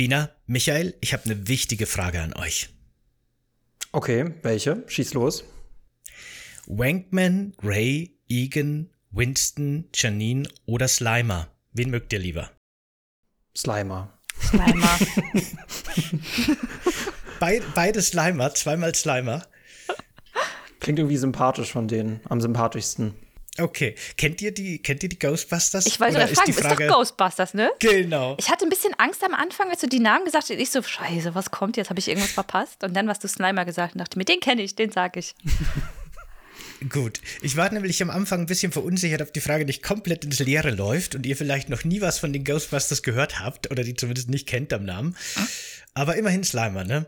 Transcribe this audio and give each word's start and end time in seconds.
Bina, 0.00 0.30
Michael, 0.46 0.94
ich 1.02 1.12
habe 1.12 1.26
eine 1.26 1.46
wichtige 1.46 1.84
Frage 1.84 2.22
an 2.22 2.32
euch. 2.32 2.70
Okay, 3.92 4.32
welche? 4.40 4.82
Schieß 4.86 5.12
los. 5.12 5.44
Wankman, 6.66 7.52
Ray, 7.62 8.16
Egan, 8.26 8.88
Winston, 9.10 9.90
Janine 9.92 10.48
oder 10.64 10.88
Slimer? 10.88 11.48
Wen 11.74 11.90
mögt 11.90 12.14
ihr 12.14 12.18
lieber? 12.18 12.50
Slimer. 13.54 14.18
Slimer. 14.40 14.98
Be 17.38 17.60
beide 17.74 18.00
Slimer, 18.00 18.54
zweimal 18.54 18.94
Slimer. 18.94 19.46
Klingt 20.80 20.98
irgendwie 20.98 21.18
sympathisch 21.18 21.72
von 21.72 21.88
denen, 21.88 22.20
am 22.26 22.40
sympathischsten. 22.40 23.16
Okay, 23.58 23.94
kennt 24.16 24.40
ihr 24.40 24.52
die, 24.52 24.78
kennt 24.80 25.02
ihr 25.02 25.08
die 25.08 25.18
Ghostbusters? 25.18 25.86
Ich 25.86 25.98
wollte 25.98 26.14
gerade 26.14 26.34
fragen, 26.34 26.50
ist, 26.50 26.60
ist 26.60 26.70
doch 26.70 26.78
Ghostbusters, 26.78 27.54
ne? 27.54 27.70
Genau. 27.80 28.36
Ich 28.38 28.48
hatte 28.48 28.64
ein 28.64 28.70
bisschen 28.70 28.94
Angst 28.98 29.24
am 29.24 29.34
Anfang, 29.34 29.68
als 29.70 29.80
du 29.80 29.88
die 29.88 29.98
Namen 29.98 30.24
gesagt 30.24 30.44
hast. 30.44 30.50
Ich 30.50 30.70
so, 30.70 30.82
scheiße, 30.82 31.34
was 31.34 31.50
kommt 31.50 31.76
jetzt? 31.76 31.90
Habe 31.90 31.98
ich 31.98 32.08
irgendwas 32.08 32.32
verpasst? 32.32 32.84
Und 32.84 32.94
dann 32.94 33.08
hast 33.08 33.24
du 33.24 33.28
Slimer 33.28 33.64
gesagt 33.64 33.94
und 33.94 33.98
dachte 33.98 34.18
mir, 34.18 34.24
den 34.24 34.40
kenne 34.40 34.62
ich, 34.62 34.76
den 34.76 34.92
sag 34.92 35.16
ich. 35.16 35.34
Gut, 36.88 37.20
ich 37.42 37.56
war 37.56 37.70
nämlich 37.70 38.02
am 38.02 38.08
Anfang 38.08 38.40
ein 38.40 38.46
bisschen 38.46 38.72
verunsichert, 38.72 39.20
ob 39.20 39.34
die 39.34 39.40
Frage 39.40 39.66
nicht 39.66 39.82
komplett 39.82 40.24
ins 40.24 40.38
Leere 40.38 40.70
läuft 40.70 41.14
und 41.14 41.26
ihr 41.26 41.36
vielleicht 41.36 41.68
noch 41.68 41.84
nie 41.84 42.00
was 42.00 42.18
von 42.18 42.32
den 42.32 42.44
Ghostbusters 42.44 43.02
gehört 43.02 43.40
habt 43.40 43.70
oder 43.70 43.84
die 43.84 43.94
zumindest 43.94 44.30
nicht 44.30 44.48
kennt 44.48 44.72
am 44.72 44.84
Namen. 44.84 45.14
Aber 45.92 46.16
immerhin 46.16 46.42
Slimer, 46.42 46.84
ne? 46.84 47.06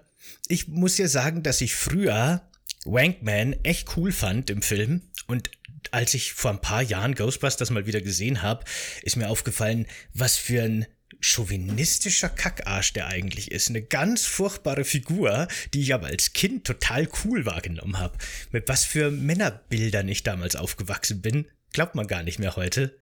Ich 0.49 0.69
muss 0.69 0.99
ja 0.99 1.09
sagen, 1.09 1.43
dass 1.43 1.63
ich 1.63 1.75
früher 1.75 2.43
Wankman 2.85 3.55
echt 3.63 3.97
cool 3.97 4.13
fand 4.13 4.51
im 4.51 4.61
Film 4.61 5.03
und 5.27 5.51
als 5.91 6.15
ich 6.15 6.33
vor 6.33 6.51
ein 6.51 6.61
paar 6.61 6.83
Jahren 6.83 7.15
Ghostbusters 7.15 7.71
mal 7.71 7.87
wieder 7.87 8.01
gesehen 8.01 8.43
habe, 8.43 8.65
ist 9.03 9.17
mir 9.17 9.29
aufgefallen, 9.29 9.87
was 10.15 10.37
für 10.37 10.63
ein 10.63 10.87
chauvinistischer 11.21 12.29
Kackarsch 12.29 12.93
der 12.93 13.07
eigentlich 13.07 13.51
ist. 13.51 13.69
Eine 13.69 13.83
ganz 13.83 14.27
furchtbare 14.27 14.85
Figur, 14.85 15.49
die 15.73 15.83
ich 15.83 15.95
aber 15.95 16.07
als 16.07 16.33
Kind 16.33 16.65
total 16.65 17.09
cool 17.25 17.47
wahrgenommen 17.47 17.99
habe. 17.99 18.19
Mit 18.51 18.69
was 18.69 18.85
für 18.85 19.11
Männerbildern 19.11 20.09
ich 20.09 20.23
damals 20.23 20.57
aufgewachsen 20.57 21.23
bin, 21.23 21.47
glaubt 21.73 21.95
man 21.95 22.07
gar 22.07 22.23
nicht 22.23 22.39
mehr 22.39 22.57
heute. 22.57 22.99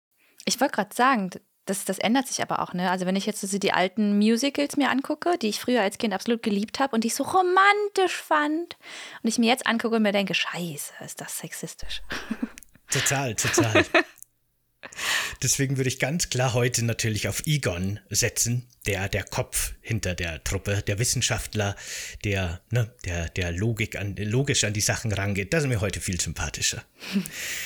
Ich 0.46 0.60
wollte 0.60 0.76
gerade 0.76 0.96
sagen, 0.96 1.30
das, 1.66 1.86
das 1.86 2.00
ändert 2.00 2.28
sich 2.28 2.42
aber 2.42 2.62
auch, 2.62 2.74
ne? 2.74 2.90
Also 2.90 3.06
wenn 3.06 3.16
ich 3.16 3.26
jetzt 3.26 3.42
so 3.42 3.60
die 3.60 3.74
alten 3.74 4.18
Musicals 4.18 4.76
mir 4.76 4.90
angucke, 4.90 5.38
die 5.38 5.50
ich 5.50 5.60
früher 5.60 5.82
als 5.82 5.98
Kind 5.98 6.14
absolut 6.14 6.42
geliebt 6.42 6.80
habe 6.80 6.96
und 6.96 7.04
die 7.04 7.10
ich 7.10 7.16
so 7.16 7.24
romantisch 7.24 8.16
fand 8.16 8.78
und 9.22 9.30
ich 9.30 9.38
mir 9.38 9.50
jetzt 9.50 9.68
angucke 9.68 9.98
und 9.98 10.02
mir 10.02 10.12
denke, 10.12 10.34
scheiße, 10.34 10.94
ist 11.06 11.22
das 11.22 11.38
sexistisch. 11.38 12.02
Total, 12.92 13.36
total. 13.36 13.86
Deswegen 15.44 15.78
würde 15.78 15.90
ich 15.90 16.00
ganz 16.00 16.30
klar 16.30 16.54
heute 16.54 16.84
natürlich 16.84 17.28
auf 17.28 17.46
Egon 17.46 18.00
setzen, 18.10 18.68
der, 18.86 19.10
der 19.10 19.24
Kopf 19.24 19.74
hinter 19.82 20.16
der 20.16 20.44
Truppe, 20.44 20.82
der 20.88 21.00
Wissenschaftler, 21.00 21.76
der, 22.24 22.62
ne, 22.72 22.90
der, 23.06 23.30
der 23.30 23.52
Logik 23.52 23.98
an, 23.98 24.16
logisch 24.16 24.64
an 24.64 24.74
die 24.74 24.82
Sachen 24.82 25.12
rangeht. 25.12 25.54
Das 25.54 25.64
ist 25.64 25.70
mir 25.70 25.82
heute 25.82 26.00
viel 26.02 26.20
sympathischer. 26.20 26.84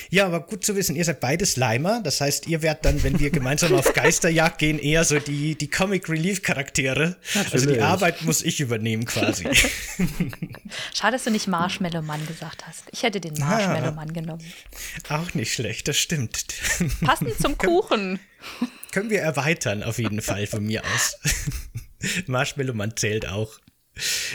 Ja, 0.09 0.27
aber 0.27 0.41
gut 0.41 0.63
zu 0.63 0.75
wissen, 0.75 0.95
ihr 0.95 1.05
seid 1.05 1.19
beide 1.19 1.45
Slimer. 1.45 2.01
Das 2.03 2.21
heißt, 2.21 2.45
ihr 2.45 2.61
werdet 2.61 2.85
dann, 2.85 3.01
wenn 3.01 3.19
wir 3.19 3.31
gemeinsam 3.31 3.73
auf 3.73 3.93
Geisterjagd 3.93 4.59
gehen, 4.59 4.77
eher 4.77 5.03
so 5.03 5.19
die, 5.19 5.55
die 5.55 5.69
Comic 5.69 6.07
Relief 6.07 6.43
Charaktere. 6.43 7.17
Natürlich. 7.33 7.53
Also 7.53 7.73
die 7.73 7.81
Arbeit 7.81 8.21
muss 8.23 8.43
ich 8.43 8.59
übernehmen 8.59 9.05
quasi. 9.05 9.47
Schade, 10.93 11.13
dass 11.13 11.23
du 11.23 11.31
nicht 11.31 11.47
Marshmallow 11.47 12.03
Mann 12.03 12.25
gesagt 12.27 12.67
hast. 12.67 12.83
Ich 12.91 13.01
hätte 13.01 13.19
den 13.19 13.33
Marshmallow 13.39 13.93
Mann 13.93 14.13
genommen. 14.13 14.43
Auch 15.09 15.33
nicht 15.33 15.53
schlecht, 15.53 15.87
das 15.87 15.97
stimmt. 15.97 16.45
Passend 17.01 17.39
zum 17.39 17.57
Kuchen. 17.57 18.19
Können 18.93 19.09
wir 19.09 19.21
erweitern, 19.21 19.81
auf 19.81 19.97
jeden 19.97 20.21
Fall 20.21 20.45
von 20.45 20.63
mir 20.63 20.83
aus. 20.85 21.17
Marshmallow 22.27 22.75
Mann 22.75 22.95
zählt 22.95 23.27
auch. 23.27 23.59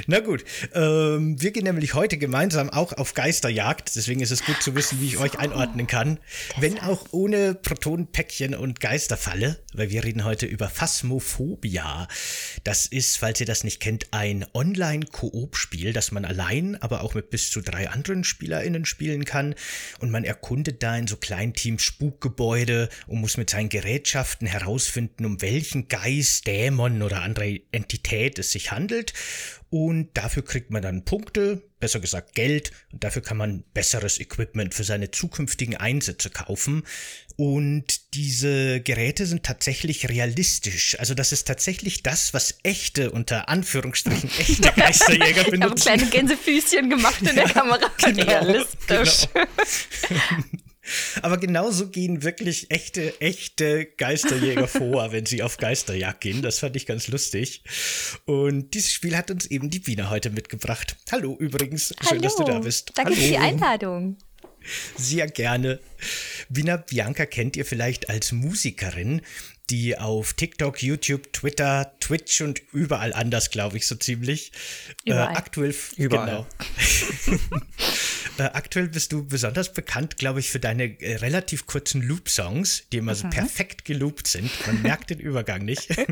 Na 0.07 0.21
gut, 0.21 0.45
ähm, 0.75 1.41
wir 1.41 1.51
gehen 1.51 1.65
nämlich 1.65 1.95
heute 1.95 2.17
gemeinsam 2.17 2.71
auch 2.71 2.93
auf 2.93 3.15
Geisterjagd, 3.15 3.97
deswegen 3.97 4.21
ist 4.21 4.31
es 4.31 4.45
gut 4.45 4.63
zu 4.63 4.75
wissen, 4.77 5.01
wie 5.01 5.07
ich 5.07 5.19
euch 5.19 5.39
einordnen 5.39 5.89
kann. 5.89 6.21
Wenn 6.59 6.79
auch 6.79 7.07
ohne 7.11 7.55
Protonenpäckchen 7.55 8.55
und 8.55 8.79
Geisterfalle, 8.79 9.59
weil 9.75 9.91
wir 9.91 10.05
reden 10.05 10.25
heute 10.25 10.47
über 10.47 10.69
Phasmophobia. 10.69 12.07
Das 12.63 12.87
ist, 12.87 13.19
falls 13.19 13.41
ihr 13.41 13.47
das 13.47 13.65
nicht 13.65 13.81
kennt, 13.81 14.07
ein 14.13 14.47
Online-Koop-Spiel, 14.55 15.93
das 15.93 16.13
man 16.13 16.25
allein, 16.25 16.81
aber 16.81 17.03
auch 17.03 17.15
mit 17.15 17.31
bis 17.31 17.51
zu 17.51 17.61
drei 17.61 17.91
anderen 17.91 18.23
SpielerInnen 18.23 18.85
spielen 18.85 19.25
kann. 19.25 19.57
Und 19.99 20.11
man 20.11 20.23
erkundet 20.23 20.85
da 20.85 20.97
in 20.97 21.09
so 21.09 21.17
Kleinteams 21.17 21.83
Spukgebäude 21.83 22.89
und 23.09 23.21
muss 23.21 23.37
mit 23.37 23.51
seinen 23.51 23.69
Gerätschaften 23.69 24.47
herausfinden, 24.47 25.25
um 25.25 25.43
welchen 25.43 25.89
Geist, 25.89 26.47
Dämon 26.47 27.03
oder 27.03 27.23
andere 27.23 27.61
Entität 27.73 28.39
es 28.39 28.53
sich 28.53 28.71
handelt 28.71 29.13
und 29.71 30.11
dafür 30.15 30.45
kriegt 30.45 30.71
man 30.71 30.81
dann 30.81 31.05
Punkte, 31.05 31.63
besser 31.79 32.01
gesagt 32.01 32.35
Geld 32.35 32.73
und 32.93 33.05
dafür 33.05 33.23
kann 33.23 33.37
man 33.37 33.65
besseres 33.75 34.19
Equipment 34.19 34.75
für 34.75 34.85
seine 34.85 35.11
zukünftigen 35.11 35.77
Einsätze 35.77 36.31
kaufen. 36.31 36.85
Und 37.37 38.15
diese 38.15 38.81
Geräte 38.81 39.27
sind 39.27 39.45
tatsächlich 39.45 40.09
realistisch. 40.09 40.99
Also 40.99 41.15
das 41.15 41.33
ist 41.33 41.47
tatsächlich 41.47 42.03
das, 42.03 42.35
was 42.35 42.59
echte, 42.63 43.11
unter 43.11 43.49
Anführungsstrichen, 43.49 44.31
echte 44.39 44.73
Geisterjäger 44.77 45.45
benutzen. 45.45 45.55
Ich 45.55 45.63
habe 45.63 45.75
kleine 45.99 46.07
Gänsefüßchen 46.07 46.91
gemacht 46.91 47.23
in 47.23 47.37
der 47.37 47.45
Kamera. 47.49 47.91
Genau, 47.99 48.25
realistisch. 48.25 49.29
Genau. 49.33 50.25
Aber 51.23 51.39
genauso 51.39 51.89
gehen 51.89 52.23
wirklich 52.23 52.71
echte, 52.71 53.21
echte 53.21 53.87
Geisterjäger 53.87 54.69
vor, 54.69 55.13
wenn 55.13 55.27
sie 55.27 55.43
auf 55.43 55.57
Geisterjagd 55.57 56.21
gehen. 56.21 56.43
Das 56.43 56.59
fand 56.59 56.77
ich 56.77 56.87
ganz 56.87 57.09
lustig. 57.09 57.63
Und 58.25 58.75
dieses 58.75 58.93
Spiel 58.93 59.17
hat 59.17 59.31
uns 59.31 59.47
eben 59.47 59.71
die 59.71 59.87
Wiener 59.87 60.11
heute 60.11 60.31
mitgebracht. 60.31 60.97
Hallo 61.11 61.37
übrigens. 61.39 61.95
Hallo. 62.01 62.11
Schön, 62.11 62.23
dass 62.23 62.37
du 62.37 62.45
da 62.45 62.59
bist. 62.61 62.93
Danke 62.95 63.13
Hallo. 63.13 63.23
für 63.23 63.29
die 63.29 63.39
Einladung. 63.39 64.17
Sehr 64.97 65.27
gerne. 65.29 65.81
Wiener 66.49 66.79
Bianca 66.79 67.27
kennt 67.27 67.57
ihr 67.57 67.65
vielleicht 67.65 68.11
als 68.11 68.33
Musikerin, 68.33 69.23
die 69.71 69.99
auf 69.99 70.33
TikTok, 70.33 70.83
YouTube, 70.83 71.33
Twitter, 71.33 71.93
Twitch 72.01 72.41
und 72.41 72.63
überall 72.73 73.13
anders, 73.13 73.51
glaube 73.51 73.77
ich, 73.77 73.87
so 73.87 73.95
ziemlich. 73.95 74.53
Äh, 75.05 75.11
überall. 75.11 75.35
Äh, 75.35 75.37
aktuell, 75.37 75.75
überall. 75.97 76.47
genau. 77.27 77.47
äh, 78.39 78.43
aktuell 78.43 78.89
bist 78.89 79.13
du 79.13 79.27
besonders 79.27 79.73
bekannt, 79.73 80.17
glaube 80.17 80.41
ich, 80.41 80.51
für 80.51 80.61
deine 80.61 81.01
äh, 81.01 81.17
relativ 81.17 81.67
kurzen 81.67 82.03
Loop-Songs, 82.03 82.85
die 82.93 82.99
immer 82.99 83.13
mhm. 83.13 83.19
so 83.19 83.29
perfekt 83.29 83.85
geloopt 83.85 84.27
sind. 84.27 84.51
Man 84.67 84.83
merkt 84.83 85.11
den 85.11 85.21
Übergang 85.21 85.65
nicht. 85.65 85.89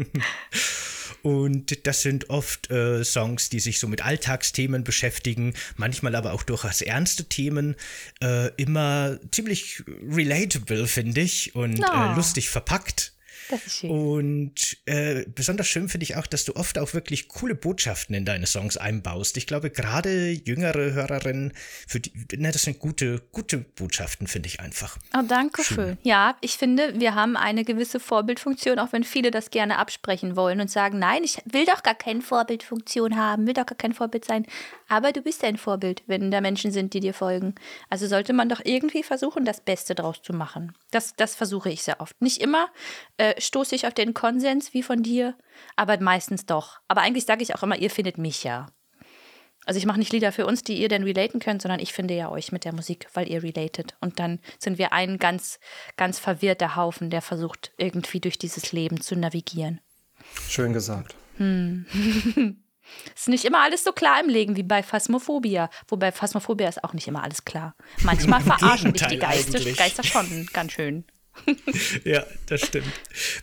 Und 1.23 1.87
das 1.89 2.03
sind 2.03 2.31
oft 2.31 2.71
äh, 2.71 3.03
Songs, 3.03 3.49
die 3.49 3.59
sich 3.59 3.81
so 3.81 3.89
mit 3.89 4.05
Alltagsthemen 4.05 4.85
beschäftigen, 4.85 5.55
manchmal 5.77 6.15
aber 6.15 6.33
auch 6.33 6.45
durchaus 6.45 6.83
ernste 6.83 7.25
Themen. 7.25 7.75
Äh, 8.23 8.51
immer 8.57 9.19
ziemlich 9.33 9.83
relatable, 10.09 10.87
finde 10.87 11.23
ich, 11.23 11.57
und 11.57 11.79
no. 11.79 12.13
äh, 12.13 12.15
lustig 12.15 12.49
verpackt. 12.49 13.16
Das 13.51 13.67
ist 13.67 13.79
schön. 13.79 13.91
Und 13.91 14.77
äh, 14.87 15.25
besonders 15.35 15.69
schön 15.69 15.89
finde 15.89 16.05
ich 16.05 16.17
auch, 16.17 16.27
dass 16.27 16.45
du 16.45 16.57
oft 16.57 16.79
auch 16.79 16.95
wirklich 16.95 17.29
coole 17.29 17.55
Botschaften 17.55 18.15
in 18.15 18.25
deine 18.25 18.47
Songs 18.47 18.77
einbaust. 18.77 19.37
Ich 19.37 19.47
glaube, 19.47 19.71
gerade 19.71 20.31
jüngere 20.31 20.93
Hörerinnen, 20.93 21.53
für 21.87 22.01
die, 22.01 22.13
ne, 22.37 22.51
das 22.51 22.63
sind 22.63 22.79
gute, 22.79 23.23
gute 23.33 23.59
Botschaften, 23.59 24.27
finde 24.27 24.49
ich 24.49 24.61
einfach. 24.61 24.99
Oh, 25.17 25.23
danke 25.27 25.63
schön. 25.63 25.77
schön. 25.77 25.99
Ja, 26.03 26.37
ich 26.41 26.57
finde, 26.57 26.99
wir 26.99 27.15
haben 27.15 27.37
eine 27.37 27.65
gewisse 27.65 28.01
Vorbildfunktion, 28.01 28.79
auch 28.79 28.93
wenn 28.93 29.05
viele 29.05 29.31
das 29.31 29.51
gerne 29.51 29.79
absprechen 29.79 30.37
wollen 30.37 30.61
und 30.61 30.71
sagen, 30.71 30.99
nein, 30.99 31.23
ich 31.25 31.39
will 31.45 31.67
doch 31.67 31.83
gar 31.83 31.95
keine 31.95 32.23
Vorbildfunktion 32.23 33.17
haben, 33.17 33.47
will 33.47 33.55
doch 33.55 33.67
gar 33.67 33.77
kein 33.77 33.93
Vorbild 33.93 34.25
sein. 34.25 34.47
Aber 34.89 35.13
du 35.13 35.21
bist 35.21 35.43
ein 35.45 35.57
Vorbild, 35.57 36.03
wenn 36.07 36.31
da 36.31 36.41
Menschen 36.41 36.73
sind, 36.73 36.95
die 36.95 37.01
dir 37.01 37.15
folgen. 37.15 37.55
Also 37.91 38.07
sollte 38.07 38.33
man 38.33 38.49
doch 38.49 38.61
irgendwie 38.65 39.03
versuchen, 39.03 39.45
das 39.45 39.61
Beste 39.61 39.95
draus 39.95 40.23
zu 40.23 40.33
machen. 40.33 40.73
Das, 40.91 41.15
das 41.17 41.35
versuche 41.35 41.71
ich 41.71 41.83
sehr 41.83 42.01
oft. 42.01 42.21
Nicht 42.21 42.41
immer 42.41 42.69
äh, 43.17 43.36
stoße 43.39 43.75
ich 43.75 43.87
auf 43.87 43.95
den 43.95 44.15
Konsens 44.15 44.75
wie 44.75 44.83
von 44.83 45.03
dir, 45.03 45.37
aber 45.77 45.99
meistens 46.01 46.47
doch. 46.47 46.81
Aber 46.89 47.03
eigentlich 47.03 47.25
sage 47.25 47.43
ich 47.43 47.55
auch 47.55 47.63
immer, 47.63 47.77
ihr 47.77 47.91
findet 47.91 48.19
mich 48.19 48.45
ja. 48.45 48.67
Also 49.67 49.79
ich 49.79 49.87
mache 49.87 49.99
nicht 49.99 50.13
Lieder 50.13 50.31
für 50.31 50.47
uns, 50.47 50.63
die 50.63 50.81
ihr 50.81 50.89
denn 50.89 51.03
relaten 51.03 51.41
könnt, 51.41 51.61
sondern 51.61 51.81
ich 51.81 51.93
finde 51.93 52.15
ja 52.15 52.31
euch 52.31 52.53
mit 52.53 52.65
der 52.65 52.73
Musik, 52.73 53.09
weil 53.15 53.29
ihr 53.29 53.43
relatet. 53.43 53.97
Und 54.01 54.21
dann 54.21 54.39
sind 54.61 54.79
wir 54.79 54.93
ein 54.93 55.19
ganz, 55.19 55.59
ganz 55.97 56.21
verwirrter 56.21 56.77
Haufen, 56.77 57.11
der 57.11 57.21
versucht, 57.21 57.73
irgendwie 57.77 58.21
durch 58.21 58.39
dieses 58.39 58.73
Leben 58.73 59.01
zu 59.01 59.17
navigieren. 59.17 59.81
Schön 60.49 60.73
gesagt. 60.73 61.17
Hm. 61.39 61.85
ist 63.15 63.29
nicht 63.29 63.45
immer 63.45 63.63
alles 63.63 63.83
so 63.83 63.93
klar 63.93 64.21
im 64.23 64.29
Leben 64.29 64.57
wie 64.57 64.63
bei 64.63 64.85
Phasmophobia. 64.85 65.69
Wobei 65.89 66.13
Phasmophobia 66.13 66.69
ist 66.69 66.85
auch 66.85 66.93
nicht 66.93 67.09
immer 67.09 67.25
alles 67.25 67.45
klar. 67.45 67.75
Manchmal 68.03 68.41
verarschen 68.43 68.93
dich 68.93 69.07
die 69.09 69.19
Geister, 69.19 69.59
Geister 69.59 70.05
schon 70.05 70.49
ganz 70.53 70.73
schön. 70.73 71.05
ja, 72.05 72.25
das 72.47 72.63
stimmt. 72.63 72.93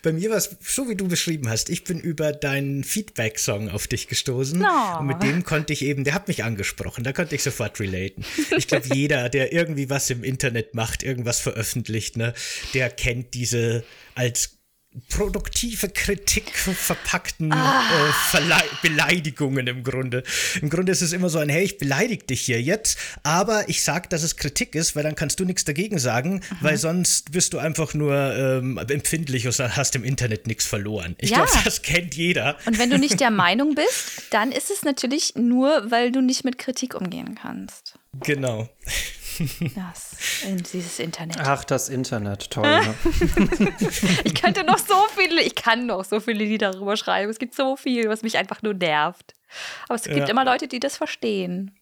Bei 0.01 0.11
mir 0.11 0.29
war 0.29 0.37
es 0.37 0.55
so, 0.61 0.89
wie 0.89 0.95
du 0.95 1.07
beschrieben 1.07 1.49
hast. 1.49 1.69
Ich 1.69 1.83
bin 1.83 1.99
über 1.99 2.31
deinen 2.31 2.83
Feedback-Song 2.83 3.69
auf 3.69 3.87
dich 3.87 4.07
gestoßen. 4.07 4.63
Oh. 4.63 4.99
Und 4.99 5.07
mit 5.07 5.23
dem 5.23 5.43
konnte 5.43 5.73
ich 5.73 5.83
eben, 5.83 6.03
der 6.03 6.13
hat 6.13 6.27
mich 6.27 6.43
angesprochen, 6.43 7.03
da 7.03 7.13
konnte 7.13 7.35
ich 7.35 7.43
sofort 7.43 7.79
relaten. 7.79 8.25
Ich 8.57 8.67
glaube, 8.67 8.87
jeder, 8.93 9.29
der 9.29 9.53
irgendwie 9.53 9.89
was 9.89 10.09
im 10.09 10.23
Internet 10.23 10.75
macht, 10.75 11.03
irgendwas 11.03 11.39
veröffentlicht, 11.39 12.17
ne, 12.17 12.33
der 12.73 12.89
kennt 12.89 13.33
diese 13.33 13.83
als 14.15 14.57
produktive 15.09 15.89
Kritik 15.89 16.51
verpackten 16.55 17.51
ah. 17.51 17.83
äh, 18.33 18.61
Beleidigungen 18.81 19.67
im 19.67 19.83
Grunde. 19.83 20.23
Im 20.61 20.69
Grunde 20.69 20.91
ist 20.91 21.01
es 21.01 21.13
immer 21.13 21.29
so 21.29 21.39
ein, 21.39 21.49
hey, 21.49 21.63
ich 21.63 21.77
beleidige 21.77 22.25
dich 22.25 22.41
hier 22.41 22.61
jetzt, 22.61 22.97
aber 23.23 23.67
ich 23.69 23.83
sag, 23.83 24.09
dass 24.09 24.23
es 24.23 24.35
Kritik 24.35 24.75
ist, 24.75 24.95
weil 24.95 25.03
dann 25.03 25.15
kannst 25.15 25.39
du 25.39 25.45
nichts 25.45 25.65
dagegen 25.65 25.97
sagen, 25.97 26.35
mhm. 26.35 26.57
weil 26.61 26.77
sonst 26.77 27.31
bist 27.31 27.53
du 27.53 27.59
einfach 27.59 27.93
nur 27.93 28.15
ähm, 28.35 28.77
empfindlich 28.77 29.47
und 29.47 29.57
hast 29.59 29.95
im 29.95 30.03
Internet 30.03 30.47
nichts 30.47 30.65
verloren. 30.65 31.15
Ich 31.19 31.31
ja. 31.31 31.43
glaube, 31.43 31.51
das 31.63 31.81
kennt 31.81 32.15
jeder. 32.15 32.57
Und 32.65 32.77
wenn 32.77 32.89
du 32.89 32.99
nicht 32.99 33.19
der 33.19 33.31
Meinung 33.31 33.75
bist, 33.75 34.23
dann 34.29 34.51
ist 34.51 34.69
es 34.69 34.83
natürlich 34.83 35.33
nur, 35.35 35.89
weil 35.89 36.11
du 36.11 36.21
nicht 36.21 36.43
mit 36.43 36.57
Kritik 36.57 36.95
umgehen 36.95 37.35
kannst. 37.41 37.95
Genau. 38.21 38.69
Das, 39.75 40.17
dieses 40.73 40.99
Internet. 40.99 41.37
Ach, 41.39 41.63
das 41.63 41.89
Internet, 41.89 42.51
toll. 42.51 42.63
Ne? 42.63 42.95
ich 44.23 44.35
könnte 44.35 44.63
noch 44.63 44.77
so 44.77 44.95
viele, 45.15 45.41
ich 45.41 45.55
kann 45.55 45.85
noch 45.85 46.03
so 46.03 46.19
viele 46.19 46.43
Lieder 46.43 46.71
darüber 46.71 46.97
schreiben. 46.97 47.29
Es 47.29 47.39
gibt 47.39 47.55
so 47.55 47.75
viel, 47.75 48.09
was 48.09 48.23
mich 48.23 48.37
einfach 48.37 48.61
nur 48.61 48.73
nervt. 48.73 49.33
Aber 49.87 49.95
es 49.95 50.03
gibt 50.03 50.17
ja. 50.17 50.27
immer 50.27 50.45
Leute, 50.45 50.67
die 50.67 50.79
das 50.79 50.97
verstehen. 50.97 51.77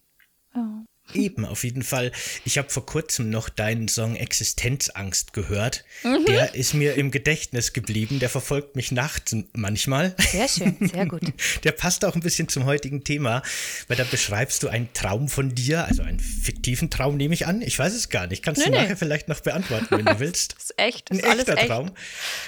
Ja. 0.55 0.83
Eben, 1.13 1.45
auf 1.45 1.63
jeden 1.63 1.83
Fall. 1.83 2.11
Ich 2.45 2.57
habe 2.57 2.69
vor 2.69 2.85
kurzem 2.85 3.29
noch 3.29 3.49
deinen 3.49 3.87
Song 3.87 4.15
Existenzangst 4.15 5.33
gehört. 5.33 5.83
Mhm. 6.03 6.25
Der 6.25 6.55
ist 6.55 6.73
mir 6.73 6.95
im 6.95 7.11
Gedächtnis 7.11 7.73
geblieben. 7.73 8.19
Der 8.19 8.29
verfolgt 8.29 8.75
mich 8.75 8.91
nachts 8.91 9.35
manchmal. 9.53 10.15
Sehr 10.17 10.47
schön, 10.47 10.77
sehr 10.79 11.05
gut. 11.05 11.21
Der 11.63 11.71
passt 11.71 12.05
auch 12.05 12.15
ein 12.15 12.21
bisschen 12.21 12.47
zum 12.47 12.65
heutigen 12.65 13.03
Thema, 13.03 13.41
weil 13.87 13.97
da 13.97 14.03
beschreibst 14.03 14.63
du 14.63 14.69
einen 14.69 14.91
Traum 14.93 15.27
von 15.27 15.53
dir, 15.53 15.85
also 15.85 16.01
einen 16.01 16.19
fiktiven 16.19 16.89
Traum, 16.89 17.17
nehme 17.17 17.33
ich 17.33 17.45
an. 17.45 17.61
Ich 17.61 17.77
weiß 17.77 17.93
es 17.93 18.09
gar 18.09 18.27
nicht. 18.27 18.43
Kannst 18.43 18.61
nee, 18.61 18.67
du 18.67 18.71
nachher 18.71 18.89
nee. 18.89 18.95
vielleicht 18.95 19.27
noch 19.27 19.41
beantworten, 19.41 19.87
wenn 19.89 20.05
du 20.05 20.19
willst. 20.19 20.55
das 20.55 20.63
ist 20.63 20.79
echt. 20.79 21.09
Das 21.09 21.17
ist 21.17 21.25
ein 21.25 21.39
echter 21.39 21.57
echt. 21.57 21.67
Traum. 21.67 21.91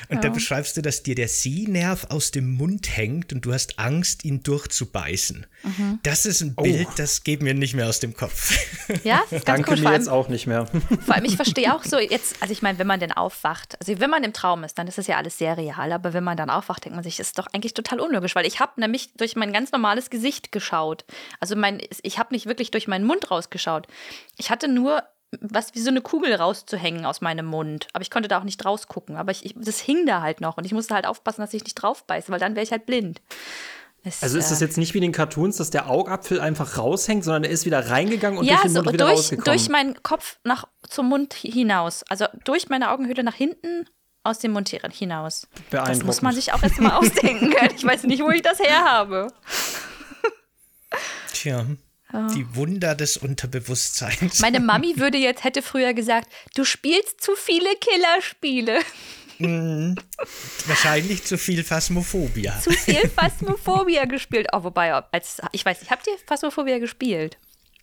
Und 0.10 0.16
ja. 0.16 0.22
da 0.22 0.30
beschreibst 0.30 0.78
du, 0.78 0.82
dass 0.82 1.04
dir 1.04 1.16
der 1.16 1.28
Sehnerv 1.28 2.06
aus 2.10 2.32
dem 2.32 2.52
Mund 2.52 2.96
hängt 2.96 3.34
und 3.34 3.46
du 3.46 3.54
hast 3.54 3.80
Angst, 3.80 4.24
ihn 4.24 4.42
durchzubeißen. 4.44 5.46
Mhm. 5.64 6.00
Das 6.04 6.26
ist 6.26 6.42
ein 6.42 6.56
Bild, 6.56 6.88
oh. 6.90 6.94
das 6.98 7.24
geht 7.24 7.42
mir 7.42 7.54
nicht 7.54 7.74
mehr 7.74 7.88
aus 7.88 8.00
dem 8.00 8.14
Kopf. 8.14 8.43
Ja, 9.04 9.22
das 9.22 9.31
ist 9.31 9.45
ganz 9.45 9.66
Danke 9.66 9.72
cool. 9.72 9.90
mir 9.90 9.94
jetzt 9.94 10.10
auch 10.10 10.28
nicht 10.28 10.48
mehr. 10.48 10.66
Vor 11.06 11.16
allem, 11.16 11.25
ich 11.25 11.36
verstehe 11.36 11.74
auch 11.74 11.84
so 11.84 11.98
jetzt, 12.00 12.42
also 12.42 12.51
ich 12.51 12.62
meine, 12.62 12.80
wenn 12.80 12.88
man 12.88 13.00
denn 13.00 13.12
aufwacht, 13.12 13.78
also 13.80 14.00
wenn 14.00 14.10
man 14.10 14.24
im 14.24 14.34
Traum 14.34 14.63
ist, 14.63 14.78
dann 14.78 14.88
ist 14.88 14.98
das 14.98 15.07
ja 15.07 15.18
alles 15.18 15.38
sehr 15.38 15.57
real, 15.57 15.92
aber 15.92 16.13
wenn 16.13 16.24
man 16.24 16.38
dann 16.38 16.50
aufwacht, 16.50 16.86
denkt 16.86 16.95
man 16.95 17.04
sich, 17.04 17.18
das 17.18 17.28
ist 17.28 17.40
doch 17.40 17.48
eigentlich 17.54 17.74
total 17.74 18.00
unlogisch, 18.00 18.36
weil 18.36 18.45
ich 18.45 18.60
habe 18.60 18.80
nämlich 18.80 19.13
durch 19.13 19.36
mein 19.36 19.54
ganz 19.54 19.72
normales 19.72 20.10
Gesicht 20.10 20.51
geschaut. 20.51 21.06
Also 21.40 21.56
mein, 21.56 21.81
ich 22.01 22.19
habe 22.19 22.34
nicht 22.34 22.45
wirklich 22.45 22.72
durch 22.72 22.88
meinen 22.88 23.06
Mund 23.06 23.31
rausgeschaut. 23.31 23.88
Ich 24.38 24.50
hatte 24.50 24.68
nur 24.68 25.04
was 25.42 25.74
wie 25.74 25.80
so 25.80 25.89
eine 25.89 26.01
Kugel 26.01 26.34
rauszuhängen 26.36 27.06
aus 27.06 27.22
meinem 27.22 27.46
Mund. 27.46 27.88
Aber 27.94 28.01
ich 28.01 28.12
konnte 28.12 28.28
da 28.28 28.39
auch 28.39 28.44
nicht 28.44 28.63
rausgucken. 28.63 29.16
Aber 29.16 29.31
ich, 29.31 29.46
ich, 29.46 29.56
das 29.57 29.80
hing 29.80 30.06
da 30.06 30.22
halt 30.22 30.42
noch 30.42 30.57
und 30.57 30.66
ich 30.66 30.74
musste 30.74 30.94
halt 30.94 31.07
aufpassen, 31.07 31.42
dass 31.42 31.54
ich 31.54 31.63
nicht 31.63 31.75
drauf 31.75 32.06
beiße, 32.06 32.31
weil 32.31 32.39
dann 32.39 32.56
wäre 32.56 32.63
ich 32.63 32.72
halt 32.72 32.86
blind. 32.86 33.22
Es, 34.06 34.22
also 34.22 34.38
ist 34.38 34.52
das 34.52 34.62
äh, 34.62 34.66
jetzt 34.66 34.78
nicht 34.78 34.94
wie 34.94 34.98
in 34.98 35.04
den 35.04 35.12
Cartoons, 35.14 35.58
dass 35.58 35.70
der 35.70 35.90
Augapfel 35.90 36.42
einfach 36.42 36.78
raushängt, 36.78 37.24
sondern 37.24 37.46
er 37.46 37.52
ist 37.52 37.66
wieder 37.66 37.90
reingegangen 37.90 38.38
und 38.38 38.46
ja, 38.46 38.56
durch 38.56 38.64
den 38.64 38.74
Mund 38.74 38.86
so, 38.86 38.94
wieder 38.94 39.06
durch, 39.06 39.18
rausgekommen? 39.18 39.46
durch 39.46 39.70
meinen 39.70 40.04
Kopf 40.04 40.38
nach 40.44 40.66
zum 40.90 41.08
Mund 41.08 41.34
hinaus. 41.34 42.04
Also 42.10 42.26
durch 42.44 42.68
meine 42.68 42.92
Augenhöhle 42.92 43.24
nach 43.24 43.36
hinten 43.36 43.86
aus 44.24 44.40
dem 44.40 44.52
Mund 44.52 44.70
hinaus. 44.70 45.48
Das 45.70 46.04
muss 46.04 46.22
man 46.22 46.36
sich 46.36 46.54
auch 46.54 46.62
jetzt 46.64 46.80
mal 46.80 46.98
ausdenken 46.98 47.52
können. 47.52 47.74
Ich 47.76 47.84
weiß 47.84 48.04
nicht, 48.04 48.24
wo 48.24 48.30
ich 48.30 48.42
das 48.42 48.60
her 48.60 48.84
habe. 48.84 49.28
Tja. 51.34 51.66
Die 52.36 52.56
Wunder 52.56 52.94
des 52.94 53.18
Unterbewusstseins. 53.18 54.40
Meine 54.40 54.60
Mami 54.60 54.94
würde 54.98 55.18
jetzt, 55.18 55.44
hätte 55.44 55.64
früher 55.64 55.94
gesagt, 55.94 56.32
du 56.56 56.64
spielst 56.64 57.22
zu 57.22 57.36
viele 57.36 57.70
Killerspiele. 57.80 58.80
Mm, 59.40 59.96
wahrscheinlich 60.68 61.24
zu 61.24 61.38
viel 61.38 61.64
Phasmophobia. 61.64 62.60
Zu 62.60 62.72
viel 62.72 63.10
Phasmophobia 63.10 64.06
gespielt. 64.06 64.48
Oh, 64.54 64.64
wobei, 64.64 64.94
als, 64.94 65.42
ich 65.52 65.66
weiß 65.66 65.82
nicht, 65.82 65.92
habt 65.92 66.08
ihr 66.08 66.14
Phasmophobia 66.26 66.80
gespielt? 66.80 67.38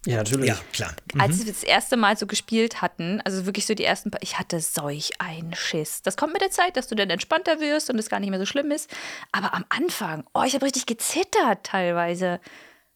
Ja, 0.07 0.17
natürlich. 0.17 0.49
Ja, 0.49 0.59
klar. 0.73 0.95
Mhm. 1.13 1.21
Als 1.21 1.39
wir 1.39 1.53
das 1.53 1.63
erste 1.63 1.97
Mal 1.97 2.17
so 2.17 2.27
gespielt 2.27 2.81
hatten, 2.81 3.21
also 3.23 3.45
wirklich 3.45 3.67
so 3.67 3.75
die 3.75 3.85
ersten 3.85 4.11
paar, 4.11 4.23
ich 4.23 4.39
hatte 4.39 4.61
solch 4.61 5.11
einen 5.19 5.55
Schiss. 5.55 6.01
Das 6.03 6.17
kommt 6.17 6.33
mit 6.33 6.41
der 6.41 6.51
Zeit, 6.51 6.77
dass 6.77 6.89
du 6.89 6.95
dann 6.95 7.11
entspannter 7.11 7.61
wirst 7.61 7.91
und 7.91 7.99
es 7.99 8.09
gar 8.09 8.19
nicht 8.19 8.31
mehr 8.31 8.39
so 8.39 8.47
schlimm 8.47 8.71
ist. 8.71 8.91
Aber 9.33 9.53
am 9.53 9.67
Anfang, 9.69 10.25
oh, 10.33 10.43
ich 10.43 10.55
habe 10.55 10.65
richtig 10.65 10.87
gezittert 10.87 11.65
teilweise. 11.65 12.41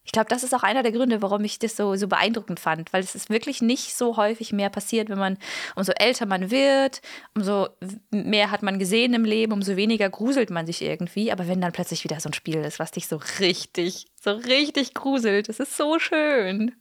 Ich 0.05 0.11
glaube, 0.11 0.29
das 0.29 0.43
ist 0.43 0.53
auch 0.53 0.63
einer 0.63 0.83
der 0.83 0.91
Gründe, 0.91 1.21
warum 1.21 1.43
ich 1.43 1.57
das 1.59 1.75
so, 1.75 1.95
so 1.95 2.07
beeindruckend 2.07 2.59
fand, 2.59 2.93
weil 2.93 3.03
es 3.03 3.15
ist 3.15 3.29
wirklich 3.29 3.61
nicht 3.61 3.95
so 3.95 4.17
häufig 4.17 4.53
mehr 4.53 4.69
passiert, 4.69 5.09
wenn 5.09 5.17
man, 5.17 5.37
umso 5.75 5.91
älter 5.93 6.27
man 6.27 6.51
wird, 6.51 7.01
umso 7.33 7.69
mehr 8.11 8.51
hat 8.51 8.61
man 8.61 8.77
gesehen 8.77 9.13
im 9.15 9.25
Leben, 9.25 9.51
umso 9.51 9.75
weniger 9.75 10.09
gruselt 10.09 10.51
man 10.51 10.67
sich 10.67 10.83
irgendwie. 10.83 11.31
Aber 11.31 11.47
wenn 11.47 11.59
dann 11.59 11.71
plötzlich 11.71 12.03
wieder 12.03 12.19
so 12.19 12.29
ein 12.29 12.33
Spiel 12.33 12.59
ist, 12.59 12.79
was 12.79 12.91
dich 12.91 13.07
so 13.07 13.19
richtig, 13.39 14.05
so 14.21 14.31
richtig 14.31 14.93
gruselt, 14.93 15.49
das 15.49 15.59
ist 15.59 15.75
so 15.75 15.97
schön. 15.97 16.75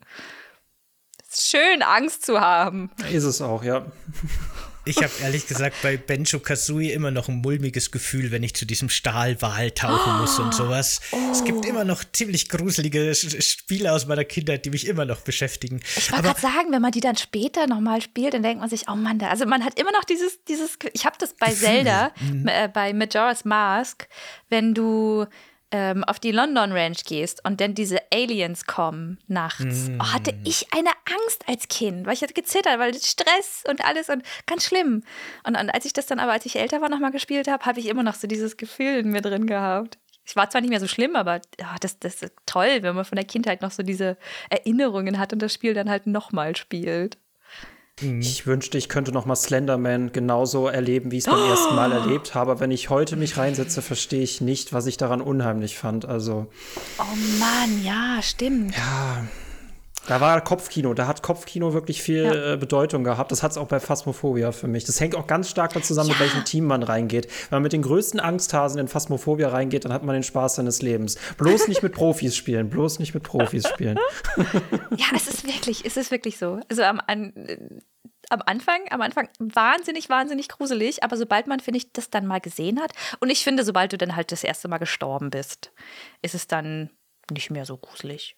Es 1.23 1.39
ist 1.39 1.51
schön, 1.51 1.83
Angst 1.83 2.27
zu 2.27 2.41
haben. 2.41 2.91
Ist 3.11 3.25
es 3.25 3.41
auch, 3.41 3.65
ja. 3.65 3.87
Ich 4.87 4.99
habe 4.99 5.11
ehrlich 5.23 5.47
gesagt 5.47 5.77
bei 5.83 5.97
Benjo 5.97 6.41
Kazooie 6.41 6.93
immer 6.93 7.11
noch 7.11 7.29
ein 7.29 7.37
mulmiges 7.37 7.91
Gefühl, 7.91 8.31
wenn 8.31 8.43
ich 8.43 8.55
zu 8.55 8.67
diesem 8.67 8.91
Stahlwal 8.91 9.71
tauchen 9.71 10.21
muss 10.21 10.39
und 10.39 10.53
sowas. 10.53 11.01
Oh. 11.11 11.17
Es 11.33 11.43
gibt 11.45 11.65
immer 11.65 11.85
noch 11.85 12.05
ziemlich 12.13 12.51
gruselige 12.51 13.15
Spiele 13.15 13.93
aus 13.93 14.07
meiner 14.07 14.25
Kindheit, 14.25 14.67
die 14.67 14.71
mich 14.71 14.87
immer 14.87 15.07
noch 15.07 15.23
beschäftigen. 15.23 15.81
Ich 15.97 16.13
wollte 16.13 16.25
gerade 16.25 16.41
sagen, 16.41 16.71
wenn 16.71 16.83
man 16.83 16.93
die 16.93 17.01
dann 17.01 17.17
später 17.17 17.67
nochmal 17.67 18.03
spielt, 18.03 18.35
dann 18.35 18.43
denkt 18.43 18.61
man 18.61 18.69
sich, 18.69 18.89
oh 18.89 18.95
Mann, 18.95 19.19
da, 19.19 19.29
also 19.29 19.47
man 19.47 19.65
hat 19.65 19.79
immer 19.81 19.93
noch 19.93 20.05
dieses, 20.05 20.45
dieses, 20.45 20.79
ich 20.93 21.07
habe 21.07 21.17
das 21.19 21.35
bei 21.35 21.51
Zelda, 21.51 22.13
mhm. 22.21 22.47
äh, 22.47 22.69
bei 22.69 22.93
Majora's 22.93 23.47
Mask, 23.47 24.07
wenn 24.51 24.75
du 24.75 25.27
ähm, 25.75 26.05
auf 26.05 26.21
die 26.21 26.31
London 26.31 26.71
Ranch 26.71 27.03
gehst 27.05 27.45
und 27.45 27.61
dann 27.61 27.75
diese 27.75 27.99
Aliens 28.13 28.65
kommen 28.65 29.19
nachts, 29.27 29.89
mm. 29.89 29.99
oh, 30.01 30.13
hatte 30.13 30.33
ich 30.45 30.73
eine 30.73 30.91
Angst 31.05 31.43
als 31.49 31.67
Kind, 31.67 32.07
weil 32.07 32.15
ich 32.15 32.23
hatte 32.23 32.33
gezittert, 32.33 32.79
weil 32.79 32.95
Stress 32.95 33.65
und 33.69 33.85
alles 33.85 34.09
und 34.09 34.23
ganz 34.47 34.67
schlimm. 34.67 35.03
Und, 35.43 35.59
und 35.61 35.71
als 35.71 35.85
ich 35.85 35.93
das 35.93 36.07
dann 36.07 36.21
aber, 36.21 36.31
als 36.31 36.47
ich 36.47 36.55
älter 36.55 36.81
war, 36.81 36.89
nochmal 36.89 37.11
gespielt 37.11 37.49
habe, 37.49 37.65
habe 37.65 37.81
ich 37.81 37.87
immer 37.87 38.05
noch 38.05 38.15
so 38.15 38.29
dieses 38.29 38.57
Gefühl 38.57 38.99
in 38.99 39.11
mir 39.11 39.21
drin 39.21 39.49
gehabt. 39.49 39.99
Ich 40.25 40.37
war 40.37 40.49
zwar 40.49 40.61
nicht 40.61 40.71
mehr 40.71 40.79
so 40.79 40.87
schlimm, 40.87 41.17
aber 41.17 41.41
oh, 41.61 41.77
das, 41.81 41.99
das 41.99 42.23
ist 42.23 42.35
toll, 42.47 42.79
wenn 42.83 42.95
man 42.95 43.05
von 43.05 43.17
der 43.17 43.27
Kindheit 43.27 43.61
noch 43.61 43.73
so 43.73 43.83
diese 43.83 44.17
Erinnerungen 44.51 45.19
hat 45.19 45.33
und 45.33 45.43
das 45.43 45.53
Spiel 45.53 45.75
dann 45.75 45.91
halt 45.91 46.07
nochmal 46.07 46.55
spielt. 46.55 47.19
Mhm. 48.01 48.21
Ich 48.21 48.47
wünschte, 48.47 48.77
ich 48.79 48.89
könnte 48.89 49.13
noch 49.13 49.25
mal 49.25 49.37
Slenderman 49.37 50.13
genauso 50.13 50.69
erleben, 50.69 51.11
wie 51.11 51.19
ich 51.19 51.27
es 51.27 51.31
beim 51.31 51.43
oh. 51.43 51.49
ersten 51.49 51.75
Mal 51.75 51.93
erlebt 51.93 52.35
habe. 52.35 52.59
Wenn 52.61 52.71
ich 52.71 52.91
heute 52.91 53.17
mich 53.17 53.37
reinsetze, 53.37 53.83
verstehe 53.83 54.23
ich 54.23 54.41
nicht, 54.41 54.73
was 54.73 54.87
ich 54.87 54.97
daran 54.97 55.21
unheimlich 55.21 55.79
fand. 55.79 56.05
Also. 56.05 56.47
Oh 56.99 57.17
Mann, 57.39 57.85
ja, 57.85 58.21
stimmt. 58.23 58.77
Ja. 58.77 59.27
Da 60.07 60.21
war 60.21 60.41
Kopfkino, 60.43 60.93
da 60.95 61.07
hat 61.07 61.23
Kopfkino 61.23 61.73
wirklich 61.73 62.03
viel 62.03 62.25
ja. 62.25 62.53
Äh, 62.53 62.57
Bedeutung 62.57 63.05
gehabt. 63.05 63.33
Das 63.33 63.43
hat 63.43 63.53
es 63.53 63.57
auch 63.57 63.69
bei 63.69 63.81
Phasmophobia 63.81 64.53
für 64.53 64.69
mich. 64.69 64.85
Das 64.85 65.01
hängt 65.01 65.15
auch 65.15 65.27
ganz 65.27 65.49
stark 65.49 65.73
damit 65.73 65.87
zusammen, 65.87 66.11
ja. 66.11 66.15
mit 66.15 66.21
welchem 66.21 66.45
Team 66.45 66.67
man 66.67 66.83
reingeht. 66.83 67.27
Wenn 67.27 67.57
man 67.57 67.63
mit 67.63 67.73
den 67.73 67.83
größten 67.83 68.21
Angsthasen 68.21 68.79
in 68.79 68.89
Phasmophobia 68.89 69.49
reingeht, 69.49 69.85
dann 69.85 69.93
hat 69.93 70.03
man 70.03 70.15
den 70.15 70.23
Spaß 70.23 70.57
seines 70.57 70.83
Lebens. 70.83 71.17
Bloß 71.39 71.69
nicht 71.69 71.83
mit 71.83 71.93
Profis 71.93 72.37
spielen, 72.37 72.69
bloß 72.69 72.99
nicht 72.99 73.15
mit 73.15 73.23
Profis 73.23 73.67
spielen. 73.69 73.99
ja, 74.97 75.07
es 75.15 75.27
ist 75.27 75.47
wirklich, 75.47 75.85
es 75.85 75.97
ist 75.97 76.11
wirklich 76.11 76.39
so. 76.39 76.61
Also 76.69 76.83
am, 76.83 77.01
an, 77.07 77.33
am 78.31 78.43
Anfang, 78.47 78.81
am 78.91 79.01
Anfang 79.01 79.29
wahnsinnig, 79.39 80.09
wahnsinnig 80.11 80.49
gruselig, 80.49 81.03
aber 81.03 81.17
sobald 81.17 81.47
man, 81.47 81.61
finde 81.61 81.79
ich, 81.79 81.93
das 81.93 82.11
dann 82.11 82.27
mal 82.27 82.41
gesehen 82.41 82.81
hat 82.81 82.93
und 83.21 83.31
ich 83.31 83.45
finde, 83.45 83.65
sobald 83.65 83.93
du 83.93 83.99
dann 83.99 84.17
halt 84.17 84.33
das 84.33 84.45
erste 84.45 84.69
Mal 84.69 84.79
gestorben 84.79 85.31
bist, 85.31 85.73
ist 86.23 86.35
es 86.35 86.47
dann 86.47 86.91
nicht 87.31 87.51
mehr 87.51 87.65
so 87.65 87.77
gruselig. 87.77 88.37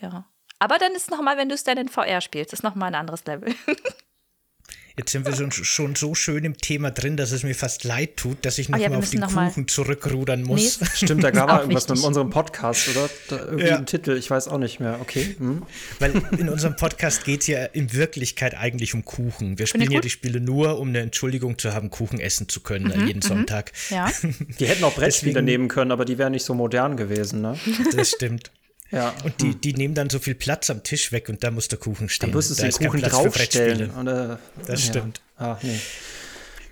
Ja. 0.00 0.26
Aber 0.62 0.78
dann 0.78 0.92
ist 0.94 1.10
nochmal, 1.10 1.36
wenn 1.36 1.48
du 1.48 1.56
es 1.56 1.64
dann 1.64 1.76
in 1.76 1.88
VR 1.88 2.20
spielst, 2.20 2.52
ist 2.52 2.62
nochmal 2.62 2.90
ein 2.90 2.94
anderes 2.94 3.24
Level. 3.24 3.52
Jetzt 4.96 5.10
sind 5.10 5.26
wir 5.26 5.34
schon, 5.34 5.50
schon, 5.50 5.96
so 5.96 6.14
schön 6.14 6.44
im 6.44 6.56
Thema 6.56 6.92
drin, 6.92 7.16
dass 7.16 7.32
es 7.32 7.42
mir 7.42 7.56
fast 7.56 7.82
leid 7.82 8.16
tut, 8.16 8.44
dass 8.44 8.58
ich 8.58 8.68
nochmal 8.68 8.90
oh 8.90 8.92
ja, 8.92 8.98
auf 8.98 9.10
den 9.10 9.22
Kuchen 9.22 9.66
zurückrudern 9.66 10.44
muss. 10.44 10.80
Nee, 10.80 10.86
Stimmt, 10.94 11.24
da 11.24 11.32
gab 11.32 11.48
es 11.48 11.54
irgendwas 11.62 11.84
wichtig. 11.84 11.96
mit 11.96 12.04
unserem 12.06 12.30
Podcast, 12.30 12.88
oder? 12.90 13.10
Da 13.28 13.38
irgendwie 13.38 13.66
ja. 13.66 13.76
ein 13.76 13.86
Titel, 13.86 14.12
ich 14.12 14.30
weiß 14.30 14.46
auch 14.46 14.58
nicht 14.58 14.78
mehr. 14.78 15.00
Okay. 15.00 15.34
Hm. 15.36 15.64
Weil 15.98 16.22
in 16.38 16.48
unserem 16.48 16.76
Podcast 16.76 17.24
geht 17.24 17.40
es 17.40 17.48
ja 17.48 17.64
in 17.64 17.92
Wirklichkeit 17.92 18.54
eigentlich 18.54 18.94
um 18.94 19.04
Kuchen. 19.04 19.58
Wir 19.58 19.66
spielen 19.66 19.90
ja 19.90 20.00
die 20.00 20.10
Spiele 20.10 20.40
nur, 20.40 20.78
um 20.78 20.90
eine 20.90 21.00
Entschuldigung 21.00 21.58
zu 21.58 21.72
haben, 21.72 21.90
Kuchen 21.90 22.20
essen 22.20 22.48
zu 22.48 22.60
können 22.60 22.96
mhm, 22.96 23.08
jeden 23.08 23.18
mhm. 23.18 23.22
Sonntag. 23.22 23.72
Ja. 23.90 24.12
Die 24.60 24.66
hätten 24.66 24.84
auch 24.84 24.94
Brettspiele 24.94 25.42
nehmen 25.42 25.66
können, 25.66 25.90
aber 25.90 26.04
die 26.04 26.18
wären 26.18 26.30
nicht 26.30 26.44
so 26.44 26.54
modern 26.54 26.96
gewesen, 26.96 27.40
ne? 27.40 27.58
Das 27.96 28.10
stimmt. 28.10 28.52
Ja. 28.92 29.14
Und 29.24 29.40
die, 29.40 29.54
die 29.54 29.72
nehmen 29.72 29.94
dann 29.94 30.10
so 30.10 30.18
viel 30.18 30.34
Platz 30.34 30.70
am 30.70 30.82
Tisch 30.82 31.12
weg 31.12 31.28
und 31.28 31.42
da 31.42 31.50
muss 31.50 31.68
der 31.68 31.78
Kuchen 31.78 32.08
stehen. 32.08 32.30
Da 32.30 32.36
müsstest 32.36 32.62
du 32.62 32.68
den 32.68 32.90
Kuchen 32.90 33.02
draufstellen. 33.02 33.90
Oder, 33.96 34.38
das 34.66 34.84
ja. 34.84 34.90
stimmt. 34.90 35.22
Ah, 35.38 35.58
nee. 35.62 35.80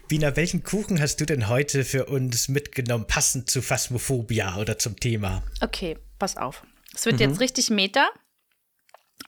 Bina, 0.06 0.36
welchen 0.36 0.62
Kuchen 0.62 1.00
hast 1.00 1.20
du 1.20 1.24
denn 1.24 1.48
heute 1.48 1.84
für 1.84 2.06
uns 2.06 2.48
mitgenommen, 2.48 3.06
passend 3.06 3.48
zu 3.48 3.62
Phasmophobia 3.62 4.56
oder 4.58 4.78
zum 4.78 4.98
Thema? 4.98 5.42
Okay, 5.60 5.96
pass 6.18 6.36
auf. 6.36 6.62
Es 6.94 7.06
wird 7.06 7.16
mhm. 7.16 7.30
jetzt 7.30 7.40
richtig 7.40 7.70
Meta. 7.70 8.10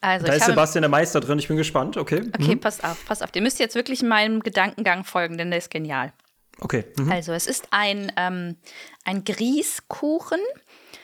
Also, 0.01 0.27
da 0.27 0.33
ist 0.33 0.45
Sebastian 0.45 0.81
der 0.81 0.89
Meister 0.89 1.21
drin, 1.21 1.39
ich 1.39 1.47
bin 1.47 1.55
gespannt, 1.57 1.95
okay. 1.95 2.23
Okay, 2.37 2.55
mhm. 2.55 2.59
pass 2.59 2.83
auf, 2.83 3.03
pass 3.05 3.21
auf. 3.21 3.29
Ihr 3.33 3.41
müsst 3.41 3.59
jetzt 3.59 3.75
wirklich 3.75 4.03
meinem 4.03 4.41
Gedankengang 4.41 5.05
folgen, 5.05 5.37
denn 5.37 5.49
der 5.49 5.59
ist 5.59 5.71
genial. 5.71 6.11
Okay. 6.59 6.83
Mhm. 6.97 7.11
Also 7.11 7.31
es 7.33 7.47
ist 7.47 7.67
ein, 7.71 8.11
ähm, 8.17 8.57
ein 9.05 9.23
Grießkuchen 9.23 10.39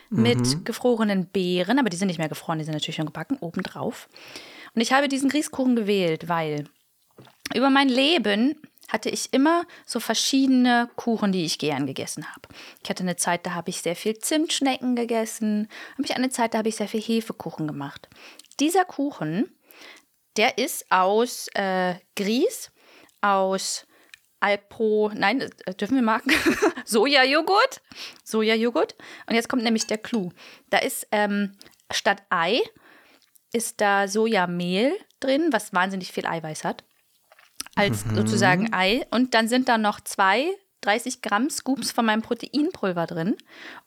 mit 0.10 0.40
mhm. 0.40 0.64
gefrorenen 0.64 1.28
Beeren, 1.28 1.80
aber 1.80 1.90
die 1.90 1.98
sind 1.98 2.08
nicht 2.08 2.18
mehr 2.18 2.30
gefroren, 2.30 2.60
die 2.60 2.66
sind 2.66 2.74
natürlich 2.74 2.96
schon 2.96 3.06
gebacken, 3.06 3.38
obendrauf. 3.40 4.08
Und 4.74 4.82
ich 4.82 4.92
habe 4.92 5.08
diesen 5.08 5.30
Grießkuchen 5.30 5.76
gewählt, 5.76 6.28
weil 6.28 6.66
über 7.54 7.70
mein 7.70 7.90
Leben 7.90 8.56
hatte 8.88 9.10
ich 9.10 9.34
immer 9.34 9.66
so 9.86 10.00
verschiedene 10.00 10.90
Kuchen, 10.96 11.32
die 11.32 11.46
ich 11.46 11.60
gern 11.60 11.86
gegessen 11.86 12.26
habe. 12.32 12.42
Ich 12.84 12.90
hatte 12.90 13.04
eine 13.04 13.16
Zeit, 13.16 13.46
da 13.46 13.54
habe 13.54 13.70
ich 13.70 13.82
sehr 13.82 13.96
viel 13.96 14.18
Zimtschnecken 14.18 14.96
gegessen. 14.96 15.68
Habe 15.94 16.04
ich 16.06 16.16
eine 16.16 16.30
Zeit, 16.30 16.54
da 16.54 16.60
habe 16.60 16.70
ich 16.70 16.76
sehr 16.76 16.88
viel 16.88 17.02
Hefekuchen 17.02 17.68
gemacht. 17.68 18.10
Dieser 18.60 18.86
Kuchen, 18.86 19.52
der 20.38 20.58
ist 20.58 20.92
aus 20.92 21.50
äh, 21.54 21.96
Grieß, 22.16 22.72
aus 23.22 23.86
Alpro, 24.40 25.12
nein, 25.14 25.42
äh, 25.66 25.74
dürfen 25.74 25.96
wir 25.96 26.02
marken? 26.02 26.32
Sojajoghurt. 26.86 27.82
Sojajoghurt. 28.24 28.96
Und 29.28 29.36
jetzt 29.36 29.50
kommt 29.50 29.64
nämlich 29.64 29.88
der 29.88 29.98
Clou. 29.98 30.32
Da 30.70 30.80
ist 30.80 31.08
ähm, 31.12 31.58
statt 31.92 32.24
Ei 32.30 32.62
ist 33.52 33.82
da 33.82 34.08
Sojamehl 34.08 34.94
drin, 35.20 35.50
was 35.52 35.74
wahnsinnig 35.74 36.12
viel 36.12 36.26
Eiweiß 36.26 36.64
hat. 36.64 36.84
Als 37.76 38.06
mhm. 38.06 38.16
sozusagen 38.16 38.74
Ei. 38.74 39.06
Und 39.12 39.34
dann 39.34 39.48
sind 39.48 39.70
da 39.70 39.78
noch 39.78 40.00
zwei 40.02 40.52
30 40.82 41.22
Gramm 41.22 41.50
Scoops 41.50 41.92
von 41.92 42.06
meinem 42.06 42.22
Proteinpulver 42.22 43.06
drin. 43.06 43.36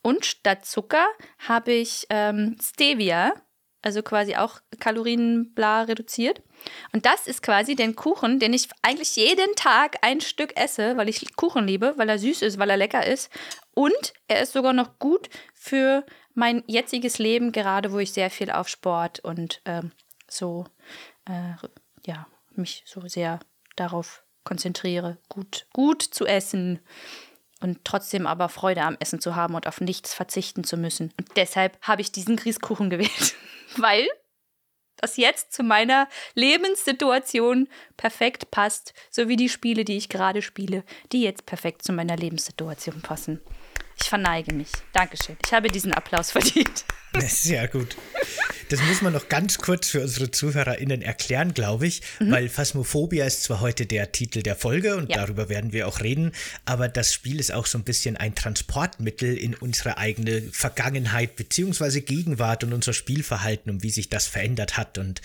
Und 0.02 0.26
statt 0.26 0.64
Zucker 0.66 1.06
habe 1.38 1.72
ich 1.72 2.06
ähm, 2.10 2.56
Stevia, 2.60 3.34
also 3.82 4.02
quasi 4.02 4.36
auch 4.36 4.60
kalorienbla 4.78 5.82
reduziert. 5.82 6.40
Und 6.92 7.04
das 7.04 7.26
ist 7.26 7.42
quasi 7.42 7.74
den 7.74 7.96
Kuchen, 7.96 8.38
den 8.38 8.54
ich 8.54 8.68
eigentlich 8.82 9.16
jeden 9.16 9.54
Tag 9.56 9.98
ein 10.02 10.20
Stück 10.20 10.56
esse, 10.56 10.96
weil 10.96 11.08
ich 11.08 11.36
Kuchen 11.36 11.66
liebe, 11.66 11.94
weil 11.96 12.08
er 12.08 12.18
süß 12.18 12.42
ist, 12.42 12.58
weil 12.58 12.70
er 12.70 12.76
lecker 12.76 13.04
ist. 13.06 13.30
Und 13.74 14.12
er 14.28 14.40
ist 14.40 14.52
sogar 14.52 14.72
noch 14.72 14.98
gut 14.98 15.28
für 15.54 16.04
mein 16.34 16.62
jetziges 16.66 17.18
Leben, 17.18 17.52
gerade 17.52 17.92
wo 17.92 17.98
ich 17.98 18.12
sehr 18.12 18.30
viel 18.30 18.50
auf 18.50 18.68
Sport 18.68 19.20
und 19.20 19.60
ähm, 19.64 19.92
so, 20.28 20.64
äh, 21.26 21.54
ja, 22.06 22.26
mich 22.54 22.84
so 22.86 23.06
sehr 23.08 23.40
darauf 23.76 24.24
konzentriere, 24.44 25.18
gut, 25.28 25.66
gut 25.72 26.02
zu 26.02 26.26
essen 26.26 26.80
und 27.60 27.84
trotzdem 27.84 28.26
aber 28.26 28.48
Freude 28.48 28.82
am 28.82 28.96
Essen 28.98 29.20
zu 29.20 29.36
haben 29.36 29.54
und 29.54 29.66
auf 29.66 29.80
nichts 29.80 30.14
verzichten 30.14 30.64
zu 30.64 30.76
müssen. 30.76 31.12
Und 31.18 31.28
deshalb 31.36 31.78
habe 31.80 32.02
ich 32.02 32.12
diesen 32.12 32.36
Grießkuchen 32.36 32.90
gewählt, 32.90 33.34
weil 33.76 34.08
das 34.96 35.16
jetzt 35.16 35.52
zu 35.52 35.62
meiner 35.62 36.08
Lebenssituation 36.34 37.68
perfekt 37.96 38.50
passt, 38.50 38.94
so 39.10 39.28
wie 39.28 39.36
die 39.36 39.48
Spiele, 39.48 39.84
die 39.84 39.96
ich 39.96 40.08
gerade 40.08 40.42
spiele, 40.42 40.84
die 41.10 41.22
jetzt 41.22 41.44
perfekt 41.44 41.82
zu 41.82 41.92
meiner 41.92 42.16
Lebenssituation 42.16 43.02
passen. 43.02 43.40
Ich 44.00 44.08
verneige 44.08 44.54
mich. 44.54 44.68
Dankeschön. 44.92 45.36
Ich 45.44 45.52
habe 45.52 45.68
diesen 45.68 45.92
Applaus 45.92 46.30
verdient. 46.30 46.84
Sehr 47.20 47.68
gut. 47.68 47.96
Das 48.68 48.80
muss 48.82 49.02
man 49.02 49.12
noch 49.12 49.28
ganz 49.28 49.58
kurz 49.58 49.90
für 49.90 50.00
unsere 50.00 50.30
ZuhörerInnen 50.30 51.02
erklären, 51.02 51.52
glaube 51.52 51.86
ich, 51.86 52.00
mhm. 52.18 52.30
weil 52.30 52.48
Phasmophobia 52.48 53.26
ist 53.26 53.42
zwar 53.42 53.60
heute 53.60 53.84
der 53.84 54.12
Titel 54.12 54.42
der 54.42 54.56
Folge 54.56 54.96
und 54.96 55.10
ja. 55.10 55.18
darüber 55.18 55.50
werden 55.50 55.74
wir 55.74 55.86
auch 55.86 56.00
reden, 56.00 56.32
aber 56.64 56.88
das 56.88 57.12
Spiel 57.12 57.38
ist 57.38 57.52
auch 57.52 57.66
so 57.66 57.76
ein 57.76 57.84
bisschen 57.84 58.16
ein 58.16 58.34
Transportmittel 58.34 59.36
in 59.36 59.54
unsere 59.54 59.98
eigene 59.98 60.40
Vergangenheit 60.52 61.36
beziehungsweise 61.36 62.00
Gegenwart 62.00 62.64
und 62.64 62.72
unser 62.72 62.94
Spielverhalten 62.94 63.70
und 63.70 63.82
wie 63.82 63.90
sich 63.90 64.08
das 64.08 64.26
verändert 64.26 64.78
hat. 64.78 64.96
Und 64.96 65.20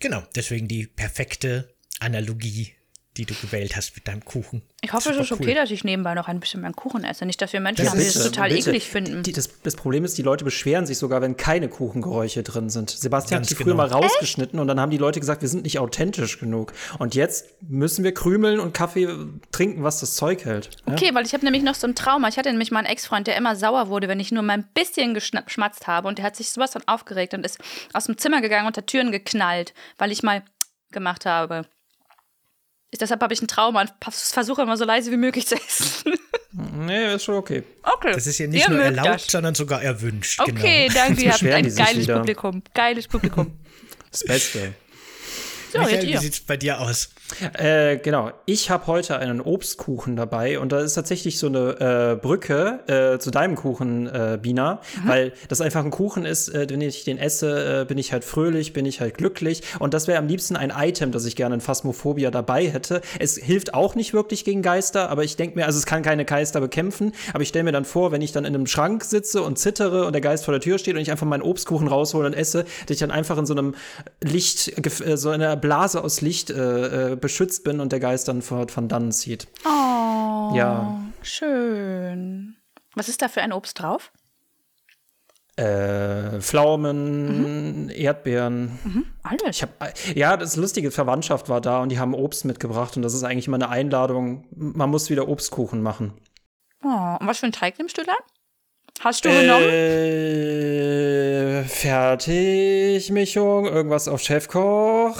genau, 0.00 0.24
deswegen 0.34 0.66
die 0.66 0.88
perfekte 0.88 1.72
Analogie 2.00 2.74
die 3.18 3.26
du 3.26 3.34
gewählt 3.34 3.76
hast 3.76 3.96
mit 3.96 4.06
deinem 4.06 4.24
Kuchen. 4.24 4.62
Ich 4.80 4.92
hoffe, 4.92 5.10
es 5.10 5.16
ist 5.18 5.32
okay, 5.32 5.54
dass 5.54 5.72
ich 5.72 5.82
nebenbei 5.82 6.14
noch 6.14 6.28
ein 6.28 6.38
bisschen 6.38 6.60
meinen 6.60 6.76
Kuchen 6.76 7.02
esse. 7.02 7.26
Nicht, 7.26 7.42
dass 7.42 7.52
wir 7.52 7.58
Menschen 7.58 7.84
das 7.84 7.92
haben, 7.92 7.98
die 7.98 8.06
das 8.06 8.22
total 8.22 8.50
bitte. 8.50 8.70
eklig 8.70 8.88
finden. 8.88 9.24
Die, 9.24 9.32
das, 9.32 9.60
das, 9.62 9.74
Problem 9.74 10.04
ist, 10.04 10.16
die 10.16 10.22
Leute 10.22 10.44
beschweren 10.44 10.86
sich 10.86 10.98
sogar, 10.98 11.20
wenn 11.20 11.36
keine 11.36 11.68
Kuchengeräusche 11.68 12.44
drin 12.44 12.70
sind. 12.70 12.90
Sebastian 12.90 13.40
Ganz 13.40 13.50
hat 13.50 13.58
die 13.58 13.64
genau. 13.64 13.76
früher 13.76 13.88
mal 13.88 13.88
rausgeschnitten 13.88 14.56
Echt? 14.56 14.60
und 14.60 14.68
dann 14.68 14.78
haben 14.80 14.90
die 14.90 14.98
Leute 14.98 15.18
gesagt, 15.18 15.42
wir 15.42 15.48
sind 15.48 15.64
nicht 15.64 15.80
authentisch 15.80 16.38
genug. 16.38 16.72
Und 17.00 17.16
jetzt 17.16 17.46
müssen 17.68 18.04
wir 18.04 18.14
krümeln 18.14 18.60
und 18.60 18.72
Kaffee 18.72 19.08
trinken, 19.50 19.82
was 19.82 19.98
das 19.98 20.14
Zeug 20.14 20.44
hält. 20.44 20.70
Ja? 20.86 20.92
Okay, 20.92 21.10
weil 21.12 21.26
ich 21.26 21.34
habe 21.34 21.44
nämlich 21.44 21.64
noch 21.64 21.74
so 21.74 21.88
ein 21.88 21.96
Trauma. 21.96 22.28
Ich 22.28 22.38
hatte 22.38 22.50
nämlich 22.50 22.70
mal 22.70 22.78
einen 22.78 22.88
Ex-Freund, 22.88 23.26
der 23.26 23.36
immer 23.36 23.56
sauer 23.56 23.88
wurde, 23.88 24.06
wenn 24.06 24.20
ich 24.20 24.30
nur 24.30 24.44
mal 24.44 24.54
ein 24.54 24.68
bisschen 24.74 25.14
geschmatzt 25.14 25.88
habe. 25.88 26.06
Und 26.06 26.18
der 26.18 26.24
hat 26.24 26.36
sich 26.36 26.50
sowas 26.50 26.70
dann 26.70 26.84
aufgeregt 26.86 27.34
und 27.34 27.44
ist 27.44 27.58
aus 27.92 28.04
dem 28.04 28.16
Zimmer 28.16 28.40
gegangen 28.40 28.68
und 28.68 28.76
der 28.76 28.86
Türen 28.86 29.10
geknallt, 29.10 29.74
weil 29.98 30.12
ich 30.12 30.22
mal 30.22 30.44
gemacht 30.92 31.26
habe. 31.26 31.66
Deshalb 32.98 33.20
habe 33.22 33.34
ich 33.34 33.42
ein 33.42 33.48
Trauma 33.48 33.82
und 33.82 33.92
versuche 34.10 34.62
immer 34.62 34.76
so 34.76 34.84
leise 34.84 35.10
wie 35.10 35.16
möglich 35.16 35.46
zu 35.46 35.56
essen. 35.56 36.14
Nee, 36.50 37.14
ist 37.14 37.24
schon 37.24 37.34
okay. 37.34 37.62
Okay. 37.82 38.12
Das 38.14 38.26
ist 38.26 38.38
ja 38.38 38.46
nicht 38.46 38.66
Ihr 38.66 38.74
nur 38.74 38.82
erlaubt, 38.82 39.06
das. 39.06 39.26
sondern 39.26 39.54
sogar 39.54 39.82
erwünscht. 39.82 40.40
Okay, 40.40 40.88
genau. 40.88 41.00
danke. 41.06 41.22
Ihr 41.22 41.32
habt 41.32 41.42
ein 41.42 41.74
geiles 41.74 42.06
Publikum. 42.06 42.62
Geiles 42.74 43.06
Publikum. 43.06 43.58
Das 44.10 44.24
Beste. 44.24 44.74
So, 45.72 45.78
Michael, 45.78 46.06
wie 46.06 46.16
sieht 46.16 46.32
es 46.32 46.40
bei 46.40 46.56
dir 46.56 46.80
aus? 46.80 47.10
Äh, 47.54 47.98
genau, 47.98 48.30
ich 48.46 48.70
habe 48.70 48.86
heute 48.86 49.18
einen 49.18 49.40
Obstkuchen 49.40 50.16
dabei 50.16 50.58
und 50.58 50.72
da 50.72 50.80
ist 50.80 50.94
tatsächlich 50.94 51.38
so 51.38 51.46
eine 51.46 52.14
äh, 52.14 52.16
Brücke 52.16 52.80
äh, 52.86 53.18
zu 53.18 53.30
deinem 53.30 53.54
Kuchen, 53.54 54.06
äh, 54.06 54.38
Bina, 54.40 54.80
mhm. 55.02 55.08
weil 55.08 55.32
das 55.48 55.60
einfach 55.60 55.84
ein 55.84 55.90
Kuchen 55.90 56.24
ist, 56.24 56.48
äh, 56.48 56.66
wenn 56.70 56.80
ich 56.80 57.04
den 57.04 57.18
esse, 57.18 57.82
äh, 57.82 57.84
bin 57.84 57.98
ich 57.98 58.12
halt 58.12 58.24
fröhlich, 58.24 58.72
bin 58.72 58.86
ich 58.86 59.00
halt 59.00 59.18
glücklich 59.18 59.62
und 59.78 59.94
das 59.94 60.08
wäre 60.08 60.18
am 60.18 60.26
liebsten 60.26 60.56
ein 60.56 60.72
Item, 60.74 61.12
das 61.12 61.26
ich 61.26 61.36
gerne 61.36 61.56
in 61.56 61.60
Phasmophobia 61.60 62.30
dabei 62.30 62.66
hätte. 62.66 63.02
Es 63.18 63.36
hilft 63.36 63.74
auch 63.74 63.94
nicht 63.94 64.14
wirklich 64.14 64.44
gegen 64.44 64.62
Geister, 64.62 65.10
aber 65.10 65.22
ich 65.22 65.36
denke 65.36 65.58
mir, 65.58 65.66
also 65.66 65.78
es 65.78 65.86
kann 65.86 66.02
keine 66.02 66.24
Geister 66.24 66.60
bekämpfen, 66.60 67.12
aber 67.34 67.42
ich 67.42 67.50
stelle 67.50 67.64
mir 67.64 67.72
dann 67.72 67.84
vor, 67.84 68.10
wenn 68.10 68.22
ich 68.22 68.32
dann 68.32 68.46
in 68.46 68.54
einem 68.54 68.66
Schrank 68.66 69.04
sitze 69.04 69.42
und 69.42 69.58
zittere 69.58 70.06
und 70.06 70.12
der 70.14 70.22
Geist 70.22 70.46
vor 70.46 70.52
der 70.52 70.60
Tür 70.62 70.78
steht 70.78 70.94
und 70.94 71.02
ich 71.02 71.10
einfach 71.10 71.26
meinen 71.26 71.42
Obstkuchen 71.42 71.88
raushole 71.88 72.26
und 72.26 72.34
esse, 72.34 72.64
dass 72.86 72.94
ich 72.94 72.98
dann 72.98 73.10
einfach 73.10 73.36
in 73.36 73.46
so 73.46 73.54
einem 73.54 73.74
Licht, 74.22 74.72
so 75.16 75.28
einer 75.28 75.56
Blase 75.56 76.02
aus 76.02 76.22
Licht 76.22 76.52
beschützt 77.20 77.64
bin 77.64 77.80
und 77.80 77.92
der 77.92 78.00
Geist 78.00 78.28
dann 78.28 78.42
von, 78.42 78.68
von 78.68 78.88
dannen 78.88 79.12
zieht. 79.12 79.48
Oh, 79.64 80.52
ja. 80.54 81.00
schön. 81.22 82.56
Was 82.94 83.08
ist 83.08 83.22
da 83.22 83.28
für 83.28 83.42
ein 83.42 83.52
Obst 83.52 83.80
drauf? 83.80 84.12
Äh, 85.58 86.40
Pflaumen, 86.40 87.86
mhm. 87.86 87.90
Erdbeeren. 87.90 88.78
Mhm. 88.84 89.06
Alles. 89.24 89.56
Ich 89.56 89.62
hab, 89.62 89.70
ja, 90.14 90.36
das 90.36 90.54
lustige 90.54 90.92
Verwandtschaft 90.92 91.48
war 91.48 91.60
da 91.60 91.82
und 91.82 91.88
die 91.88 91.98
haben 91.98 92.14
Obst 92.14 92.44
mitgebracht 92.44 92.96
und 92.96 93.02
das 93.02 93.12
ist 93.12 93.24
eigentlich 93.24 93.48
immer 93.48 93.56
eine 93.56 93.68
Einladung. 93.68 94.46
Man 94.54 94.88
muss 94.88 95.10
wieder 95.10 95.26
Obstkuchen 95.26 95.82
machen. 95.82 96.12
Oh, 96.84 97.16
und 97.18 97.26
was 97.26 97.38
für 97.38 97.46
einen 97.46 97.52
Teig 97.52 97.76
nimmst 97.78 97.98
du 97.98 98.04
da? 98.04 98.14
Hast 99.00 99.24
du 99.24 99.30
genommen? 99.30 99.68
Äh, 99.68 101.64
Fertigmischung, 101.64 103.66
irgendwas 103.66 104.06
auf 104.06 104.20
Chefkoch. 104.20 105.16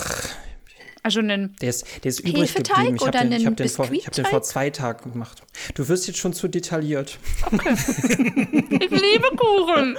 Also 1.02 1.20
einen 1.20 1.56
der 1.60 1.70
ist, 1.70 1.86
der 2.04 2.08
ist 2.08 2.20
übrig 2.20 2.54
geblieben. 2.54 2.96
Ich 2.96 3.06
habe 3.06 3.10
den, 3.10 3.32
ich 3.32 3.46
hab 3.46 3.56
den, 3.56 3.68
vor, 3.68 3.86
hab 3.86 4.12
den 4.12 4.24
vor 4.24 4.42
zwei 4.42 4.70
Tagen 4.70 5.12
gemacht. 5.12 5.42
Du 5.74 5.88
wirst 5.88 6.06
jetzt 6.06 6.18
schon 6.18 6.32
zu 6.32 6.48
detailliert. 6.48 7.18
Okay. 7.46 7.74
ich 7.74 8.90
liebe 8.90 9.28
Kuchen. 9.36 9.96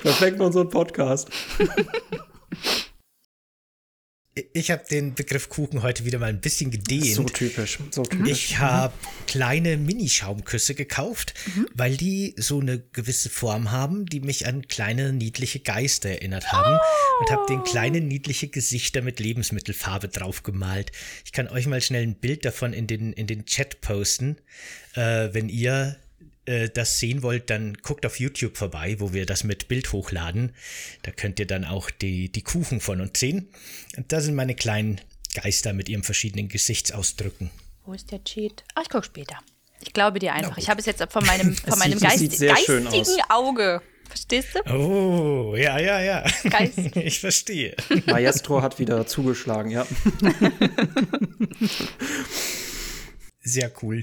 Perfekt 0.00 0.36
für 0.36 0.44
unseren 0.44 0.68
Podcast. 0.68 1.28
Ich 4.52 4.70
habe 4.70 4.84
den 4.90 5.14
Begriff 5.14 5.48
Kuchen 5.48 5.82
heute 5.82 6.04
wieder 6.04 6.18
mal 6.18 6.26
ein 6.26 6.40
bisschen 6.40 6.70
gedehnt. 6.70 7.14
So 7.14 7.24
typisch. 7.24 7.78
So 7.90 8.02
typisch. 8.02 8.30
Ich 8.30 8.58
habe 8.58 8.92
kleine 9.26 9.76
Mini-Schaumküsse 9.76 10.74
gekauft, 10.74 11.34
mhm. 11.54 11.68
weil 11.74 11.96
die 11.96 12.34
so 12.36 12.60
eine 12.60 12.80
gewisse 12.92 13.30
Form 13.30 13.70
haben, 13.70 14.06
die 14.06 14.20
mich 14.20 14.46
an 14.46 14.66
kleine 14.66 15.12
niedliche 15.12 15.60
Geister 15.60 16.10
erinnert 16.10 16.52
haben. 16.52 16.74
Oh. 16.74 17.20
Und 17.20 17.30
habe 17.30 17.46
den 17.48 17.62
kleinen 17.62 18.08
niedliche 18.08 18.48
Gesichter 18.48 19.02
mit 19.02 19.20
Lebensmittelfarbe 19.20 20.08
drauf 20.08 20.42
gemalt. 20.42 20.92
Ich 21.24 21.32
kann 21.32 21.48
euch 21.48 21.66
mal 21.66 21.80
schnell 21.80 22.02
ein 22.02 22.14
Bild 22.14 22.44
davon 22.44 22.72
in 22.72 22.86
den, 22.86 23.12
in 23.12 23.26
den 23.26 23.44
Chat 23.44 23.80
posten, 23.80 24.38
äh, 24.94 25.28
wenn 25.32 25.48
ihr 25.48 25.96
äh, 26.50 26.68
das 26.68 26.98
sehen 26.98 27.22
wollt, 27.22 27.48
dann 27.48 27.74
guckt 27.74 28.04
auf 28.04 28.18
YouTube 28.18 28.56
vorbei, 28.56 28.96
wo 28.98 29.12
wir 29.12 29.24
das 29.24 29.44
mit 29.44 29.68
Bild 29.68 29.92
hochladen. 29.92 30.52
Da 31.02 31.12
könnt 31.12 31.38
ihr 31.38 31.46
dann 31.46 31.64
auch 31.64 31.90
die, 31.90 32.30
die 32.30 32.42
Kuchen 32.42 32.80
von 32.80 33.00
uns 33.00 33.20
sehen. 33.20 33.48
Und 33.96 34.12
da 34.12 34.20
sind 34.20 34.34
meine 34.34 34.56
kleinen 34.56 35.00
Geister 35.34 35.72
mit 35.72 35.88
ihren 35.88 36.02
verschiedenen 36.02 36.48
Gesichtsausdrücken. 36.48 37.50
Wo 37.86 37.92
ist 37.92 38.10
der 38.10 38.24
Cheat? 38.24 38.64
Ach, 38.74 38.82
ich 38.82 38.88
gucke 38.88 39.06
später. 39.06 39.38
Ich 39.80 39.92
glaube 39.92 40.18
dir 40.18 40.34
einfach. 40.34 40.58
Ich 40.58 40.68
habe 40.68 40.80
es 40.80 40.86
jetzt 40.86 41.02
von 41.10 41.24
meinem, 41.24 41.54
von 41.56 41.78
meinem 41.78 41.98
sieht, 41.98 42.38
Geist, 42.38 42.40
geistigen 42.40 43.22
Auge. 43.28 43.80
Verstehst 44.08 44.48
du? 44.56 44.74
Oh, 44.74 45.54
ja, 45.54 45.78
ja, 45.78 46.00
ja. 46.00 46.24
Geist. 46.50 46.78
Ich 46.96 47.20
verstehe. 47.20 47.76
Maestro 48.06 48.60
hat 48.60 48.80
wieder 48.80 49.06
zugeschlagen, 49.06 49.70
ja. 49.70 49.86
Sehr 53.40 53.72
cool. 53.82 54.02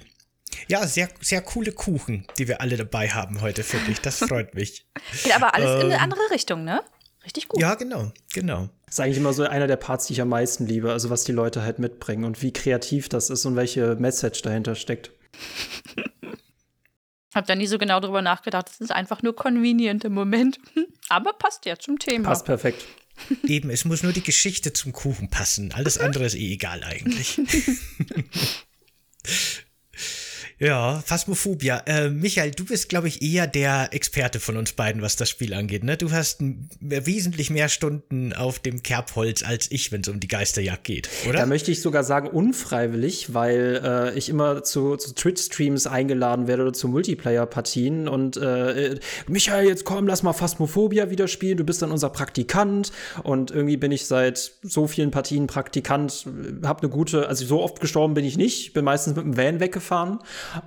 Ja, 0.67 0.85
sehr, 0.85 1.09
sehr 1.21 1.41
coole 1.41 1.71
Kuchen, 1.71 2.27
die 2.37 2.47
wir 2.47 2.61
alle 2.61 2.75
dabei 2.77 3.09
haben 3.09 3.41
heute 3.41 3.63
für 3.63 3.77
dich. 3.79 4.01
Das 4.01 4.19
freut 4.19 4.53
mich. 4.53 4.85
Geht 5.23 5.35
aber 5.35 5.53
alles 5.53 5.69
ähm, 5.69 5.77
in 5.77 5.85
eine 5.85 5.95
ähm, 5.95 6.01
andere 6.01 6.31
Richtung, 6.31 6.63
ne? 6.63 6.83
Richtig 7.23 7.47
gut. 7.47 7.61
Ja, 7.61 7.75
genau, 7.75 8.11
genau. 8.33 8.69
Das 8.85 8.95
ist 8.95 8.99
eigentlich 8.99 9.17
immer 9.17 9.33
so 9.33 9.43
einer 9.43 9.67
der 9.67 9.75
Parts, 9.75 10.07
die 10.07 10.13
ich 10.13 10.21
am 10.21 10.29
meisten 10.29 10.65
liebe, 10.65 10.91
also 10.91 11.09
was 11.09 11.23
die 11.23 11.31
Leute 11.31 11.61
halt 11.61 11.79
mitbringen 11.79 12.23
und 12.23 12.41
wie 12.41 12.53
kreativ 12.53 13.09
das 13.09 13.29
ist 13.29 13.45
und 13.45 13.55
welche 13.55 13.95
Message 13.95 14.41
dahinter 14.41 14.75
steckt. 14.75 15.11
Hab 17.33 17.45
da 17.45 17.55
nie 17.55 17.67
so 17.67 17.77
genau 17.77 17.99
drüber 17.99 18.21
nachgedacht. 18.21 18.69
Das 18.69 18.79
ist 18.79 18.91
einfach 18.91 19.21
nur 19.21 19.35
convenient 19.35 20.05
im 20.05 20.13
Moment. 20.13 20.59
Aber 21.09 21.33
passt 21.33 21.65
ja 21.65 21.77
zum 21.77 21.99
Thema. 21.99 22.29
Passt 22.29 22.45
perfekt. 22.45 22.85
Eben, 23.43 23.69
es 23.69 23.85
muss 23.85 24.03
nur 24.03 24.13
die 24.13 24.23
Geschichte 24.23 24.73
zum 24.73 24.91
Kuchen 24.93 25.29
passen. 25.29 25.71
Alles 25.71 25.97
andere 25.97 26.25
ist 26.25 26.35
eh 26.35 26.53
egal 26.53 26.83
eigentlich. 26.83 27.39
Ja, 30.59 31.03
Phasmophobia. 31.05 31.83
Äh, 31.85 32.09
Michael, 32.09 32.49
du 32.49 32.65
bist, 32.65 32.89
glaube 32.89 33.07
ich, 33.07 33.21
eher 33.21 33.45
der 33.45 33.89
Experte 33.91 34.39
von 34.39 34.57
uns 34.57 34.71
beiden, 34.71 35.03
was 35.03 35.15
das 35.15 35.29
Spiel 35.29 35.53
angeht. 35.53 35.83
Ne? 35.83 35.97
Du 35.97 36.11
hast 36.11 36.39
wesentlich 36.79 37.51
mehr 37.51 37.69
Stunden 37.69 38.33
auf 38.33 38.57
dem 38.57 38.81
Kerbholz 38.81 39.43
als 39.43 39.69
ich, 39.69 39.91
wenn 39.91 40.01
es 40.01 40.07
um 40.07 40.19
die 40.19 40.27
Geisterjagd 40.27 40.83
geht, 40.83 41.09
oder? 41.29 41.39
Da 41.39 41.45
möchte 41.45 41.69
ich 41.69 41.81
sogar 41.81 42.03
sagen, 42.03 42.27
unfreiwillig, 42.29 43.35
weil 43.35 43.81
äh, 43.83 44.17
ich 44.17 44.29
immer 44.29 44.63
zu, 44.63 44.95
zu 44.95 45.13
Twitch-Streams 45.13 45.85
eingeladen 45.85 46.47
werde 46.47 46.63
oder 46.63 46.73
zu 46.73 46.87
Multiplayer-Partien 46.87 48.07
und 48.07 48.37
äh, 48.37 48.99
Michael, 49.27 49.67
jetzt 49.67 49.85
komm, 49.85 50.07
lass 50.07 50.23
mal 50.23 50.33
Phasmophobia 50.33 51.11
wieder 51.11 51.27
spielen, 51.27 51.57
du 51.57 51.65
bist 51.65 51.83
dann 51.83 51.91
unser 51.91 52.09
Praktikant 52.09 52.91
und 53.21 53.51
irgendwie 53.51 53.77
bin 53.77 53.91
ich 53.91 54.07
seit 54.07 54.53
so 54.63 54.87
vielen 54.87 55.11
Partien 55.11 55.45
Praktikant, 55.45 56.25
hab 56.63 56.81
eine 56.81 56.89
gute, 56.89 57.27
also 57.27 57.45
so 57.45 57.61
oft 57.61 57.79
gestorben 57.79 58.15
bin 58.15 58.25
ich 58.25 58.37
nicht, 58.37 58.73
bin 58.73 58.85
meistens 58.85 59.15
mit 59.15 59.23
dem 59.23 59.37
Van 59.37 59.59
weggefahren 59.59 60.17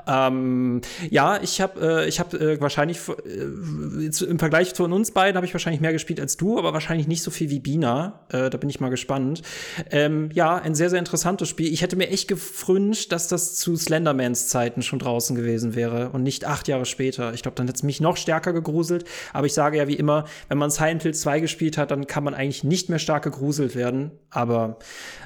ähm, 0.07 0.81
ja, 1.11 1.41
ich 1.43 1.61
habe 1.61 2.03
äh, 2.03 2.09
ich 2.09 2.21
hab, 2.21 2.35
äh, 2.35 2.61
wahrscheinlich 2.61 2.99
äh, 3.09 4.25
im 4.25 4.39
Vergleich 4.39 4.75
zu 4.75 4.85
uns 4.85 5.11
beiden 5.11 5.37
habe 5.37 5.47
ich 5.47 5.55
wahrscheinlich 5.55 5.81
mehr 5.81 5.93
gespielt 5.93 6.21
als 6.21 6.37
du, 6.37 6.59
aber 6.59 6.73
wahrscheinlich 6.73 7.09
nicht 7.09 7.23
so 7.23 7.31
viel 7.31 7.51
wie 7.51 7.61
Bina. 7.61 8.21
Äh, 8.29 8.51
da 8.51 8.59
bin 8.59 8.71
ich 8.71 8.81
mal 8.81 8.91
gespannt. 8.91 9.43
Ähm, 9.91 10.31
ja, 10.33 10.57
ein 10.57 10.75
sehr, 10.75 10.91
sehr 10.91 10.99
interessantes 10.99 11.49
Spiel. 11.49 11.73
Ich 11.73 11.83
hätte 11.83 11.97
mir 11.97 12.09
echt 12.09 12.29
gewünscht, 12.29 13.13
dass 13.13 13.29
das 13.29 13.55
zu 13.57 13.77
Slendermans 13.77 14.49
Zeiten 14.49 14.83
schon 14.83 14.99
draußen 14.99 15.37
gewesen 15.37 15.75
wäre 15.75 16.11
und 16.11 16.23
nicht 16.23 16.45
acht 16.45 16.69
Jahre 16.69 16.87
später. 16.87 17.33
Ich 17.35 17.43
glaube, 17.43 17.57
dann 17.57 17.67
hätte 17.67 17.77
es 17.77 17.83
mich 17.83 18.01
noch 18.01 18.17
stärker 18.17 18.53
gegruselt. 18.53 19.05
Aber 19.33 19.47
ich 19.47 19.55
sage 19.55 19.79
ja 19.79 19.89
wie 19.89 19.95
immer, 19.95 20.25
wenn 20.49 20.59
man 20.59 20.71
Silent 20.71 21.03
Hill 21.03 21.15
2 21.15 21.41
gespielt 21.41 21.79
hat, 21.79 21.91
dann 21.91 22.07
kann 22.07 22.25
man 22.25 22.35
eigentlich 22.35 22.65
nicht 22.65 22.89
mehr 22.89 22.99
stark 22.99 23.25
gegruselt 23.25 23.75
werden. 23.75 24.11
Aber 24.31 24.79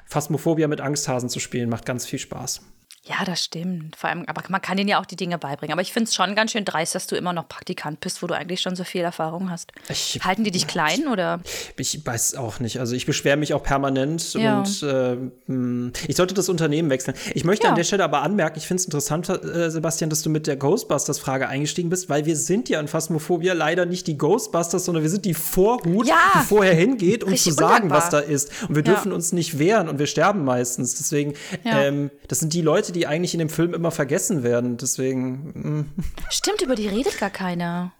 Phasmophobia 0.07 0.69
mit 0.69 0.81
Angsthasen 0.81 1.29
zu 1.29 1.41
spielen, 1.41 1.69
macht 1.69 1.87
ganz 1.87 2.07
viel 2.07 2.19
Spaß. 2.19 2.63
Ja, 3.07 3.23
das 3.27 3.45
stimmt. 3.45 3.97
Vor 3.97 4.09
allem, 4.09 4.25
aber 4.27 4.43
man 4.49 4.63
kann 4.63 4.79
ihnen 4.79 4.89
ja 4.89 4.99
auch 4.99 5.05
die 5.05 5.17
Dinge 5.17 5.37
beibringen. 5.37 5.73
Aber 5.73 5.83
ich 5.83 5.93
finde 5.93 6.09
es 6.09 6.15
schon 6.15 6.35
ganz 6.35 6.53
schön 6.53 6.65
dreist, 6.65 6.95
dass 6.95 7.07
du 7.07 7.17
immer 7.17 7.35
noch 7.35 7.47
Praktikant 7.47 8.01
bist, 8.01 8.23
wo 8.23 8.27
du 8.27 8.35
eigentlich 8.35 8.63
schon 8.63 8.77
so 8.77 8.85
viel 8.85 9.03
Erfahrung 9.03 9.51
hast. 9.51 9.73
Ich, 9.91 10.21
Halten 10.25 10.43
die 10.43 10.51
dich 10.51 10.67
klein 10.67 11.07
oder? 11.09 11.41
Ich 11.77 12.05
weiß 12.05 12.37
auch 12.37 12.61
nicht. 12.61 12.81
Also 12.81 12.95
ich 12.95 13.05
beschwere 13.05 13.37
mich 13.37 13.53
auch 13.53 13.63
permanent 13.63 14.33
ja. 14.33 14.59
und 14.59 14.83
äh, 14.83 15.19
hm, 15.47 15.93
ich 16.09 16.17
sollte 16.17 16.33
das 16.33 16.49
Unternehmen 16.49 16.89
wechseln. 16.89 17.15
Ich 17.35 17.45
möchte 17.45 17.65
ja. 17.65 17.71
an 17.71 17.77
der 17.77 17.85
Stelle 17.85 18.05
aber 18.05 18.23
anmerken, 18.23 18.57
ich 18.57 18.67
finde 18.67 18.81
es 18.81 18.87
interessant, 18.87 19.29
äh, 19.29 19.71
Sebastian, 19.71 20.09
dass 20.09 20.23
du 20.23 20.31
mit 20.31 20.47
der 20.47 20.57
Ghostbusters-Frage 20.57 21.47
eingestiegen 21.47 21.91
bist, 21.91 22.09
weil 22.09 22.25
wir 22.25 22.37
sind 22.37 22.71
ja 22.71 22.81
in 22.81 22.89
Phasmophobia 22.89 23.53
leider 23.53 23.85
nicht 23.85 24.07
die 24.07 24.17
Ghostbusters, 24.17 24.87
sondern 24.87 25.03
wir 25.03 25.11
sind 25.11 25.27
die 25.27 25.35
Vorhut, 25.35 26.07
ja. 26.07 26.17
die 26.37 26.47
vorher 26.47 26.75
hingeht, 26.75 27.23
um 27.23 27.31
Richtig 27.31 27.53
zu 27.53 27.59
sagen, 27.59 27.85
undankbar. 27.85 27.99
was 27.99 28.09
da 28.09 28.21
ist. 28.21 28.51
Und 28.67 28.77
wir 28.77 28.83
dürfen 28.83 29.13
uns 29.13 29.33
nicht 29.33 29.59
wehren 29.59 29.91
und 29.91 29.99
wir 29.99 30.07
sterben 30.07 30.43
meistens. 30.47 30.95
Deswegen, 30.95 31.35
ähm, 31.67 32.11
das 32.29 32.41
sind 32.41 32.55
die 32.55 32.63
Leute, 32.63 32.94
die 32.95 33.07
eigentlich 33.07 33.35
in 33.35 33.39
dem 33.39 33.51
Film 33.51 33.75
immer 33.75 33.91
vergessen 33.91 34.43
werden. 34.43 34.77
Deswegen. 34.77 35.33
Mm. 35.51 35.93
Stimmt, 36.31 36.63
über 36.63 36.75
die 36.75 36.89
redet 36.89 37.19
gar 37.19 37.31
keiner. 37.31 37.93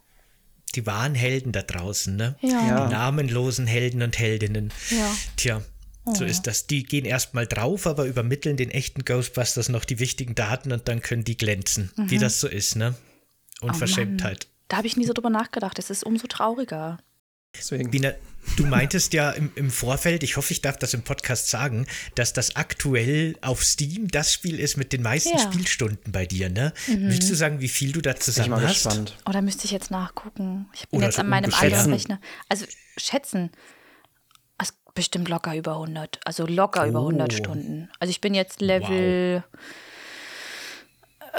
Die 0.73 0.85
wahren 0.85 1.15
Helden 1.15 1.51
da 1.51 1.61
draußen, 1.61 2.15
ne? 2.15 2.35
Ja. 2.41 2.87
Die 2.87 2.93
namenlosen 2.93 3.67
Helden 3.67 4.01
und 4.01 4.17
Heldinnen. 4.17 4.73
Ja. 4.89 5.15
Tja. 5.37 5.61
So 6.13 6.23
oh. 6.23 6.27
ist 6.27 6.43
das. 6.43 6.67
Die 6.67 6.83
gehen 6.83 7.05
erstmal 7.05 7.47
drauf, 7.47 7.87
aber 7.87 8.05
übermitteln 8.05 8.57
den 8.57 8.69
echten 8.69 9.05
Ghostbusters 9.05 9.69
noch 9.69 9.85
die 9.85 9.99
wichtigen 9.99 10.35
Daten 10.35 10.71
und 10.71 10.87
dann 10.87 11.01
können 11.01 11.23
die 11.23 11.37
glänzen. 11.37 11.91
Mhm. 11.95 12.11
Wie 12.11 12.17
das 12.17 12.39
so 12.39 12.47
ist, 12.47 12.75
ne? 12.75 12.95
Unverschämtheit. 13.61 14.47
Oh 14.47 14.55
da 14.67 14.77
habe 14.77 14.87
ich 14.87 14.97
nie 14.97 15.05
so 15.05 15.13
drüber 15.13 15.29
nachgedacht. 15.29 15.79
Es 15.79 15.89
ist 15.89 16.03
umso 16.03 16.27
trauriger. 16.27 16.99
Deswegen. 17.57 17.89
Bina, 17.89 18.13
du 18.55 18.65
meintest 18.65 19.13
ja 19.13 19.31
im, 19.31 19.51
im, 19.55 19.71
Vorfeld, 19.71 20.23
ich 20.23 20.37
hoffe, 20.37 20.53
ich 20.53 20.61
darf 20.61 20.77
das 20.77 20.93
im 20.93 21.01
Podcast 21.01 21.49
sagen, 21.49 21.85
dass 22.15 22.33
das 22.33 22.55
aktuell 22.55 23.35
auf 23.41 23.63
Steam 23.63 24.07
das 24.07 24.33
Spiel 24.33 24.59
ist 24.59 24.77
mit 24.77 24.93
den 24.93 25.01
meisten 25.01 25.37
ja. 25.37 25.39
Spielstunden 25.39 26.11
bei 26.11 26.25
dir, 26.25 26.49
ne? 26.49 26.73
Mhm. 26.87 27.09
Willst 27.09 27.29
du 27.29 27.35
sagen, 27.35 27.59
wie 27.59 27.67
viel 27.67 27.91
du 27.91 28.01
da 28.01 28.15
zusammen 28.15 28.57
ich 28.59 28.67
hast? 28.67 28.83
Gespannt. 28.85 29.17
Oh, 29.25 29.31
da 29.31 29.41
müsste 29.41 29.65
ich 29.65 29.71
jetzt 29.71 29.91
nachgucken. 29.91 30.67
Ich 30.73 30.87
bin 30.87 30.97
Oder 30.97 31.07
jetzt 31.07 31.15
so 31.15 31.21
an 31.21 31.29
meinem 31.29 31.53
anderen 31.53 31.93
Rechner. 31.93 32.19
Also 32.49 32.65
schätzen. 32.97 33.51
Also 34.57 34.73
bestimmt 34.93 35.29
locker 35.29 35.55
über 35.55 35.73
100. 35.73 36.19
Also 36.25 36.45
locker 36.45 36.83
oh. 36.85 36.89
über 36.89 36.99
100 36.99 37.33
Stunden. 37.33 37.89
Also 37.99 38.11
ich 38.11 38.21
bin 38.21 38.33
jetzt 38.33 38.61
Level. 38.61 39.43
Wow. 39.43 39.59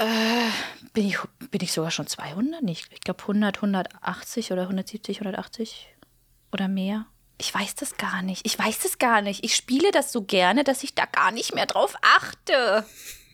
Äh, 0.03 0.49
bin, 0.93 1.07
ich, 1.07 1.17
bin 1.49 1.61
ich 1.61 1.71
sogar 1.71 1.89
schon 1.89 2.05
200? 2.05 2.61
Nicht. 2.61 2.87
Ich 2.91 3.01
glaube 3.01 3.21
100, 3.21 3.57
180 3.57 4.51
oder 4.51 4.63
170, 4.63 5.21
180 5.21 5.87
oder 6.51 6.67
mehr? 6.67 7.05
Ich 7.39 7.53
weiß 7.53 7.75
das 7.75 7.97
gar 7.97 8.21
nicht. 8.21 8.45
Ich 8.45 8.57
weiß 8.57 8.79
das 8.79 8.97
gar 8.97 9.21
nicht. 9.21 9.43
Ich 9.43 9.55
spiele 9.55 9.91
das 9.91 10.11
so 10.11 10.23
gerne, 10.23 10.63
dass 10.63 10.83
ich 10.83 10.95
da 10.95 11.05
gar 11.05 11.31
nicht 11.31 11.53
mehr 11.53 11.67
drauf 11.67 11.95
achte. 12.01 12.83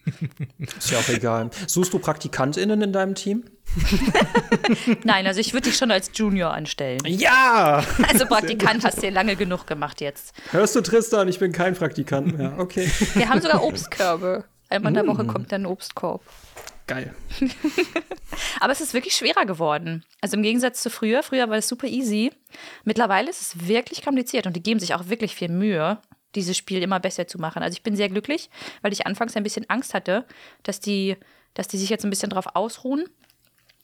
Ist 0.77 0.91
ja 0.91 0.99
auch 0.99 1.07
egal. 1.07 1.49
Suchst 1.67 1.93
du 1.93 1.99
PraktikantInnen 1.99 2.81
in 2.81 2.91
deinem 2.91 3.15
Team? 3.15 3.45
Nein, 5.03 5.25
also 5.25 5.39
ich 5.39 5.53
würde 5.53 5.69
dich 5.69 5.77
schon 5.77 5.91
als 5.91 6.11
Junior 6.13 6.53
anstellen. 6.53 7.01
Ja! 7.05 7.83
Also 8.11 8.25
Praktikant 8.25 8.83
hast 8.83 9.01
du 9.01 9.07
ja 9.07 9.11
lange 9.11 9.35
genug 9.35 9.65
gemacht 9.65 10.01
jetzt. 10.01 10.33
Hörst 10.51 10.75
du 10.75 10.81
Tristan? 10.81 11.27
Ich 11.29 11.39
bin 11.39 11.51
kein 11.51 11.73
Praktikant 11.73 12.37
mehr. 12.37 12.55
Okay. 12.59 12.91
Wir 13.13 13.29
haben 13.29 13.41
sogar 13.41 13.63
Obstkörbe. 13.63 14.43
Einmal 14.69 14.91
in 14.91 14.95
der 14.95 15.07
Woche 15.07 15.23
mm. 15.23 15.27
kommt 15.27 15.51
dann 15.51 15.61
ein 15.61 15.65
Obstkorb. 15.65 16.21
Geil. 16.87 17.15
Aber 18.59 18.73
es 18.73 18.81
ist 18.81 18.93
wirklich 18.93 19.15
schwerer 19.15 19.45
geworden. 19.45 20.03
Also 20.21 20.37
im 20.37 20.43
Gegensatz 20.43 20.81
zu 20.81 20.89
früher. 20.89 21.23
Früher 21.23 21.49
war 21.49 21.57
es 21.57 21.67
super 21.67 21.87
easy. 21.87 22.31
Mittlerweile 22.83 23.29
ist 23.29 23.41
es 23.41 23.67
wirklich 23.67 24.03
kompliziert 24.03 24.47
und 24.47 24.55
die 24.55 24.63
geben 24.63 24.79
sich 24.79 24.93
auch 24.93 25.07
wirklich 25.07 25.35
viel 25.35 25.49
Mühe, 25.49 25.99
dieses 26.35 26.57
Spiel 26.57 26.81
immer 26.83 26.99
besser 26.99 27.27
zu 27.27 27.39
machen. 27.39 27.63
Also 27.63 27.75
ich 27.75 27.83
bin 27.83 27.95
sehr 27.95 28.09
glücklich, 28.09 28.49
weil 28.81 28.91
ich 28.91 29.07
anfangs 29.07 29.35
ein 29.37 29.43
bisschen 29.43 29.69
Angst 29.69 29.93
hatte, 29.93 30.25
dass 30.63 30.79
die, 30.79 31.15
dass 31.53 31.67
die 31.67 31.77
sich 31.77 31.89
jetzt 31.89 32.03
ein 32.03 32.09
bisschen 32.09 32.29
drauf 32.29 32.47
ausruhen 32.53 33.05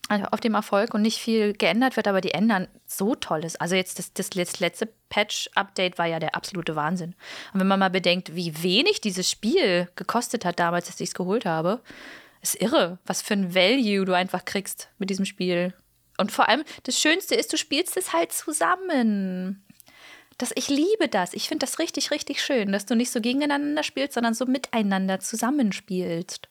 also 0.10 0.26
auf 0.32 0.40
dem 0.40 0.56
Erfolg 0.56 0.94
und 0.94 1.04
nicht 1.04 1.20
viel 1.20 1.54
geändert 1.54 1.96
wird, 1.96 2.08
aber 2.08 2.20
die 2.20 2.34
ändern 2.34 2.68
so 2.88 3.14
tolles. 3.14 3.56
Also 3.58 3.76
jetzt 3.76 4.00
das, 4.00 4.12
das 4.12 4.60
letzte 4.60 4.90
Patch-Update 5.10 6.00
war 6.00 6.08
ja 6.08 6.20
der 6.20 6.36
absolute 6.36 6.76
Wahnsinn. 6.76 7.14
Und 7.54 7.60
wenn 7.60 7.68
man 7.68 7.80
mal 7.80 7.92
bedenkt, 7.92 8.36
wie 8.36 8.64
wenig 8.64 9.02
dieses 9.02 9.30
Spiel 9.30 9.88
gekostet 9.96 10.46
hat 10.46 10.60
damals, 10.60 10.88
dass 10.88 11.00
ich 11.00 11.10
es 11.10 11.14
geholt 11.14 11.46
habe, 11.46 11.82
ist 12.42 12.62
irre, 12.62 13.00
was 13.06 13.22
für 13.22 13.34
ein 13.34 13.54
Value 13.54 14.06
du 14.06 14.14
einfach 14.14 14.46
kriegst 14.46 14.90
mit 14.98 15.10
diesem 15.10 15.26
Spiel. 15.26 15.74
Und 16.18 16.32
vor 16.32 16.50
allem, 16.50 16.64
das 16.84 17.00
Schönste 17.00 17.36
ist, 17.36 17.52
du 17.54 17.58
spielst 17.58 17.96
es 17.98 18.14
halt 18.14 18.32
zusammen. 18.32 19.64
Das, 20.38 20.52
ich 20.56 20.70
liebe 20.70 21.08
das. 21.10 21.34
Ich 21.34 21.48
finde 21.48 21.66
das 21.66 21.80
richtig, 21.80 22.12
richtig 22.12 22.42
schön, 22.42 22.72
dass 22.72 22.86
du 22.86 22.96
nicht 22.96 23.12
so 23.12 23.22
gegeneinander 23.22 23.84
spielst, 23.84 24.14
sondern 24.14 24.34
so 24.34 24.46
miteinander 24.46 25.20
zusammenspielst. 25.20 26.50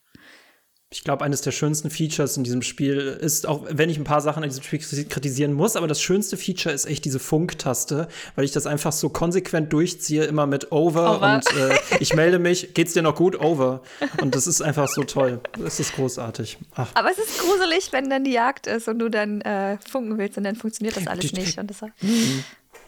Ich 0.90 1.05
glaube, 1.05 1.22
eines 1.22 1.42
der 1.42 1.53
schönsten 1.53 1.90
Features 1.90 2.38
in 2.38 2.44
diesem 2.44 2.62
Spiel 2.62 2.96
ist, 2.98 3.46
auch 3.46 3.66
wenn 3.68 3.90
ich 3.90 3.98
ein 3.98 4.05
paar 4.05 4.22
Sachen 4.22 4.42
in 4.42 4.48
diesem 4.48 4.64
Spiel 4.64 4.79
kritisieren 5.05 5.53
muss, 5.53 5.77
aber 5.77 5.87
das 5.87 6.01
schönste 6.01 6.38
Feature 6.38 6.74
ist 6.74 6.87
echt 6.87 7.05
diese 7.05 7.18
Funktaste, 7.18 8.09
weil 8.37 8.46
ich 8.46 8.53
das 8.53 8.66
einfach 8.66 8.92
so 8.92 9.11
konsequent 9.11 9.70
durchziehe, 9.70 10.24
immer 10.24 10.46
mit 10.46 10.72
Over, 10.72 11.16
over. 11.16 11.35
und 11.35 11.57
äh, 11.59 11.79
ich 12.01 12.14
melde 12.14 12.38
mich, 12.38 12.72
geht's 12.72 12.94
dir 12.94 13.03
noch 13.03 13.14
gut? 13.14 13.38
Over. 13.38 13.83
Und 14.22 14.35
das 14.35 14.46
ist 14.46 14.62
einfach 14.62 14.88
so 14.88 15.05
toll. 15.05 15.40
Das 15.59 15.79
ist 15.79 15.94
großartig. 15.94 16.57
Ach. 16.74 16.90
Aber 16.94 17.11
es 17.11 17.18
ist 17.18 17.38
gruselig, 17.38 17.92
wenn 17.92 18.09
dann 18.09 18.24
die 18.24 18.33
Jagd 18.33 18.66
ist 18.66 18.88
und 18.88 18.98
du 18.98 19.11
dann 19.11 19.42
äh, 19.42 19.77
funken 19.87 20.16
willst 20.16 20.38
und 20.38 20.44
dann 20.44 20.57
funktioniert 20.57 20.96
das 20.96 21.07
alles 21.07 21.35
nicht. 21.35 21.59
Und, 21.59 21.68
das, 21.68 21.83
mhm. 21.83 22.44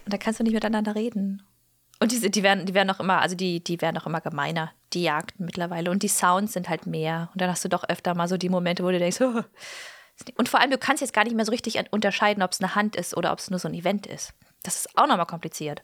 und 0.06 0.14
da 0.14 0.16
kannst 0.16 0.40
du 0.40 0.44
nicht 0.44 0.54
miteinander 0.54 0.94
reden. 0.94 1.42
Und 1.98 2.12
die, 2.12 2.30
die, 2.30 2.42
werden, 2.42 2.64
die 2.64 2.72
werden 2.72 2.88
auch 2.88 3.00
immer, 3.00 3.20
also 3.20 3.36
die, 3.36 3.62
die 3.62 3.78
werden 3.82 3.98
auch 3.98 4.06
immer 4.06 4.22
gemeiner, 4.22 4.72
die 4.92 5.02
Jagden 5.02 5.46
mittlerweile. 5.46 5.90
Und 5.90 6.02
die 6.02 6.08
Sounds 6.08 6.52
sind 6.52 6.68
halt 6.68 6.86
mehr. 6.86 7.30
Und 7.32 7.40
dann 7.40 7.50
hast 7.50 7.64
du 7.64 7.68
doch 7.68 7.84
öfter 7.88 8.14
mal 8.14 8.28
so 8.28 8.36
die 8.36 8.48
Momente, 8.48 8.84
wo 8.84 8.90
du 8.90 8.98
denkst, 8.98 9.20
oh. 9.22 9.42
und 10.36 10.48
vor 10.48 10.60
allem, 10.60 10.70
du 10.70 10.78
kannst 10.78 11.00
jetzt 11.00 11.12
gar 11.12 11.24
nicht 11.24 11.36
mehr 11.36 11.44
so 11.44 11.52
richtig 11.52 11.78
unterscheiden, 11.90 12.42
ob 12.42 12.52
es 12.52 12.60
eine 12.60 12.74
Hand 12.74 12.96
ist 12.96 13.16
oder 13.16 13.32
ob 13.32 13.38
es 13.38 13.50
nur 13.50 13.58
so 13.58 13.68
ein 13.68 13.74
Event 13.74 14.06
ist. 14.06 14.34
Das 14.62 14.76
ist 14.76 14.98
auch 14.98 15.06
nochmal 15.06 15.26
kompliziert. 15.26 15.82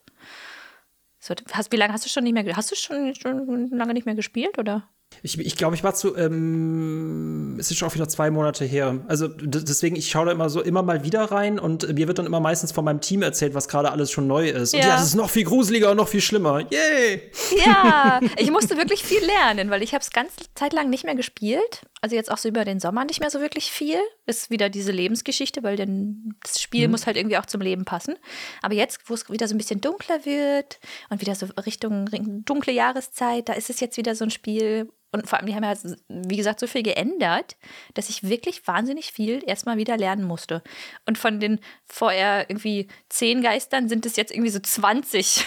So, 1.19 1.35
hast, 1.53 1.73
wie 1.73 1.77
lange 1.77 1.93
hast 1.93 2.05
du 2.05 2.09
schon 2.09 2.25
nicht 2.25 2.35
mehr, 2.35 2.57
hast 2.57 2.71
du 2.71 2.77
schon, 2.77 3.15
schon 3.15 3.71
lange 3.71 3.95
nicht 3.95 4.07
mehr 4.07 4.15
gespielt, 4.15 4.59
oder? 4.59 4.89
Ich, 5.23 5.39
ich 5.39 5.57
glaube, 5.57 5.75
ich 5.75 5.83
war 5.83 5.95
zu, 5.95 6.17
ähm, 6.17 7.57
es 7.59 7.71
ist 7.71 7.79
schon 7.79 7.89
auch 7.89 7.95
wieder 7.95 8.09
zwei 8.09 8.31
Monate 8.31 8.65
her. 8.65 9.01
Also 9.09 9.29
deswegen, 9.29 9.97
ich 9.97 10.09
schaue 10.09 10.27
da 10.27 10.33
immer 10.33 10.51
so 10.51 10.61
immer 10.61 10.83
mal 10.83 11.05
wieder 11.05 11.25
rein 11.25 11.59
und 11.59 11.95
mir 11.95 12.07
wird 12.07 12.19
dann 12.19 12.27
immer 12.27 12.41
meistens 12.41 12.73
von 12.73 12.85
meinem 12.85 13.01
Team 13.01 13.23
erzählt, 13.23 13.55
was 13.55 13.69
gerade 13.69 13.91
alles 13.91 14.11
schon 14.11 14.27
neu 14.27 14.49
ist. 14.49 14.73
Ja. 14.73 14.79
Und 14.79 14.87
ja, 14.87 14.97
es 14.97 15.07
ist 15.07 15.15
noch 15.15 15.31
viel 15.31 15.45
gruseliger 15.45 15.91
und 15.91 15.97
noch 15.97 16.09
viel 16.09 16.21
schlimmer. 16.21 16.61
Yay! 16.71 17.33
Ja, 17.65 18.21
ich 18.37 18.51
musste 18.51 18.77
wirklich 18.77 19.03
viel 19.03 19.25
lernen, 19.25 19.71
weil 19.71 19.83
ich 19.83 19.95
habe 19.95 20.03
es 20.03 20.11
ganz 20.11 20.33
Zeit 20.55 20.73
lang 20.73 20.91
nicht 20.91 21.05
mehr 21.05 21.15
gespielt. 21.15 21.83
Also 22.03 22.15
jetzt 22.15 22.31
auch 22.31 22.39
so 22.39 22.49
über 22.49 22.65
den 22.65 22.79
Sommer 22.79 23.05
nicht 23.05 23.21
mehr 23.21 23.31
so 23.31 23.41
wirklich 23.41 23.73
viel, 23.73 23.99
ist 24.27 24.51
wieder 24.51 24.69
diese 24.69 24.93
Lebensgeschichte, 24.93 25.63
weil 25.63 25.77
denn 25.77 26.35
das 26.43 26.61
Spiel 26.61 26.87
mhm. 26.87 26.93
muss 26.93 27.07
halt 27.07 27.17
irgendwie 27.17 27.39
auch 27.39 27.47
zum 27.47 27.61
Leben 27.61 27.85
passen. 27.85 28.17
Aber 28.63 28.75
jetzt, 28.75 29.01
wo 29.07 29.15
es 29.15 29.29
wieder 29.31 29.49
so 29.49 29.55
ein 29.55 29.59
bisschen 29.59 29.81
dunkler 29.81 30.25
wird 30.25 30.79
und 31.11 31.21
wieder 31.21 31.35
so 31.35 31.47
Richtung 31.65 32.07
dunkle 32.45 32.73
Jahreszeit, 32.73 33.49
da 33.49 33.55
ist 33.55 33.71
es 33.71 33.81
jetzt 33.81 33.97
wieder 33.97 34.15
so 34.15 34.25
ein 34.25 34.31
Spiel. 34.31 34.89
Und 35.17 35.29
vor 35.29 35.39
allem, 35.39 35.47
die 35.47 35.55
haben 35.55 35.65
ja, 35.65 35.75
wie 36.09 36.37
gesagt, 36.37 36.61
so 36.61 36.67
viel 36.67 36.83
geändert, 36.83 37.57
dass 37.95 38.09
ich 38.09 38.29
wirklich 38.29 38.67
wahnsinnig 38.67 39.13
viel 39.13 39.43
erstmal 39.47 39.79
wieder 39.79 39.97
lernen 39.97 40.25
musste. 40.25 40.63
Und 41.07 41.17
von 41.17 41.41
den 41.41 41.61
vorher 41.87 42.51
irgendwie 42.51 42.89
zehn 43.09 43.43
Geistern 43.43 43.89
sind 43.89 44.05
es 44.07 44.17
jetzt 44.17 44.33
irgendwie 44.33 44.51
so 44.51 44.61
20. 44.61 45.45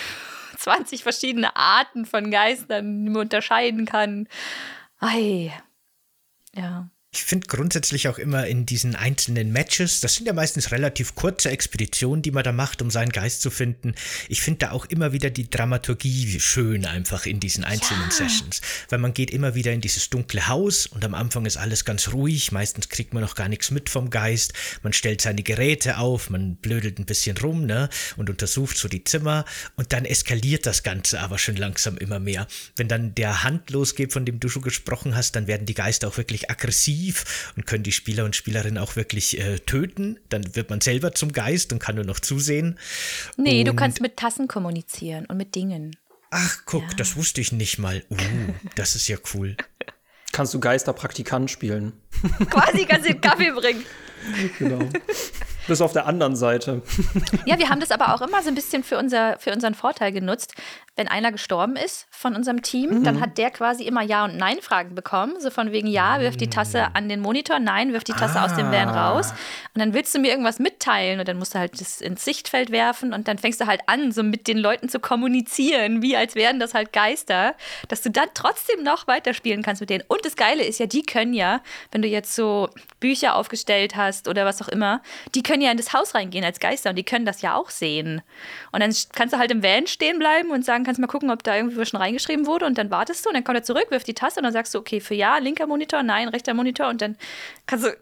20 0.58 1.04
verschiedene 1.04 1.56
Arten 1.56 2.06
von 2.06 2.32
Geistern, 2.32 3.06
die 3.06 3.12
man 3.12 3.22
unterscheiden 3.22 3.86
kann. 3.86 4.28
Ei. 5.00 5.54
Ja. 6.56 6.90
Ich 7.20 7.26
finde 7.26 7.48
grundsätzlich 7.48 8.08
auch 8.08 8.18
immer 8.18 8.48
in 8.48 8.66
diesen 8.66 8.96
einzelnen 8.96 9.52
Matches, 9.52 10.00
das 10.00 10.16
sind 10.16 10.26
ja 10.26 10.32
meistens 10.32 10.72
relativ 10.72 11.16
kurze 11.16 11.50
Expeditionen, 11.50 12.22
die 12.22 12.32
man 12.32 12.46
da 12.46 12.54
macht, 12.54 12.82
um 12.82 12.90
seinen 12.90 13.12
Geist 13.12 13.42
zu 13.42 13.52
finden. 13.52 13.94
Ich 14.30 14.42
finde 14.42 14.60
da 14.60 14.72
auch 14.72 14.86
immer 14.86 15.12
wieder 15.12 15.30
die 15.30 15.50
Dramaturgie 15.50 16.40
schön 16.40 16.86
einfach 16.86 17.26
in 17.26 17.42
diesen 17.42 17.66
einzelnen 17.66 18.06
ja. 18.06 18.12
Sessions, 18.12 18.62
weil 18.88 19.00
man 19.00 19.14
geht 19.14 19.32
immer 19.32 19.54
wieder 19.54 19.74
in 19.74 19.82
dieses 19.82 20.10
dunkle 20.10 20.48
Haus 20.48 20.88
und 20.88 21.04
am 21.04 21.14
Anfang 21.14 21.46
ist 21.46 21.58
alles 21.58 21.84
ganz 21.84 22.14
ruhig, 22.14 22.54
meistens 22.54 22.88
kriegt 22.88 23.14
man 23.14 23.22
noch 23.22 23.36
gar 23.36 23.50
nichts 23.50 23.70
mit 23.70 23.90
vom 23.90 24.10
Geist, 24.10 24.54
man 24.82 24.94
stellt 24.94 25.20
seine 25.20 25.44
Geräte 25.44 25.98
auf, 25.98 26.30
man 26.30 26.56
blödelt 26.56 27.00
ein 27.00 27.06
bisschen 27.06 27.36
rum, 27.38 27.66
ne, 27.66 27.90
und 28.16 28.30
untersucht 28.30 28.78
so 28.78 28.88
die 28.88 29.04
Zimmer 29.04 29.44
und 29.76 29.92
dann 29.92 30.06
eskaliert 30.06 30.66
das 30.66 30.84
Ganze 30.84 31.20
aber 31.20 31.38
schon 31.38 31.58
langsam 31.58 31.98
immer 31.98 32.20
mehr. 32.20 32.48
Wenn 32.78 32.88
dann 32.88 33.14
der 33.14 33.44
Hand 33.44 33.72
losgeht, 33.72 34.14
von 34.14 34.24
dem 34.24 34.40
du 34.40 34.48
schon 34.48 34.62
gesprochen 34.62 35.18
hast, 35.18 35.36
dann 35.36 35.48
werden 35.48 35.66
die 35.66 35.74
Geister 35.74 36.08
auch 36.08 36.16
wirklich 36.16 36.50
aggressiv 36.50 37.09
aktiv 37.10 37.54
und 37.56 37.66
können 37.66 37.84
die 37.84 37.92
Spieler 37.92 38.26
und 38.26 38.36
Spielerinnen 38.36 38.78
auch 38.78 38.96
wirklich 38.96 39.40
äh, 39.40 39.60
töten. 39.60 40.20
Dann 40.30 40.56
wird 40.56 40.70
man 40.70 40.82
selber 40.82 41.14
zum 41.14 41.32
Geist 41.32 41.74
und 41.74 41.80
kann 41.80 41.96
nur 41.96 42.06
noch 42.06 42.20
zusehen. 42.20 42.78
Nee, 43.38 43.60
und 43.60 43.66
du 43.66 43.74
kannst 43.74 44.02
mit 44.02 44.18
Tassen 44.18 44.48
kommunizieren 44.48 45.26
und 45.26 45.38
mit 45.38 45.56
Dingen. 45.56 45.96
Ach, 46.32 46.60
guck, 46.66 46.84
ja. 46.84 46.96
das 46.98 47.16
wusste 47.16 47.42
ich 47.42 47.52
nicht 47.52 47.80
mal. 47.80 48.04
Uh, 48.10 48.18
das 48.76 48.96
ist 48.96 49.08
ja 49.08 49.18
cool. 49.34 49.58
Kannst 50.32 50.54
du 50.54 50.60
Geisterpraktikant 50.60 51.50
spielen? 51.50 51.94
Quasi 52.50 52.86
kannst 52.86 53.08
du 53.08 53.14
den 53.14 53.22
Kaffee 53.22 53.52
bringen. 53.52 53.84
Genau. 54.60 54.88
Bis 55.68 55.82
auf 55.82 55.94
der 55.94 56.06
anderen 56.08 56.36
Seite. 56.36 56.82
Ja, 57.46 57.58
wir 57.58 57.70
haben 57.70 57.80
das 57.80 57.92
aber 57.92 58.14
auch 58.14 58.22
immer 58.22 58.42
so 58.44 58.50
ein 58.50 58.56
bisschen 58.56 58.84
für, 58.84 58.98
unser, 58.98 59.40
für 59.40 59.52
unseren 59.52 59.76
Vorteil 59.76 60.12
genutzt 60.12 60.54
wenn 60.96 61.08
einer 61.08 61.32
gestorben 61.32 61.76
ist 61.76 62.08
von 62.12 62.36
unserem 62.36 62.62
Team, 62.62 63.00
mhm. 63.00 63.04
dann 63.04 63.22
hat 63.22 63.38
der 63.38 63.52
quasi 63.52 63.84
immer 63.84 64.02
Ja- 64.02 64.26
und 64.26 64.38
Nein-Fragen 64.38 64.96
bekommen. 64.96 65.40
So 65.40 65.50
von 65.50 65.72
wegen 65.72 65.88
Ja, 65.88 66.20
wirf 66.20 66.38
die 66.38 66.50
Tasse 66.50 66.94
an 66.94 67.10
den 67.10 67.22
Monitor, 67.22 67.60
Nein, 67.60 67.94
wirf 67.94 68.04
die 68.04 68.14
Tasse 68.14 68.40
ah. 68.40 68.46
aus 68.46 68.56
dem 68.56 68.72
Van 68.72 68.90
ah. 68.90 69.12
raus. 69.12 69.34
Und 69.74 69.80
dann 69.80 69.94
willst 69.94 70.14
du 70.14 70.20
mir 70.20 70.30
irgendwas 70.30 70.60
mitteilen 70.60 71.20
und 71.20 71.28
dann 71.28 71.38
musst 71.38 71.56
du 71.56 71.60
halt 71.60 71.80
das 71.80 72.02
ins 72.02 72.26
Sichtfeld 72.26 72.72
werfen 72.72 73.14
und 73.14 73.28
dann 73.28 73.38
fängst 73.38 73.62
du 73.62 73.66
halt 73.66 73.82
an, 73.88 74.12
so 74.12 74.24
mit 74.24 74.48
den 74.48 74.58
Leuten 74.58 74.90
zu 74.90 75.00
kommunizieren, 75.00 76.02
wie 76.02 76.18
als 76.18 76.36
wären 76.36 76.60
das 76.60 76.74
halt 76.74 76.92
Geister, 76.92 77.56
dass 77.88 78.02
du 78.02 78.12
dann 78.12 78.30
trotzdem 78.34 78.84
noch 78.84 79.08
weiterspielen 79.08 79.64
kannst 79.64 79.82
mit 79.82 79.90
denen. 79.90 80.04
Und 80.08 80.26
das 80.26 80.36
Geile 80.36 80.64
ist 80.64 80.80
ja, 80.80 80.86
die 80.86 81.04
können 81.04 81.34
ja, 81.34 81.62
wenn 81.92 82.02
du 82.02 82.08
jetzt 82.08 82.36
so 82.36 82.70
Bücher 83.00 83.36
aufgestellt 83.36 83.96
hast 83.96 84.28
oder 84.28 84.46
was 84.46 84.62
auch 84.62 84.68
immer, 84.68 85.02
die 85.36 85.44
können 85.44 85.62
ja 85.62 85.72
in 85.72 85.78
das 85.78 85.94
Haus 85.94 86.16
reingehen 86.16 86.44
als 86.44 86.60
Geister 86.60 86.90
und 86.90 86.98
die 86.98 87.04
können 87.04 87.26
das 87.26 87.42
ja 87.42 87.56
auch 87.56 87.70
sehen. 87.70 88.22
Und 88.72 88.82
dann 88.82 88.94
kannst 89.14 89.34
du 89.34 89.38
halt 89.38 89.52
im 89.52 89.64
Van 89.64 89.88
stehen 89.88 90.20
bleiben 90.20 90.52
und 90.52 90.66
sagen, 90.66 90.79
kannst 90.86 91.00
mal 91.00 91.08
gucken, 91.08 91.32
ob 91.32 91.44
da 91.44 91.56
irgendwie 91.56 91.86
schon 91.86 92.00
reingeschrieben 92.00 92.46
wurde 92.46 92.66
und 92.66 92.78
dann 92.78 92.92
wartest 92.92 93.26
du 93.26 93.30
und 93.30 93.36
dann 93.36 93.44
kommt 93.44 93.58
er 93.58 93.64
zurück, 93.64 93.88
wirft 93.90 94.08
die 94.08 94.14
Taste 94.14 94.40
und 94.40 94.44
dann 94.44 94.54
sagst 94.54 94.74
du, 94.74 94.80
okay, 94.80 95.00
für 95.00 95.16
ja, 95.16 95.38
linker 95.38 95.68
Monitor, 95.68 96.04
nein, 96.04 96.28
rechter 96.30 96.54
Monitor 96.54 96.90
und 96.90 97.02
dann 97.02 97.18
kannst 97.66 97.86
du 97.86 97.96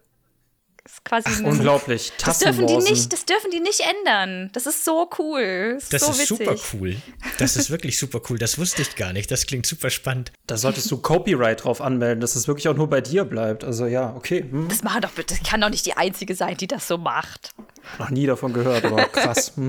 ist 0.87 1.03
quasi 1.03 1.29
Ach, 1.29 1.43
unglaublich. 1.43 2.13
Das 2.23 2.39
dürfen, 2.39 2.65
die 2.65 2.77
nicht, 2.77 3.11
das 3.11 3.25
dürfen 3.25 3.51
die 3.51 3.59
nicht 3.59 3.81
ändern. 3.81 4.49
Das 4.53 4.65
ist 4.65 4.85
so 4.85 5.09
cool. 5.19 5.73
Das, 5.75 5.89
das 5.89 6.01
so 6.01 6.11
ist 6.11 6.31
witzig. 6.31 6.47
super 6.47 6.55
cool. 6.73 6.95
Das 7.39 7.55
ist 7.55 7.69
wirklich 7.69 7.97
super 7.97 8.21
cool. 8.29 8.37
Das 8.37 8.57
wusste 8.57 8.81
ich 8.81 8.95
gar 8.95 9.13
nicht. 9.13 9.29
Das 9.29 9.45
klingt 9.45 9.65
super 9.65 9.89
spannend. 9.89 10.31
Da 10.47 10.57
solltest 10.57 10.89
du 10.89 10.97
Copyright 10.97 11.63
drauf 11.63 11.81
anmelden, 11.81 12.21
dass 12.21 12.35
es 12.35 12.47
wirklich 12.47 12.69
auch 12.69 12.75
nur 12.75 12.89
bei 12.89 13.01
dir 13.01 13.25
bleibt. 13.25 13.63
Also 13.63 13.85
ja, 13.85 14.15
okay. 14.15 14.45
Hm. 14.49 14.67
Das 14.69 14.83
machen 14.83 15.01
doch 15.01 15.11
bitte. 15.11 15.35
Das 15.35 15.49
kann 15.49 15.61
doch 15.61 15.69
nicht 15.69 15.85
die 15.85 15.97
einzige 15.97 16.35
sein, 16.35 16.55
die 16.57 16.67
das 16.67 16.87
so 16.87 16.97
macht. 16.97 17.51
Noch 17.99 18.09
nie 18.09 18.25
davon 18.25 18.53
gehört, 18.53 18.85
aber 18.85 19.05
krass. 19.05 19.53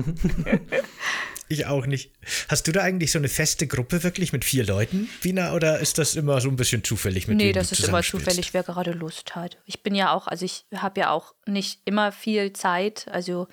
Ich 1.51 1.65
auch 1.65 1.87
nicht. 1.87 2.11
Hast 2.47 2.67
du 2.67 2.71
da 2.71 2.81
eigentlich 2.81 3.11
so 3.11 3.17
eine 3.17 3.27
feste 3.27 3.65
Gruppe 3.65 4.03
wirklich 4.03 4.31
mit 4.33 4.45
vier 4.45 4.63
Leuten, 4.67 5.09
Wiener, 5.23 5.55
oder 5.55 5.79
ist 5.79 5.97
das 5.97 6.15
immer 6.15 6.39
so 6.41 6.47
ein 6.47 6.55
bisschen 6.55 6.83
zufällig 6.83 7.27
mit 7.27 7.37
Nee, 7.37 7.53
das 7.53 7.71
ist 7.71 7.87
immer 7.87 8.03
zufällig, 8.03 8.53
wer 8.53 8.61
gerade 8.61 8.91
Lust 8.91 9.35
hat. 9.35 9.57
Ich 9.65 9.81
bin 9.81 9.95
ja 9.95 10.13
auch, 10.13 10.27
also 10.27 10.45
ich 10.45 10.65
habe 10.75 10.99
ja 10.99 11.09
auch 11.09 11.33
nicht 11.47 11.81
immer 11.85 12.11
viel 12.11 12.53
Zeit. 12.53 13.07
Also 13.09 13.47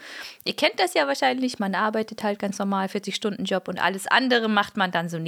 ihr 0.45 0.55
kennt 0.55 0.79
das 0.79 0.93
ja 0.93 1.07
wahrscheinlich, 1.07 1.59
man 1.59 1.75
arbeitet 1.75 2.23
halt 2.23 2.39
ganz 2.39 2.59
normal 2.59 2.89
40-Stunden-Job 2.89 3.67
und 3.67 3.79
alles 3.79 4.07
andere 4.07 4.51
macht 4.51 4.77
man 4.77 4.93
dann 4.93 5.09
so 5.09 5.19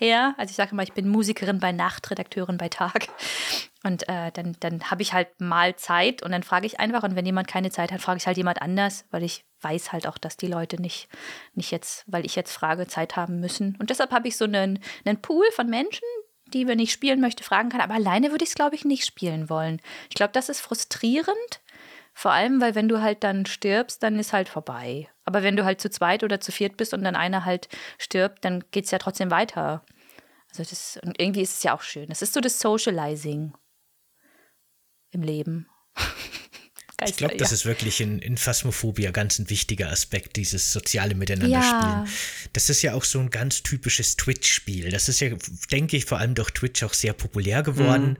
nebenher. 0.00 0.34
Also 0.38 0.50
ich 0.50 0.56
sage 0.56 0.72
immer, 0.72 0.82
ich 0.82 0.92
bin 0.92 1.08
Musikerin 1.08 1.58
bei 1.58 1.72
Nacht, 1.72 2.10
Redakteurin 2.10 2.58
bei 2.58 2.68
Tag. 2.68 3.08
Und 3.82 4.08
äh, 4.08 4.30
dann, 4.32 4.56
dann 4.60 4.90
habe 4.90 5.02
ich 5.02 5.12
halt 5.12 5.40
mal 5.40 5.76
Zeit 5.76 6.22
und 6.22 6.32
dann 6.32 6.42
frage 6.42 6.66
ich 6.66 6.80
einfach. 6.80 7.02
Und 7.02 7.16
wenn 7.16 7.26
jemand 7.26 7.48
keine 7.48 7.70
Zeit 7.70 7.92
hat, 7.92 8.00
frage 8.00 8.18
ich 8.18 8.26
halt 8.26 8.36
jemand 8.36 8.62
anders, 8.62 9.04
weil 9.10 9.22
ich 9.22 9.44
weiß 9.60 9.92
halt 9.92 10.06
auch, 10.06 10.18
dass 10.18 10.36
die 10.36 10.46
Leute 10.46 10.80
nicht, 10.80 11.08
nicht 11.54 11.70
jetzt, 11.70 12.04
weil 12.06 12.24
ich 12.24 12.34
jetzt 12.36 12.52
frage, 12.52 12.86
Zeit 12.86 13.16
haben 13.16 13.40
müssen. 13.40 13.76
Und 13.78 13.90
deshalb 13.90 14.12
habe 14.12 14.28
ich 14.28 14.36
so 14.36 14.44
einen, 14.44 14.78
einen 15.04 15.20
Pool 15.20 15.44
von 15.52 15.68
Menschen, 15.68 16.06
die, 16.46 16.66
wenn 16.66 16.78
ich 16.78 16.92
spielen 16.92 17.20
möchte, 17.20 17.44
fragen 17.44 17.68
kann. 17.68 17.80
Aber 17.80 17.94
alleine 17.94 18.30
würde 18.30 18.44
ich 18.44 18.50
es, 18.50 18.56
glaube 18.56 18.74
ich, 18.74 18.84
nicht 18.84 19.04
spielen 19.04 19.50
wollen. 19.50 19.80
Ich 20.08 20.14
glaube, 20.14 20.32
das 20.32 20.48
ist 20.48 20.60
frustrierend. 20.60 21.60
Vor 22.16 22.30
allem, 22.30 22.60
weil 22.60 22.74
wenn 22.74 22.88
du 22.88 23.02
halt 23.02 23.24
dann 23.24 23.44
stirbst, 23.44 24.02
dann 24.02 24.18
ist 24.18 24.32
halt 24.32 24.48
vorbei. 24.48 25.08
Aber 25.24 25.42
wenn 25.42 25.56
du 25.56 25.64
halt 25.64 25.80
zu 25.80 25.90
zweit 25.90 26.22
oder 26.22 26.40
zu 26.40 26.52
viert 26.52 26.76
bist 26.76 26.92
und 26.94 27.02
dann 27.02 27.16
einer 27.16 27.44
halt 27.44 27.68
stirbt, 27.98 28.44
dann 28.44 28.64
geht 28.70 28.84
es 28.84 28.90
ja 28.90 28.98
trotzdem 28.98 29.30
weiter. 29.30 29.84
Also 30.50 30.62
das, 30.62 30.98
und 31.02 31.20
irgendwie 31.20 31.42
ist 31.42 31.56
es 31.58 31.62
ja 31.62 31.74
auch 31.74 31.82
schön. 31.82 32.08
Das 32.08 32.22
ist 32.22 32.34
so 32.34 32.40
das 32.40 32.60
Socializing 32.60 33.54
im 35.10 35.22
Leben. 35.22 35.68
Geist, 37.04 37.12
ich 37.12 37.16
glaube, 37.18 37.36
das 37.36 37.52
ist 37.52 37.64
wirklich 37.64 38.00
in, 38.00 38.18
in 38.18 38.36
Phasmophobia 38.36 39.10
ganz 39.10 39.38
ein 39.38 39.50
wichtiger 39.50 39.90
Aspekt, 39.90 40.36
dieses 40.36 40.72
soziale 40.72 41.14
Miteinanderspielen. 41.14 41.82
Ja. 41.82 42.06
Das 42.52 42.70
ist 42.70 42.82
ja 42.82 42.94
auch 42.94 43.04
so 43.04 43.20
ein 43.20 43.30
ganz 43.30 43.62
typisches 43.62 44.16
Twitch-Spiel. 44.16 44.90
Das 44.90 45.08
ist 45.08 45.20
ja, 45.20 45.30
denke 45.70 45.96
ich, 45.96 46.04
vor 46.04 46.18
allem 46.18 46.34
durch 46.34 46.50
Twitch 46.50 46.82
auch 46.82 46.94
sehr 46.94 47.12
populär 47.12 47.62
geworden. 47.62 48.18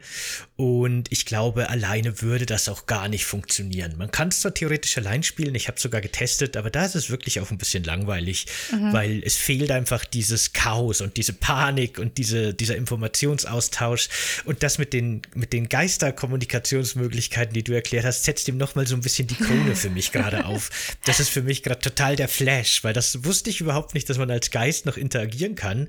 Mhm. 0.57 0.65
Und 0.65 1.13
ich 1.13 1.27
glaube, 1.27 1.69
alleine 1.69 2.23
würde 2.23 2.47
das 2.47 2.69
auch 2.69 2.87
gar 2.87 3.09
nicht 3.09 3.25
funktionieren. 3.25 3.97
Man 3.99 4.11
kann 4.11 4.29
es 4.29 4.41
zwar 4.41 4.55
theoretisch 4.55 4.97
allein 4.99 5.23
spielen, 5.23 5.55
ich 5.55 5.69
habe 5.69 5.81
sogar 5.81 6.01
getestet, 6.01 6.57
aber 6.57 6.71
da 6.71 6.85
ist 6.85 6.95
es 6.95 7.11
wirklich 7.11 7.41
auch 7.41 7.51
ein 7.51 7.59
bisschen 7.59 7.85
langweilig, 7.85 8.47
mhm. 8.71 8.93
weil 8.93 9.23
es 9.25 9.37
fehlt 9.37 9.71
einfach 9.71 10.05
dieses 10.05 10.53
Chaos 10.53 11.01
und 11.01 11.17
diese 11.17 11.33
Panik 11.33 11.99
und 11.99 12.19
diese, 12.19 12.55
dieser 12.55 12.77
Informationsaustausch. 12.77 14.09
Und 14.45 14.63
das 14.63 14.79
mit 14.79 14.93
den, 14.93 15.23
mit 15.35 15.53
den 15.53 15.69
Geisterkommunikationsmöglichkeiten, 15.69 17.55
die 17.55 17.65
du 17.65 17.73
erklärt 17.73 18.05
hast, 18.05 18.25
setzt 18.25 18.49
ihm 18.49 18.57
noch 18.57 18.74
nochmal 18.75 18.87
so 18.89 18.97
ein 18.97 19.03
bisschen 19.03 19.29
die 19.29 19.37
Krone 19.37 19.77
für 19.77 19.89
mich 19.89 20.11
gerade 20.11 20.47
auf. 20.47 20.97
Das 21.05 21.21
ist 21.21 21.29
für 21.29 21.43
mich 21.43 21.63
gerade 21.63 21.81
total 21.81 22.17
der 22.17 22.27
Flash, 22.29 22.83
weil 22.83 22.93
das 22.93 23.25
wusste 23.25 23.49
ich 23.51 23.61
überhaupt 23.61 23.95
nicht, 23.95 24.11
dass 24.11 24.19
man 24.19 24.31
als 24.33 24.51
Geist 24.51 24.85
noch 24.85 24.97
interagieren 24.97 25.55
kann. 25.55 25.87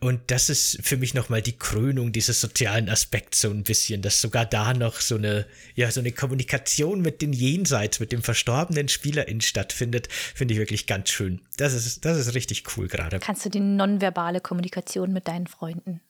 Und 0.00 0.20
das 0.26 0.50
ist 0.50 0.78
für 0.82 0.98
mich 0.98 1.14
nochmal 1.14 1.40
die 1.40 1.56
Krönung 1.56 2.12
dieses 2.12 2.40
sozialen 2.40 2.90
Aspekts 2.90 3.40
so 3.40 3.48
ein 3.50 3.62
bisschen, 3.64 4.02
dass 4.02 4.20
sogar 4.20 4.44
da 4.44 4.74
noch 4.74 5.00
so 5.00 5.16
eine, 5.16 5.46
ja, 5.74 5.90
so 5.90 6.00
eine 6.00 6.12
Kommunikation 6.12 7.00
mit 7.00 7.22
den 7.22 7.32
Jenseits, 7.32 8.00
mit 8.00 8.12
dem 8.12 8.22
verstorbenen 8.22 8.88
SpielerInnen 8.88 9.40
stattfindet, 9.40 10.08
finde 10.10 10.52
ich 10.54 10.60
wirklich 10.60 10.86
ganz 10.86 11.08
schön. 11.08 11.40
Das 11.56 11.72
ist, 11.72 12.04
das 12.04 12.18
ist 12.18 12.34
richtig 12.34 12.64
cool 12.76 12.88
gerade. 12.88 13.18
Kannst 13.18 13.46
du 13.46 13.48
die 13.48 13.60
nonverbale 13.60 14.40
Kommunikation 14.42 15.12
mit 15.12 15.26
deinen 15.26 15.46
Freunden 15.46 16.00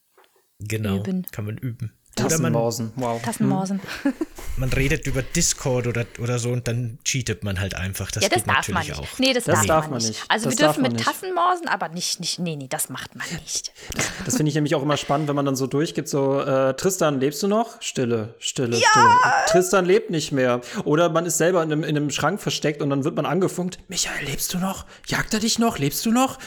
Genau, 0.59 0.97
üben. 0.97 1.25
kann 1.31 1.45
man 1.45 1.57
üben. 1.59 1.93
Tassenmausen, 2.17 2.93
wow. 2.97 3.21
Tassenmausen. 3.23 3.81
Hm. 4.03 4.15
Man 4.57 4.71
redet 4.71 5.07
über 5.07 5.23
Discord 5.23 5.87
oder, 5.87 6.07
oder 6.19 6.39
so 6.39 6.51
und 6.51 6.67
dann 6.67 6.99
cheatet 7.05 7.45
man 7.45 7.61
halt 7.61 7.75
einfach. 7.75 8.11
Das, 8.11 8.23
ja, 8.23 8.31
das 8.31 8.39
geht 8.39 8.49
darf 8.49 8.69
natürlich 8.69 8.75
man 8.75 9.01
nicht. 9.01 9.13
auch. 9.13 9.19
Nee, 9.19 9.33
das, 9.35 9.45
das 9.45 9.55
darf, 9.55 9.67
darf, 9.67 9.91
man 9.91 10.03
nicht. 10.03 10.25
Also 10.29 10.49
das 10.49 10.59
wir 10.59 10.67
dürfen 10.67 10.83
mit 10.83 10.93
nicht. 10.95 11.05
Tassenmausen, 11.05 11.69
aber 11.69 11.91
nicht, 11.91 12.21
nicht, 12.21 12.39
nee, 12.39 12.57
nee, 12.57 12.69
das 12.69 12.89
macht 12.89 13.15
man 13.15 13.27
nicht. 13.43 13.73
Das, 13.95 14.07
das 14.25 14.37
finde 14.37 14.49
ich 14.49 14.55
nämlich 14.55 14.75
auch 14.75 14.83
immer 14.83 14.97
spannend, 14.97 15.29
wenn 15.29 15.37
man 15.37 15.45
dann 15.45 15.57
so 15.57 15.67
durchgibt, 15.67 16.09
so, 16.09 16.41
äh, 16.41 16.75
Tristan, 16.75 17.21
lebst 17.21 17.43
du 17.43 17.49
noch? 17.49 17.81
Stille, 17.83 18.35
Stille, 18.39 18.79
ja! 18.79 18.89
Stille. 18.89 19.11
Tristan 19.49 19.85
lebt 19.85 20.11
nicht 20.11 20.33
mehr. 20.33 20.63
Oder 20.85 21.11
man 21.11 21.27
ist 21.27 21.37
selber 21.37 21.63
in 21.63 21.71
einem, 21.71 21.85
in 21.85 21.97
einem 21.97 22.11
Schrank 22.11 22.41
versteckt 22.41 22.81
und 22.81 22.89
dann 22.89 23.05
wird 23.05 23.15
man 23.15 23.27
angefunkt. 23.27 23.79
Michael, 23.89 24.25
lebst 24.25 24.55
du 24.55 24.59
noch? 24.59 24.87
Jagt 25.07 25.35
er 25.35 25.41
dich 25.41 25.59
noch? 25.59 25.79
Lebst 25.79 26.07
du 26.07 26.13
noch? 26.13 26.39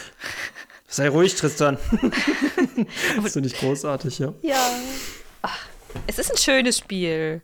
Sei 0.88 1.08
ruhig, 1.08 1.36
Tristan. 1.36 1.78
das 3.22 3.34
finde 3.34 3.50
ich 3.50 3.56
großartig, 3.56 4.18
ja. 4.18 4.34
Ja. 4.42 4.72
Ach, 5.42 5.66
es 6.08 6.20
ist 6.20 6.32
ein 6.32 6.38
schönes 6.38 6.78
Spiel. 6.78 7.42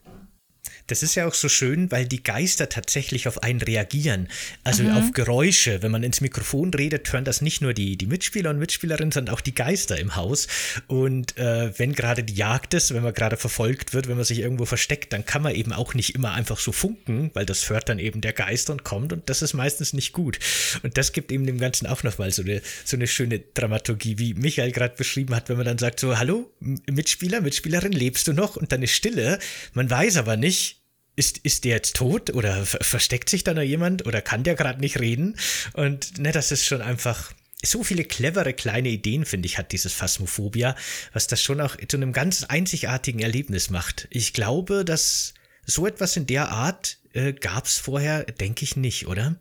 Das 0.87 1.01
ist 1.01 1.15
ja 1.15 1.27
auch 1.27 1.33
so 1.33 1.49
schön, 1.49 1.91
weil 1.91 2.05
die 2.05 2.23
Geister 2.23 2.69
tatsächlich 2.69 3.27
auf 3.27 3.41
einen 3.41 3.61
reagieren. 3.61 4.27
Also 4.63 4.83
mhm. 4.83 4.91
auf 4.91 5.11
Geräusche. 5.13 5.81
Wenn 5.81 5.91
man 5.91 6.03
ins 6.03 6.21
Mikrofon 6.21 6.73
redet, 6.73 7.11
hören 7.11 7.25
das 7.25 7.41
nicht 7.41 7.61
nur 7.61 7.73
die, 7.73 7.97
die 7.97 8.05
Mitspieler 8.05 8.51
und 8.51 8.59
Mitspielerinnen, 8.59 9.11
sondern 9.11 9.33
auch 9.33 9.41
die 9.41 9.55
Geister 9.55 9.97
im 9.99 10.15
Haus. 10.15 10.47
Und 10.87 11.37
äh, 11.37 11.77
wenn 11.79 11.93
gerade 11.93 12.23
die 12.23 12.35
Jagd 12.35 12.73
ist, 12.73 12.93
wenn 12.93 13.03
man 13.03 13.13
gerade 13.13 13.37
verfolgt 13.37 13.93
wird, 13.93 14.07
wenn 14.07 14.15
man 14.15 14.25
sich 14.25 14.39
irgendwo 14.39 14.65
versteckt, 14.65 15.13
dann 15.13 15.25
kann 15.25 15.41
man 15.41 15.55
eben 15.55 15.73
auch 15.73 15.93
nicht 15.93 16.13
immer 16.13 16.33
einfach 16.33 16.59
so 16.59 16.71
funken, 16.71 17.31
weil 17.33 17.45
das 17.45 17.69
hört 17.69 17.89
dann 17.89 17.99
eben 17.99 18.21
der 18.21 18.33
Geist 18.33 18.69
und 18.69 18.83
kommt 18.83 19.11
und 19.11 19.29
das 19.29 19.41
ist 19.41 19.53
meistens 19.53 19.93
nicht 19.93 20.13
gut. 20.13 20.39
Und 20.83 20.97
das 20.97 21.13
gibt 21.13 21.31
eben 21.31 21.45
dem 21.45 21.57
Ganzen 21.57 21.87
auch 21.87 22.03
nochmal 22.03 22.31
so 22.31 22.43
eine, 22.43 22.61
so 22.83 22.95
eine 22.95 23.07
schöne 23.07 23.39
Dramaturgie, 23.39 24.19
wie 24.19 24.33
Michael 24.33 24.71
gerade 24.71 24.95
beschrieben 24.95 25.35
hat, 25.35 25.49
wenn 25.49 25.57
man 25.57 25.65
dann 25.65 25.77
sagt 25.77 25.99
so, 25.99 26.17
hallo, 26.17 26.51
Mitspieler, 26.59 27.41
Mitspielerin, 27.41 27.91
lebst 27.91 28.27
du 28.27 28.33
noch? 28.33 28.55
Und 28.55 28.71
dann 28.71 28.83
ist 28.83 28.91
Stille. 28.91 29.39
Man 29.73 29.89
weiß 29.89 30.17
aber 30.17 30.37
nicht, 30.37 30.74
ist, 31.15 31.37
ist 31.39 31.63
der 31.63 31.75
jetzt 31.75 31.95
tot 31.95 32.33
oder 32.33 32.65
versteckt 32.65 33.29
sich 33.29 33.43
da 33.43 33.53
noch 33.53 33.61
jemand 33.61 34.05
oder 34.05 34.21
kann 34.21 34.43
der 34.43 34.55
gerade 34.55 34.79
nicht 34.79 34.99
reden? 34.99 35.37
Und 35.73 36.17
ne, 36.17 36.31
das 36.31 36.51
ist 36.51 36.65
schon 36.65 36.81
einfach 36.81 37.33
so 37.63 37.83
viele 37.83 38.03
clevere 38.03 38.53
kleine 38.53 38.89
Ideen, 38.89 39.25
finde 39.25 39.47
ich, 39.47 39.57
hat 39.57 39.71
dieses 39.71 39.93
Phasmophobia, 39.93 40.75
was 41.13 41.27
das 41.27 41.41
schon 41.41 41.61
auch 41.61 41.75
zu 41.87 41.97
einem 41.97 42.13
ganz 42.13 42.43
einzigartigen 42.43 43.21
Erlebnis 43.21 43.69
macht. 43.69 44.07
Ich 44.11 44.33
glaube, 44.33 44.85
dass 44.85 45.33
so 45.65 45.87
etwas 45.87 46.15
in 46.15 46.27
der 46.27 46.49
Art 46.49 46.97
äh, 47.13 47.33
gab 47.33 47.65
es 47.65 47.77
vorher, 47.77 48.23
denke 48.23 48.63
ich 48.63 48.75
nicht, 48.75 49.07
oder? 49.07 49.35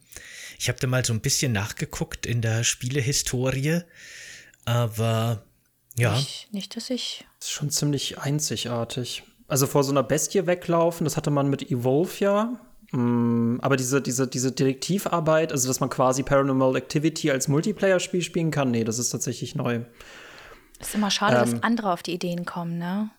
Ich 0.58 0.68
habe 0.68 0.78
da 0.78 0.86
mal 0.86 1.04
so 1.04 1.12
ein 1.12 1.20
bisschen 1.20 1.52
nachgeguckt 1.52 2.24
in 2.24 2.40
der 2.40 2.64
Spielehistorie, 2.64 3.80
aber 4.64 5.44
ja. 5.96 6.16
Nicht, 6.16 6.48
nicht 6.52 6.76
dass 6.76 6.90
ich. 6.90 7.24
Das 7.38 7.48
ist 7.48 7.54
schon 7.54 7.70
ziemlich 7.70 8.18
einzigartig 8.18 9.24
also 9.54 9.68
vor 9.68 9.84
so 9.84 9.92
einer 9.92 10.02
Bestie 10.02 10.48
weglaufen, 10.48 11.04
das 11.04 11.16
hatte 11.16 11.30
man 11.30 11.48
mit 11.48 11.70
Evolve 11.70 12.12
ja. 12.18 12.58
Mm, 12.90 13.58
aber 13.62 13.76
diese, 13.76 14.02
diese, 14.02 14.26
diese 14.26 14.50
Detektivarbeit, 14.50 15.52
also 15.52 15.68
dass 15.68 15.78
man 15.78 15.90
quasi 15.90 16.24
Paranormal 16.24 16.74
Activity 16.74 17.30
als 17.30 17.46
Multiplayer-Spiel 17.46 18.22
spielen 18.22 18.50
kann, 18.50 18.72
nee, 18.72 18.82
das 18.82 18.98
ist 18.98 19.10
tatsächlich 19.10 19.54
neu. 19.54 19.82
Ist 20.80 20.96
immer 20.96 21.12
schade, 21.12 21.36
ähm, 21.36 21.52
dass 21.52 21.62
andere 21.62 21.92
auf 21.92 22.02
die 22.02 22.14
Ideen 22.14 22.44
kommen, 22.44 22.78
ne? 22.78 23.10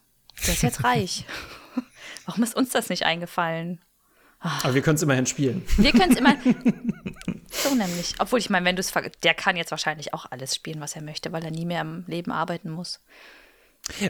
Der 0.46 0.56
ist 0.56 0.62
jetzt 0.62 0.84
reich. 0.84 1.26
Warum 2.26 2.44
ist 2.44 2.54
uns 2.54 2.72
das 2.72 2.90
nicht 2.90 3.06
eingefallen? 3.06 3.80
Aber 4.40 4.74
wir 4.74 4.82
können 4.82 4.98
es 4.98 5.04
immerhin 5.04 5.28
spielen. 5.28 5.66
Wir 5.78 5.94
können 5.94 6.12
es 6.12 6.18
immer. 6.18 6.36
so 7.50 7.74
nämlich. 7.76 8.16
Obwohl 8.20 8.40
ich 8.40 8.50
meine, 8.50 8.66
wenn 8.66 8.76
du 8.76 8.82
es. 8.82 8.92
Der 9.24 9.34
kann 9.34 9.56
jetzt 9.56 9.72
wahrscheinlich 9.72 10.14
auch 10.14 10.26
alles 10.30 10.54
spielen, 10.54 10.82
was 10.82 10.98
er 10.98 11.02
möchte, 11.02 11.32
weil 11.32 11.46
er 11.46 11.52
nie 11.52 11.66
mehr 11.66 11.80
im 11.80 12.04
Leben 12.08 12.34
arbeiten 12.34 12.72
muss. 12.72 13.00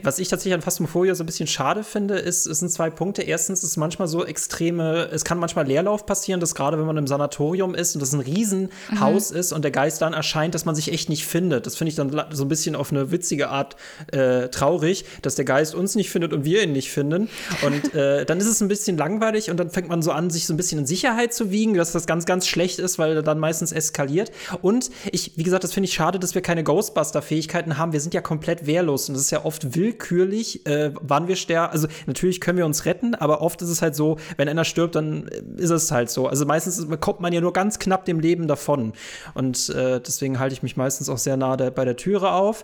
Was 0.04 0.20
ich 0.20 0.30
tatsächlich 0.30 0.54
an 0.54 0.62
Phasmophobia 0.62 1.16
so 1.16 1.24
ein 1.24 1.26
bisschen 1.26 1.48
schade 1.48 1.84
finde, 1.84 2.16
ist, 2.16 2.46
es 2.46 2.60
sind 2.60 2.72
zwei 2.72 2.90
Punkte. 2.90 3.24
Erstens 3.24 3.62
ist 3.62 3.72
es 3.72 3.78
manchmal 3.78 4.08
so 4.08 4.24
extreme, 4.24 5.10
es 5.12 5.26
kann 5.26 5.38
manchmal 5.38 5.68
Leerlauf 5.68 6.06
passieren, 6.06 6.40
dass 6.40 6.56
gerade 6.56 6.80
wenn 6.80 6.86
man 6.86 6.96
im 6.96 7.08
Sanatorium 7.08 7.76
ist 7.76 7.94
und 7.94 8.00
das 8.00 8.14
ein 8.14 8.22
Riesenhaus 8.22 9.32
mhm. 9.32 9.38
ist 9.38 9.52
und 9.52 9.64
der 9.64 9.72
Geist 9.72 10.02
dann 10.02 10.14
erscheint, 10.14 10.56
dass 10.56 10.64
man 10.64 10.76
sich 10.76 10.94
echt 10.94 11.10
nicht 11.10 11.28
findet. 11.28 11.66
Das 11.66 11.76
finde 11.76 11.90
ich 11.90 11.96
dann 11.96 12.10
so 12.32 12.46
ein 12.46 12.48
bisschen 12.48 12.74
auf 12.78 12.92
eine 12.92 13.12
witzige 13.12 13.50
Art 13.50 13.76
äh, 14.14 14.48
traurig, 14.48 15.04
dass 15.22 15.36
der 15.36 15.44
Geist 15.44 15.76
uns 15.76 15.96
nicht 15.96 16.10
findet 16.10 16.32
und 16.32 16.46
wir 16.46 16.64
ihn 16.64 16.72
nicht 16.72 16.90
finden. 16.90 17.28
Und 17.62 17.94
äh, 17.94 18.26
dann 18.26 18.40
ist 18.40 18.48
es 18.48 18.62
ein 18.62 18.70
bisschen 18.70 18.98
langweilig 18.98 19.52
und 19.52 19.58
dann 19.58 19.70
fängt 19.72 19.90
man 19.90 20.02
so 20.02 20.14
an, 20.14 20.30
sich 20.30 20.48
so 20.48 20.54
ein 20.54 20.58
bisschen 20.58 20.80
in 20.80 20.86
Sicherheit 20.86 21.34
zu 21.34 21.52
wiegen, 21.52 21.74
dass 21.74 21.92
das 21.92 22.08
ganz, 22.08 22.26
ganz 22.26 22.48
schlecht 22.48 22.80
ist, 22.80 22.98
weil 22.98 23.18
er 23.18 23.24
dann 23.24 23.40
meistens 23.40 23.74
eskaliert. 23.74 24.32
Und 24.62 24.90
ich, 25.12 25.34
wie 25.36 25.44
gesagt, 25.44 25.66
das 25.66 25.74
finde 25.74 25.90
ich 25.90 25.94
schade, 25.94 26.18
dass 26.18 26.34
wir 26.34 26.42
keine 26.42 26.64
Ghostbuster-Fähigkeiten 26.64 27.78
haben. 27.78 27.92
Wir 27.92 28.00
sind 28.00 28.14
ja 28.14 28.22
komplett 28.22 28.66
wehrlos 28.66 29.10
und 29.10 29.16
das 29.16 29.24
ist 29.24 29.32
ja 29.32 29.44
oft 29.44 29.65
willkürlich, 29.74 30.66
äh, 30.66 30.92
wann 31.02 31.28
wir 31.28 31.36
sterben. 31.36 31.72
Also 31.72 31.88
natürlich 32.06 32.42
können 32.42 32.58
wir 32.58 32.66
uns 32.66 32.86
retten, 32.86 33.16
aber 33.16 33.42
oft 33.42 33.62
ist 33.62 33.70
es 33.70 33.82
halt 33.82 33.96
so, 33.96 34.18
wenn 34.38 34.48
einer 34.48 34.66
stirbt, 34.66 34.96
dann 34.96 35.28
ist 35.58 35.72
es 35.72 35.92
halt 35.92 36.10
so. 36.10 36.28
Also 36.28 36.46
meistens 36.46 36.88
kommt 37.00 37.20
man 37.22 37.34
ja 37.34 37.42
nur 37.42 37.54
ganz 37.54 37.80
knapp 37.80 38.06
dem 38.06 38.20
Leben 38.20 38.48
davon. 38.48 38.94
Und 39.34 39.70
äh, 39.70 40.00
deswegen 40.00 40.40
halte 40.40 40.54
ich 40.54 40.64
mich 40.64 40.78
meistens 40.78 41.10
auch 41.10 41.18
sehr 41.18 41.38
nah 41.38 41.58
der, 41.58 41.72
bei 41.72 41.86
der 41.86 41.96
Türe 41.96 42.32
auf. 42.32 42.64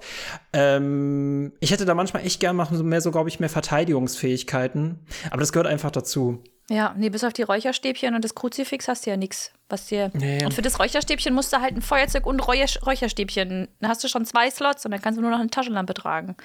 Ähm, 0.54 1.54
ich 1.60 1.72
hätte 1.72 1.86
da 1.86 1.94
manchmal 1.94 2.26
echt 2.26 2.40
gern 2.40 2.56
machen, 2.56 2.82
mehr 2.88 3.02
so, 3.02 3.12
glaube 3.12 3.30
ich, 3.30 3.40
mehr 3.40 3.50
Verteidigungsfähigkeiten. 3.50 5.00
Aber 5.30 5.40
das 5.40 5.52
gehört 5.52 5.68
einfach 5.68 5.92
dazu. 5.92 6.44
Ja, 6.70 6.96
nee, 6.98 7.10
bis 7.10 7.26
auf 7.26 7.34
die 7.34 7.42
Räucherstäbchen 7.42 8.16
und 8.16 8.24
das 8.24 8.34
Kruzifix 8.34 8.88
hast 8.88 9.06
du 9.06 9.10
ja 9.10 9.18
nichts. 9.18 9.52
Was 9.68 9.88
dir. 9.88 10.10
Nee. 10.14 10.44
Und 10.46 10.54
für 10.54 10.62
das 10.62 10.80
Räucherstäbchen 10.80 11.34
musst 11.34 11.52
du 11.52 11.62
halt 11.62 11.76
ein 11.76 11.82
Feuerzeug 11.82 12.26
und 12.26 12.40
Räucherstäbchen. 12.48 13.68
Dann 13.80 13.90
hast 13.90 14.04
du 14.04 14.08
schon 14.08 14.26
zwei 14.26 14.50
Slots 14.50 14.86
und 14.86 14.92
dann 14.92 15.02
kannst 15.02 15.18
du 15.18 15.22
nur 15.22 15.32
noch 15.32 15.40
eine 15.40 15.50
Taschenlampe 15.50 15.94
tragen. 15.94 16.36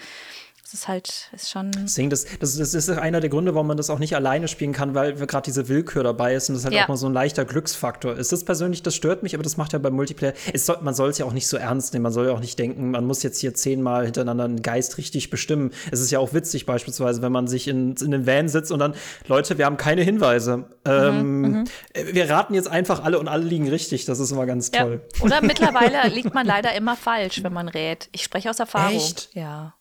Das 0.67 0.75
ist 0.75 0.89
halt, 0.89 1.31
ist 1.33 1.49
schon. 1.49 1.71
Deswegen, 1.71 2.11
das, 2.11 2.27
das, 2.41 2.57
das 2.57 2.75
ist 2.75 2.91
einer 2.91 3.21
der 3.21 3.31
Gründe, 3.31 3.55
warum 3.55 3.69
man 3.69 3.77
das 3.77 3.89
auch 3.89 4.01
nicht 4.01 4.17
alleine 4.17 4.49
spielen 4.49 4.73
kann, 4.73 4.97
weil 4.97 5.15
gerade 5.15 5.45
diese 5.45 5.69
Willkür 5.69 6.03
dabei 6.03 6.35
ist 6.35 6.49
und 6.49 6.57
das 6.57 6.65
halt 6.65 6.75
ja. 6.75 6.83
auch 6.83 6.89
mal 6.89 6.97
so 6.97 7.07
ein 7.07 7.13
leichter 7.13 7.45
Glücksfaktor 7.45 8.17
ist. 8.17 8.33
Das 8.33 8.43
persönlich, 8.43 8.83
das 8.83 8.97
stört 8.97 9.23
mich, 9.23 9.35
aber 9.35 9.45
das 9.45 9.57
macht 9.57 9.75
ja 9.75 9.79
beim 9.79 9.95
Multiplayer. 9.95 10.33
Soll, 10.55 10.79
man 10.81 10.93
soll 10.93 11.11
es 11.11 11.19
ja 11.19 11.25
auch 11.25 11.33
nicht 11.33 11.47
so 11.47 11.57
ernst 11.57 11.93
nehmen. 11.93 12.03
Man 12.03 12.11
soll 12.11 12.27
ja 12.27 12.33
auch 12.33 12.41
nicht 12.41 12.59
denken, 12.59 12.91
man 12.91 13.05
muss 13.05 13.23
jetzt 13.23 13.41
hier 13.41 13.55
zehnmal 13.55 14.07
hintereinander 14.07 14.43
einen 14.43 14.61
Geist 14.61 14.99
richtig 14.99 15.31
bestimmen. 15.31 15.71
Es 15.93 16.01
ist 16.01 16.11
ja 16.11 16.19
auch 16.19 16.35
witzig, 16.35 16.67
beispielsweise, 16.67 17.23
wenn 17.23 17.31
man 17.31 17.47
sich 17.47 17.69
in, 17.69 17.95
in 17.95 18.11
den 18.11 18.27
Van 18.27 18.49
sitzt 18.49 18.73
und 18.73 18.81
dann, 18.81 18.95
Leute, 19.29 19.59
wir 19.59 19.67
haben 19.67 19.77
keine 19.77 20.03
Hinweise. 20.03 20.57
Mhm, 20.57 20.67
ähm, 20.85 21.41
mhm. 21.43 21.65
Wir 22.11 22.29
raten 22.29 22.55
jetzt 22.55 22.69
einfach 22.69 23.05
alle 23.05 23.21
und 23.21 23.29
alle 23.29 23.45
liegen 23.45 23.69
richtig. 23.69 24.05
Das 24.07 24.19
ist 24.19 24.33
immer 24.33 24.47
ganz 24.47 24.73
toll. 24.73 25.01
Ja. 25.15 25.25
Oder 25.25 25.43
mittlerweile 25.43 26.09
liegt 26.13 26.35
man 26.35 26.45
leider 26.45 26.75
immer 26.75 26.97
falsch, 26.97 27.45
wenn 27.45 27.53
man 27.53 27.69
rät. 27.69 28.09
Ich 28.11 28.25
spreche 28.25 28.51
aus 28.51 28.59
Erfahrung. 28.59 28.97
Echt? 28.97 29.29
Ja. 29.33 29.75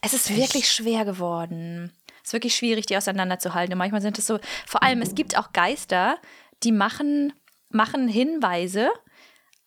Es 0.00 0.12
ist 0.12 0.30
Echt? 0.30 0.38
wirklich 0.38 0.70
schwer 0.70 1.04
geworden. 1.04 1.92
Es 2.22 2.30
ist 2.30 2.32
wirklich 2.32 2.54
schwierig, 2.54 2.86
die 2.86 2.96
auseinanderzuhalten. 2.96 3.72
Und 3.72 3.78
manchmal 3.78 4.00
sind 4.00 4.18
es 4.18 4.26
so, 4.26 4.38
vor 4.66 4.82
allem, 4.82 5.02
es 5.02 5.14
gibt 5.14 5.36
auch 5.36 5.52
Geister, 5.52 6.18
die 6.62 6.72
machen, 6.72 7.32
machen 7.70 8.08
Hinweise, 8.08 8.90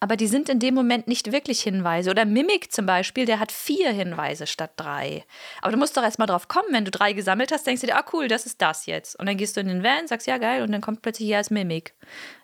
aber 0.03 0.15
die 0.17 0.27
sind 0.27 0.49
in 0.49 0.57
dem 0.59 0.73
Moment 0.73 1.07
nicht 1.07 1.31
wirklich 1.31 1.61
Hinweise. 1.61 2.09
Oder 2.09 2.25
Mimik 2.25 2.71
zum 2.71 2.87
Beispiel, 2.87 3.25
der 3.25 3.39
hat 3.39 3.51
vier 3.51 3.91
Hinweise 3.91 4.47
statt 4.47 4.71
drei. 4.75 5.23
Aber 5.61 5.71
du 5.71 5.77
musst 5.77 5.95
doch 5.95 6.01
erstmal 6.01 6.25
drauf 6.27 6.47
kommen, 6.47 6.69
wenn 6.71 6.85
du 6.85 6.91
drei 6.91 7.13
gesammelt 7.13 7.51
hast, 7.51 7.67
denkst 7.67 7.81
du 7.81 7.87
dir, 7.87 7.95
ah 7.95 8.05
cool, 8.11 8.27
das 8.27 8.47
ist 8.47 8.61
das 8.61 8.87
jetzt. 8.87 9.19
Und 9.19 9.27
dann 9.27 9.37
gehst 9.37 9.55
du 9.55 9.61
in 9.61 9.67
den 9.67 9.83
Van, 9.83 10.07
sagst 10.07 10.25
ja 10.25 10.39
geil, 10.39 10.63
und 10.63 10.71
dann 10.71 10.81
kommt 10.81 11.03
plötzlich 11.03 11.27
hier 11.27 11.37
als 11.37 11.51
Mimik. 11.51 11.93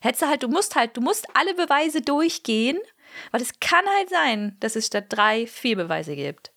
Hättest 0.02 0.22
du 0.22 0.28
halt, 0.28 0.44
du 0.44 0.50
musst 0.50 0.76
halt, 0.76 0.96
du 0.96 1.02
musst 1.02 1.26
alle 1.34 1.56
Beweise 1.56 2.02
durchgehen, 2.02 2.78
weil 3.32 3.42
es 3.42 3.60
kann 3.60 3.86
halt 3.98 4.10
sein, 4.10 4.56
dass 4.60 4.76
es 4.76 4.86
statt 4.86 5.06
drei 5.10 5.48
vier 5.48 5.78
Beweise 5.78 6.16
gibt. 6.16 6.52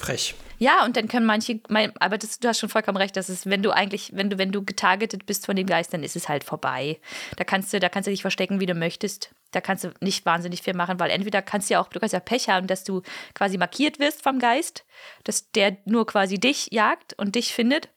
Frech. 0.00 0.34
Ja, 0.58 0.84
und 0.84 0.96
dann 0.96 1.08
können 1.08 1.26
manche, 1.26 1.60
aber 2.00 2.18
das, 2.18 2.38
du 2.38 2.48
hast 2.48 2.58
schon 2.58 2.68
vollkommen 2.68 2.96
recht, 2.96 3.16
dass 3.16 3.28
es, 3.28 3.46
wenn 3.46 3.62
du 3.62 3.70
eigentlich, 3.70 4.12
wenn 4.14 4.28
du, 4.28 4.38
wenn 4.38 4.50
du 4.50 4.64
getargetet 4.64 5.26
bist 5.26 5.46
von 5.46 5.56
dem 5.56 5.66
Geist, 5.66 5.92
dann 5.92 6.02
ist 6.02 6.16
es 6.16 6.28
halt 6.28 6.44
vorbei. 6.44 6.98
Da 7.36 7.44
kannst 7.44 7.72
du, 7.72 7.80
da 7.80 7.88
kannst 7.88 8.06
du 8.06 8.10
dich 8.10 8.22
verstecken, 8.22 8.60
wie 8.60 8.66
du 8.66 8.74
möchtest. 8.74 9.30
Da 9.52 9.60
kannst 9.60 9.84
du 9.84 9.92
nicht 10.00 10.26
wahnsinnig 10.26 10.62
viel 10.62 10.74
machen, 10.74 11.00
weil 11.00 11.10
entweder 11.10 11.42
kannst 11.42 11.68
du 11.68 11.74
ja 11.74 11.82
auch, 11.82 11.88
du 11.88 11.98
kannst 11.98 12.12
ja 12.12 12.20
Pech 12.20 12.48
haben, 12.48 12.66
dass 12.66 12.84
du 12.84 13.02
quasi 13.34 13.58
markiert 13.58 13.98
wirst 13.98 14.22
vom 14.22 14.38
Geist, 14.38 14.84
dass 15.24 15.50
der 15.52 15.76
nur 15.84 16.06
quasi 16.06 16.38
dich 16.38 16.68
jagt 16.70 17.14
und 17.18 17.34
dich 17.34 17.52
findet. 17.52 17.88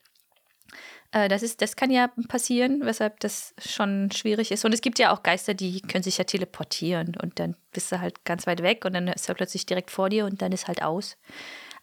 Äh, 1.12 1.28
das, 1.28 1.42
ist, 1.42 1.62
das 1.62 1.76
kann 1.76 1.90
ja 1.90 2.10
passieren, 2.28 2.80
weshalb 2.84 3.20
das 3.20 3.54
schon 3.64 4.10
schwierig 4.10 4.50
ist. 4.50 4.64
Und 4.64 4.74
es 4.74 4.80
gibt 4.80 4.98
ja 4.98 5.12
auch 5.12 5.22
Geister, 5.22 5.54
die 5.54 5.80
können 5.80 6.02
sich 6.02 6.18
ja 6.18 6.24
teleportieren 6.24 7.14
und 7.22 7.38
dann 7.38 7.56
bist 7.72 7.92
du 7.92 8.00
halt 8.00 8.24
ganz 8.24 8.46
weit 8.46 8.62
weg 8.62 8.84
und 8.84 8.94
dann 8.94 9.08
ist 9.08 9.28
er 9.28 9.34
plötzlich 9.34 9.64
direkt 9.64 9.90
vor 9.90 10.08
dir 10.08 10.26
und 10.26 10.42
dann 10.42 10.52
ist 10.52 10.66
halt 10.66 10.82
aus. 10.82 11.16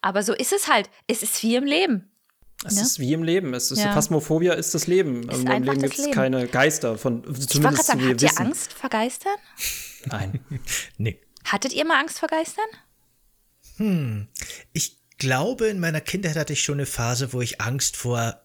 Aber 0.01 0.23
so 0.23 0.33
ist 0.33 0.51
es 0.51 0.67
halt. 0.67 0.89
Es 1.07 1.23
ist 1.23 1.41
wie 1.43 1.55
im 1.55 1.63
Leben. 1.63 2.11
Es 2.63 2.75
ne? 2.75 2.81
ist 2.81 2.99
wie 2.99 3.13
im 3.13 3.23
Leben. 3.23 3.53
Es 3.53 3.71
ist 3.71 3.79
ja. 3.79 3.93
Phasmophobia 3.93 4.53
ist 4.53 4.73
das 4.75 4.87
Leben. 4.87 5.27
Ist 5.29 5.43
Im 5.43 5.63
Leben 5.63 5.79
gibt 5.79 5.97
es 5.97 6.11
keine 6.11 6.47
Geister 6.47 6.97
von 6.97 7.23
zumindest 7.23 7.81
ich 7.81 7.85
sagen, 7.85 8.09
habt 8.09 8.21
ihr 8.21 8.39
Angst 8.39 8.73
vor 8.73 8.89
Geistern? 8.89 9.37
Nein. 10.05 10.39
nee. 10.97 11.19
Hattet 11.43 11.73
ihr 11.73 11.85
mal 11.85 11.99
Angst 11.99 12.19
vor 12.19 12.29
Geistern? 12.29 12.65
Hm. 13.77 14.27
Ich 14.73 15.01
glaube, 15.17 15.67
in 15.67 15.79
meiner 15.79 16.01
Kindheit 16.01 16.35
hatte 16.35 16.53
ich 16.53 16.61
schon 16.61 16.75
eine 16.75 16.85
Phase, 16.85 17.33
wo 17.33 17.41
ich 17.41 17.61
Angst 17.61 17.97
vor 17.97 18.41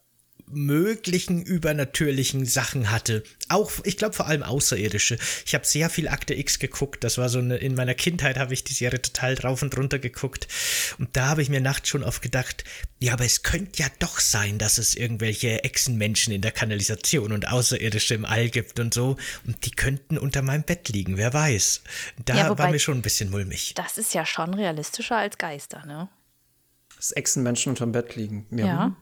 möglichen 0.49 1.43
übernatürlichen 1.43 2.47
Sachen 2.47 2.91
hatte. 2.91 3.25
Auch, 3.49 3.73
ich 3.85 3.97
glaube 3.97 4.15
vor 4.15 4.27
allem 4.27 4.43
außerirdische. 4.43 5.19
Ich 5.45 5.55
habe 5.55 5.65
sehr 5.65 5.91
viel 5.91 6.09
Akte 6.09 6.35
X 6.35 6.59
geguckt. 6.59 7.03
Das 7.03 7.19
war 7.19 7.29
so 7.29 7.39
eine, 7.39 7.57
in 7.57 7.75
meiner 7.75 7.95
Kindheit 7.95 8.39
habe 8.39 8.55
ich 8.55 8.63
die 8.63 8.73
Serie 8.73 9.03
total 9.03 9.35
drauf 9.35 9.63
und 9.63 9.77
runter 9.77 9.99
geguckt. 9.99 10.47
Und 10.99 11.17
da 11.17 11.27
habe 11.27 11.43
ich 11.43 11.49
mir 11.49 11.61
nachts 11.61 11.89
schon 11.89 12.05
oft 12.05 12.23
gedacht, 12.23 12.65
ja, 13.01 13.13
aber 13.13 13.25
es 13.25 13.43
könnte 13.43 13.83
ja 13.83 13.89
doch 13.99 14.21
sein, 14.21 14.59
dass 14.59 14.79
es 14.79 14.95
irgendwelche 14.95 15.65
Echsenmenschen 15.65 16.33
in 16.33 16.43
der 16.43 16.53
Kanalisation 16.53 17.33
und 17.33 17.49
Außerirdische 17.49 18.15
im 18.15 18.25
All 18.25 18.49
gibt 18.49 18.79
und 18.79 18.95
so. 18.95 19.17
Und 19.47 19.65
die 19.67 19.73
könnten 19.73 20.17
unter 20.17 20.43
meinem 20.43 20.63
Bett 20.63 20.89
liegen, 20.89 21.17
wer 21.17 21.35
weiß. 21.35 21.83
Da 22.25 22.37
ja, 22.37 22.59
war 22.59 22.71
mir 22.71 22.79
schon 22.79 22.99
ein 22.99 23.03
bisschen 23.03 23.31
mulmig. 23.31 23.75
Das 23.75 23.99
ist 23.99 24.15
ja 24.15 24.25
schon 24.25 24.55
realistischer 24.55 25.17
als 25.17 25.39
Geister, 25.39 25.85
ne? 25.87 26.09
Dass 26.95 27.13
Echsenmenschen 27.13 27.71
unterm 27.71 27.93
Bett 27.93 28.17
liegen. 28.17 28.47
ja. 28.51 28.67
ja. 28.67 28.97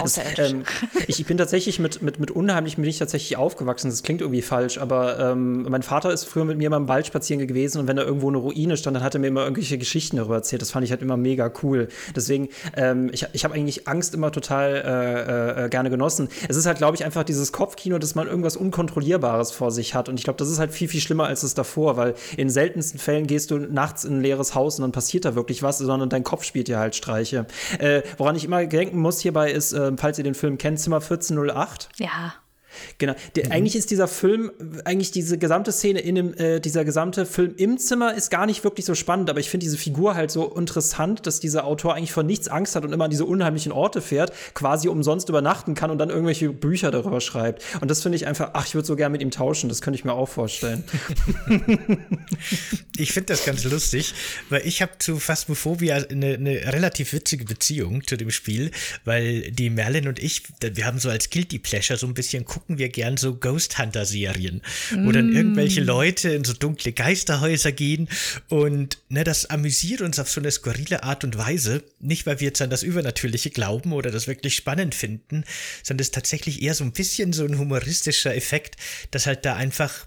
Außerirdisch. 0.00 0.52
Ähm, 0.52 0.64
ich 1.06 1.24
bin 1.26 1.36
tatsächlich 1.36 1.78
mit, 1.78 2.02
mit, 2.02 2.18
mit 2.20 2.30
unheimlich 2.30 2.76
bin 2.76 2.84
ich 2.84 2.98
tatsächlich 2.98 3.36
aufgewachsen. 3.36 3.90
Das 3.90 4.02
klingt 4.02 4.20
irgendwie 4.20 4.42
falsch, 4.42 4.78
aber 4.78 5.18
ähm, 5.18 5.62
mein 5.62 5.82
Vater 5.82 6.12
ist 6.12 6.24
früher 6.24 6.44
mit 6.44 6.58
mir 6.58 6.70
mal 6.70 6.76
im 6.76 6.88
Wald 6.88 7.06
spazieren 7.06 7.46
gewesen 7.46 7.80
und 7.80 7.88
wenn 7.88 7.96
da 7.96 8.02
irgendwo 8.02 8.28
eine 8.28 8.38
Ruine 8.38 8.76
stand, 8.76 8.96
dann 8.96 9.02
hat 9.02 9.14
er 9.14 9.20
mir 9.20 9.28
immer 9.28 9.42
irgendwelche 9.42 9.78
Geschichten 9.78 10.16
darüber 10.16 10.36
erzählt. 10.36 10.62
Das 10.62 10.70
fand 10.70 10.84
ich 10.84 10.90
halt 10.90 11.02
immer 11.02 11.16
mega 11.16 11.52
cool. 11.62 11.88
Deswegen, 12.14 12.48
ähm, 12.76 13.10
ich, 13.12 13.26
ich 13.32 13.44
habe 13.44 13.54
eigentlich 13.54 13.88
Angst 13.88 14.14
immer 14.14 14.32
total 14.32 14.74
äh, 14.74 15.64
äh, 15.64 15.68
gerne 15.68 15.90
genossen. 15.90 16.28
Es 16.48 16.56
ist 16.56 16.66
halt, 16.66 16.78
glaube 16.78 16.96
ich, 16.96 17.04
einfach 17.04 17.24
dieses 17.24 17.52
Kopfkino, 17.52 17.98
dass 17.98 18.14
man 18.14 18.26
irgendwas 18.26 18.56
Unkontrollierbares 18.56 19.50
vor 19.50 19.70
sich 19.70 19.94
hat. 19.94 20.08
Und 20.08 20.18
ich 20.18 20.24
glaube, 20.24 20.38
das 20.38 20.48
ist 20.48 20.58
halt 20.58 20.72
viel, 20.72 20.88
viel 20.88 21.00
schlimmer 21.00 21.24
als 21.24 21.42
es 21.42 21.54
davor, 21.54 21.96
weil 21.96 22.14
in 22.36 22.50
seltensten 22.50 22.98
Fällen 22.98 23.26
gehst 23.26 23.50
du 23.50 23.58
nachts 23.58 24.04
in 24.04 24.18
ein 24.18 24.22
leeres 24.22 24.54
Haus 24.54 24.78
und 24.78 24.82
dann 24.82 24.92
passiert 24.92 25.24
da 25.24 25.34
wirklich 25.34 25.62
was, 25.62 25.78
sondern 25.78 26.08
dein 26.08 26.24
Kopf 26.24 26.44
spielt 26.44 26.68
dir 26.68 26.78
halt 26.78 26.94
Streiche. 26.94 27.46
Äh, 27.78 28.02
woran 28.18 28.36
ich 28.36 28.44
immer 28.44 28.64
denken 28.66 28.98
muss 28.98 29.20
hierbei 29.20 29.50
ist, 29.50 29.72
äh, 29.74 29.92
falls 29.96 30.18
ihr 30.18 30.24
den 30.24 30.34
Film 30.34 30.58
kennt, 30.58 30.80
Zimmer 30.80 30.96
1408. 30.96 31.88
Ja. 31.96 32.34
Genau. 32.98 33.14
Der, 33.36 33.46
mhm. 33.46 33.52
Eigentlich 33.52 33.76
ist 33.76 33.90
dieser 33.90 34.08
Film, 34.08 34.50
eigentlich 34.84 35.10
diese 35.10 35.38
gesamte 35.38 35.72
Szene 35.72 36.00
in 36.00 36.14
dem, 36.14 36.34
äh, 36.34 36.60
dieser 36.60 36.84
gesamte 36.84 37.26
Film 37.26 37.54
im 37.56 37.78
Zimmer 37.78 38.14
ist 38.14 38.30
gar 38.30 38.46
nicht 38.46 38.64
wirklich 38.64 38.86
so 38.86 38.94
spannend, 38.94 39.30
aber 39.30 39.40
ich 39.40 39.50
finde 39.50 39.64
diese 39.64 39.78
Figur 39.78 40.14
halt 40.14 40.30
so 40.30 40.54
interessant, 40.54 41.26
dass 41.26 41.40
dieser 41.40 41.64
Autor 41.64 41.94
eigentlich 41.94 42.12
vor 42.12 42.22
nichts 42.22 42.48
Angst 42.48 42.76
hat 42.76 42.84
und 42.84 42.92
immer 42.92 43.04
an 43.04 43.10
diese 43.10 43.24
unheimlichen 43.24 43.72
Orte 43.72 44.00
fährt, 44.00 44.32
quasi 44.54 44.88
umsonst 44.88 45.28
übernachten 45.28 45.74
kann 45.74 45.90
und 45.90 45.98
dann 45.98 46.10
irgendwelche 46.10 46.50
Bücher 46.50 46.90
darüber 46.90 47.20
schreibt. 47.20 47.62
Und 47.80 47.90
das 47.90 48.02
finde 48.02 48.16
ich 48.16 48.26
einfach, 48.26 48.50
ach, 48.54 48.66
ich 48.66 48.74
würde 48.74 48.86
so 48.86 48.96
gerne 48.96 49.12
mit 49.12 49.22
ihm 49.22 49.30
tauschen, 49.30 49.68
das 49.68 49.82
könnte 49.82 49.98
ich 49.98 50.04
mir 50.04 50.12
auch 50.12 50.28
vorstellen. 50.28 50.84
ich 52.96 53.12
finde 53.12 53.32
das 53.32 53.44
ganz 53.44 53.64
lustig, 53.64 54.14
weil 54.48 54.62
ich 54.66 54.82
habe 54.82 54.92
zu 54.98 55.18
Phasmophobia 55.18 55.96
eine, 55.96 56.34
eine 56.34 56.72
relativ 56.72 57.12
witzige 57.12 57.44
Beziehung 57.44 58.06
zu 58.06 58.16
dem 58.16 58.30
Spiel, 58.30 58.70
weil 59.04 59.50
die 59.50 59.70
Merlin 59.70 60.08
und 60.08 60.18
ich, 60.18 60.42
wir 60.60 60.86
haben 60.86 60.98
so 60.98 61.10
als 61.10 61.30
Guilty 61.30 61.58
Pleasure 61.58 61.98
so 61.98 62.06
ein 62.06 62.14
bisschen 62.14 62.44
gucken, 62.44 62.63
gucken 62.64 62.78
wir 62.78 62.88
gern 62.88 63.18
so 63.18 63.34
Ghost 63.34 63.78
Hunter 63.78 64.06
Serien, 64.06 64.62
wo 64.90 65.12
dann 65.12 65.34
irgendwelche 65.34 65.82
mm. 65.82 65.84
Leute 65.84 66.30
in 66.30 66.44
so 66.44 66.54
dunkle 66.54 66.92
Geisterhäuser 66.92 67.72
gehen 67.72 68.08
und 68.48 68.96
ne, 69.10 69.22
das 69.22 69.50
amüsiert 69.50 70.00
uns 70.00 70.18
auf 70.18 70.30
so 70.30 70.40
eine 70.40 70.50
skurrile 70.50 71.02
Art 71.02 71.24
und 71.24 71.36
Weise. 71.36 71.84
Nicht, 72.00 72.24
weil 72.24 72.40
wir 72.40 72.46
jetzt 72.46 72.62
an 72.62 72.70
das 72.70 72.82
Übernatürliche 72.82 73.50
glauben 73.50 73.92
oder 73.92 74.10
das 74.10 74.28
wirklich 74.28 74.54
spannend 74.54 74.94
finden, 74.94 75.44
sondern 75.82 76.00
es 76.00 76.06
ist 76.06 76.14
tatsächlich 76.14 76.62
eher 76.62 76.72
so 76.72 76.84
ein 76.84 76.92
bisschen 76.92 77.34
so 77.34 77.44
ein 77.44 77.58
humoristischer 77.58 78.34
Effekt, 78.34 78.76
dass 79.10 79.26
halt 79.26 79.44
da 79.44 79.56
einfach 79.56 80.06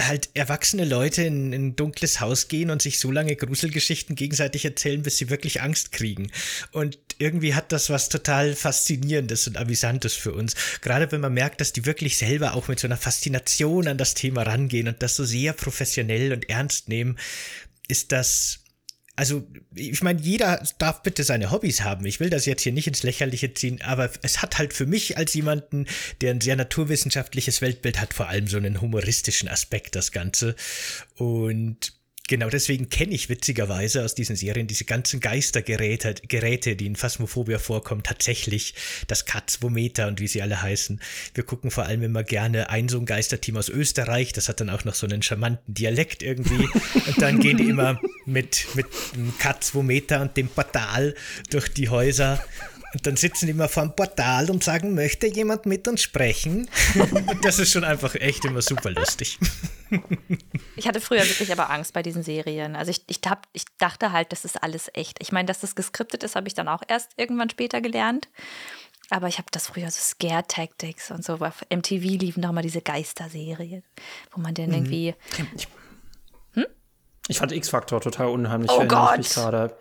halt 0.00 0.30
erwachsene 0.34 0.84
Leute 0.84 1.22
in, 1.22 1.52
in, 1.52 1.68
ein 1.68 1.76
dunkles 1.76 2.20
Haus 2.20 2.46
gehen 2.46 2.70
und 2.70 2.82
sich 2.82 3.00
so 3.00 3.10
lange 3.10 3.34
Gruselgeschichten 3.34 4.14
gegenseitig 4.14 4.64
erzählen, 4.64 5.02
bis 5.02 5.18
sie 5.18 5.28
wirklich 5.28 5.60
Angst 5.60 5.90
kriegen. 5.90 6.30
Und 6.70 6.98
irgendwie 7.18 7.54
hat 7.54 7.72
das 7.72 7.90
was 7.90 8.08
total 8.08 8.54
Faszinierendes 8.54 9.46
und 9.48 9.56
Amüsantes 9.56 10.14
für 10.14 10.32
uns. 10.32 10.54
Gerade 10.80 11.10
wenn 11.12 11.20
man 11.20 11.34
merkt, 11.34 11.60
dass 11.60 11.72
die 11.72 11.84
wirklich 11.84 12.16
selber 12.16 12.54
auch 12.54 12.68
mit 12.68 12.80
so 12.80 12.86
einer 12.86 12.96
Faszination 12.96 13.88
an 13.88 13.98
das 13.98 14.14
Thema 14.14 14.42
rangehen 14.42 14.88
und 14.88 15.02
das 15.02 15.16
so 15.16 15.24
sehr 15.24 15.52
professionell 15.52 16.32
und 16.32 16.48
ernst 16.48 16.88
nehmen, 16.88 17.18
ist 17.88 18.12
das 18.12 18.60
also 19.18 19.44
ich 19.74 20.00
meine, 20.00 20.20
jeder 20.20 20.62
darf 20.78 21.02
bitte 21.02 21.24
seine 21.24 21.50
Hobbys 21.50 21.82
haben. 21.82 22.06
Ich 22.06 22.20
will 22.20 22.30
das 22.30 22.46
jetzt 22.46 22.62
hier 22.62 22.70
nicht 22.70 22.86
ins 22.86 23.02
Lächerliche 23.02 23.52
ziehen, 23.52 23.82
aber 23.82 24.10
es 24.22 24.42
hat 24.42 24.58
halt 24.58 24.72
für 24.72 24.86
mich 24.86 25.16
als 25.16 25.34
jemanden, 25.34 25.86
der 26.20 26.30
ein 26.30 26.40
sehr 26.40 26.54
naturwissenschaftliches 26.54 27.60
Weltbild 27.60 28.00
hat, 28.00 28.14
vor 28.14 28.28
allem 28.28 28.46
so 28.46 28.58
einen 28.58 28.80
humoristischen 28.80 29.48
Aspekt, 29.48 29.96
das 29.96 30.12
Ganze. 30.12 30.54
Und 31.16 31.97
Genau, 32.28 32.50
deswegen 32.50 32.90
kenne 32.90 33.14
ich 33.14 33.30
witzigerweise 33.30 34.04
aus 34.04 34.14
diesen 34.14 34.36
Serien 34.36 34.66
diese 34.66 34.84
ganzen 34.84 35.18
Geistergeräte, 35.18 36.14
Geräte, 36.28 36.76
die 36.76 36.84
in 36.84 36.94
Phasmophobia 36.94 37.58
vorkommen, 37.58 38.02
tatsächlich 38.02 38.74
das 39.06 39.24
Katzwometer 39.24 40.08
und 40.08 40.20
wie 40.20 40.28
sie 40.28 40.42
alle 40.42 40.60
heißen. 40.60 41.00
Wir 41.32 41.44
gucken 41.44 41.70
vor 41.70 41.86
allem 41.86 42.02
immer 42.02 42.22
gerne 42.24 42.68
ein 42.68 42.90
so 42.90 42.98
ein 42.98 43.06
Geisterteam 43.06 43.56
aus 43.56 43.70
Österreich, 43.70 44.34
das 44.34 44.50
hat 44.50 44.60
dann 44.60 44.68
auch 44.68 44.84
noch 44.84 44.94
so 44.94 45.06
einen 45.06 45.22
charmanten 45.22 45.72
Dialekt 45.72 46.22
irgendwie 46.22 46.68
und 47.06 47.20
dann 47.22 47.40
gehen 47.40 47.56
die 47.56 47.70
immer 47.70 47.98
mit, 48.26 48.66
mit 48.74 48.86
dem 49.14 49.36
Katzwometer 49.38 50.20
und 50.20 50.36
dem 50.36 50.48
Portal 50.48 51.14
durch 51.48 51.68
die 51.72 51.88
Häuser 51.88 52.44
und 52.94 53.06
dann 53.06 53.16
sitzen 53.16 53.46
die 53.46 53.52
immer 53.52 53.68
vor 53.68 53.82
dem 53.82 53.94
Portal 53.94 54.50
und 54.50 54.64
sagen, 54.64 54.94
möchte 54.94 55.26
jemand 55.26 55.66
mit 55.66 55.86
uns 55.88 56.02
sprechen? 56.02 56.68
Das 57.42 57.58
ist 57.58 57.72
schon 57.72 57.84
einfach 57.84 58.14
echt 58.14 58.44
immer 58.44 58.62
super 58.62 58.90
lustig. 58.90 59.38
Ich 60.76 60.88
hatte 60.88 61.00
früher 61.00 61.24
wirklich 61.24 61.52
aber 61.52 61.70
Angst 61.70 61.92
bei 61.92 62.02
diesen 62.02 62.22
Serien. 62.22 62.76
Also 62.76 62.90
ich, 62.90 63.02
ich, 63.06 63.20
hab, 63.26 63.46
ich 63.52 63.64
dachte 63.78 64.12
halt, 64.12 64.32
das 64.32 64.44
ist 64.44 64.62
alles 64.62 64.90
echt. 64.94 65.18
Ich 65.20 65.32
meine, 65.32 65.46
dass 65.46 65.60
das 65.60 65.74
geskriptet 65.74 66.22
ist, 66.24 66.36
habe 66.36 66.48
ich 66.48 66.54
dann 66.54 66.68
auch 66.68 66.82
erst 66.88 67.12
irgendwann 67.16 67.50
später 67.50 67.80
gelernt. 67.80 68.28
Aber 69.10 69.28
ich 69.28 69.38
habe 69.38 69.48
das 69.50 69.68
früher 69.68 69.90
so 69.90 70.00
Scare 70.00 70.44
Tactics 70.46 71.10
und 71.10 71.24
so. 71.24 71.34
Auf 71.34 71.64
MTV 71.70 72.18
liefen 72.18 72.42
doch 72.42 72.52
mal 72.52 72.62
diese 72.62 72.82
Geisterserien, 72.82 73.82
wo 74.32 74.40
man 74.40 74.54
dann 74.54 74.68
mhm. 74.68 74.74
irgendwie. 74.74 75.14
Ich, 75.56 75.68
hm? 76.52 76.66
ich 77.28 77.38
fand 77.38 77.52
X-Factor 77.52 78.00
total 78.00 78.28
unheimlich. 78.28 78.70
Oh 78.70 78.84
Gott! 78.86 79.74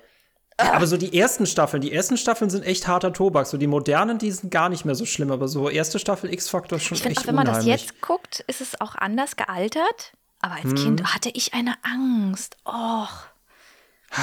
Aber 0.58 0.88
so 0.88 0.98
die 0.98 1.18
ersten 1.18 1.46
Staffeln, 1.46 1.82
die 1.82 1.94
ersten 1.94 2.18
Staffeln 2.18 2.50
sind 2.50 2.66
echt 2.66 2.88
harter 2.88 3.14
Tobak. 3.14 3.46
So 3.46 3.58
die 3.58 3.68
modernen, 3.68 4.18
die 4.18 4.32
sind 4.32 4.50
gar 4.50 4.70
nicht 4.70 4.86
mehr 4.86 4.96
so 4.96 5.06
schlimm. 5.06 5.32
Aber 5.32 5.48
so 5.48 5.70
erste 5.70 6.00
Staffel 6.00 6.34
X-Factor 6.34 6.78
ist 6.78 6.86
schon 6.86 6.98
ich 6.98 7.06
echt 7.06 7.20
auch, 7.20 7.28
wenn 7.28 7.36
man 7.36 7.48
unheimlich. 7.48 7.74
das 7.74 7.82
jetzt 7.84 8.02
guckt, 8.02 8.44
ist 8.48 8.62
es 8.62 8.82
auch 8.82 8.96
anders 8.96 9.36
gealtert. 9.36 10.14
Aber 10.42 10.56
als 10.56 10.64
hm. 10.64 10.76
Kind 10.76 11.14
hatte 11.14 11.30
ich 11.34 11.54
eine 11.54 11.76
Angst. 11.84 12.58
Och. 12.66 13.28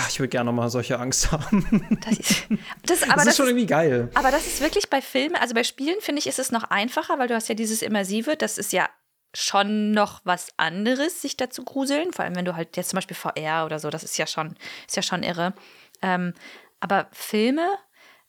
Ich 0.09 0.19
würde 0.19 0.31
gerne 0.31 0.51
mal 0.51 0.71
solche 0.71 0.99
Angst 0.99 1.31
haben. 1.31 2.01
Das 2.05 2.19
ist, 2.19 2.47
das, 2.87 3.03
aber 3.03 3.17
das 3.17 3.27
ist 3.29 3.37
schon 3.37 3.47
irgendwie 3.47 3.67
geil. 3.67 4.11
Aber 4.15 4.31
das 4.31 4.47
ist 4.47 4.61
wirklich 4.61 4.89
bei 4.89 5.03
Filmen, 5.03 5.37
also 5.37 5.55
bei 5.55 5.63
Spielen 5.63 6.01
finde 6.01 6.21
ich, 6.21 6.27
ist 6.27 6.39
es 6.39 6.51
noch 6.51 6.65
einfacher, 6.65 7.19
weil 7.19 7.29
du 7.29 7.35
hast 7.35 7.49
ja 7.49 7.55
dieses 7.55 7.83
Immersive, 7.83 8.37
das 8.37 8.57
ist 8.57 8.73
ja 8.73 8.89
schon 9.35 9.91
noch 9.91 10.21
was 10.25 10.49
anderes, 10.57 11.21
sich 11.21 11.37
dazu 11.37 11.65
gruseln. 11.65 12.13
Vor 12.13 12.25
allem, 12.25 12.37
wenn 12.37 12.45
du 12.45 12.57
halt 12.57 12.77
jetzt 12.77 12.91
zum 12.91 12.97
Beispiel 12.97 13.17
VR 13.17 13.67
oder 13.67 13.79
so, 13.79 13.91
das 13.91 14.05
ist 14.05 14.17
ja 14.17 14.27
schon, 14.27 14.57
ist 14.87 14.97
ja 14.97 15.03
schon 15.03 15.23
irre. 15.23 15.53
Ähm, 16.03 16.35
aber 16.81 17.09
Filme, 17.13 17.69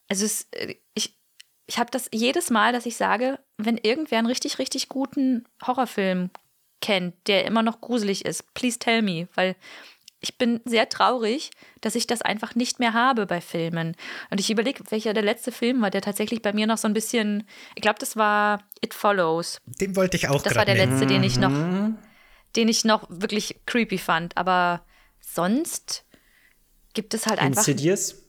also 0.07 0.25
es, 0.25 0.47
äh, 0.51 0.75
ich, 0.93 1.17
ich 1.67 1.77
habe 1.77 1.91
das 1.91 2.09
jedes 2.13 2.49
Mal, 2.49 2.73
dass 2.73 2.85
ich 2.85 2.95
sage, 2.95 3.39
wenn 3.57 3.77
irgendwer 3.77 4.19
einen 4.19 4.27
richtig, 4.27 4.59
richtig 4.59 4.89
guten 4.89 5.45
Horrorfilm 5.65 6.29
kennt, 6.81 7.15
der 7.27 7.45
immer 7.45 7.63
noch 7.63 7.81
gruselig 7.81 8.25
ist, 8.25 8.53
please 8.53 8.79
tell 8.79 9.01
me, 9.01 9.27
weil 9.35 9.55
ich 10.19 10.37
bin 10.37 10.61
sehr 10.65 10.89
traurig, 10.89 11.51
dass 11.81 11.95
ich 11.95 12.07
das 12.07 12.21
einfach 12.21 12.55
nicht 12.55 12.79
mehr 12.79 12.93
habe 12.93 13.25
bei 13.25 13.41
Filmen. 13.41 13.95
Und 14.31 14.39
ich 14.39 14.49
überlege, 14.49 14.83
welcher 14.89 15.13
der 15.13 15.23
letzte 15.23 15.51
Film 15.51 15.81
war, 15.81 15.91
der 15.91 16.01
tatsächlich 16.01 16.41
bei 16.41 16.53
mir 16.53 16.65
noch 16.67 16.77
so 16.77 16.87
ein 16.87 16.93
bisschen, 16.93 17.47
ich 17.75 17.81
glaube, 17.81 17.99
das 17.99 18.15
war 18.15 18.63
It 18.81 18.93
Follows. 18.93 19.61
Den 19.65 19.95
wollte 19.95 20.17
ich 20.17 20.27
auch 20.27 20.41
Das 20.41 20.55
war 20.55 20.65
der 20.65 20.75
nennen. 20.75 20.93
letzte, 20.93 21.05
den 21.05 21.23
ich 21.23 21.37
noch, 21.37 21.51
mhm. 21.51 21.97
den 22.55 22.69
ich 22.69 22.85
noch 22.85 23.05
wirklich 23.09 23.61
creepy 23.65 23.97
fand. 23.97 24.35
Aber 24.35 24.83
sonst 25.19 26.04
gibt 26.95 27.13
es 27.13 27.27
halt 27.27 27.39
einfach. 27.39 27.67
Insidious? 27.67 28.23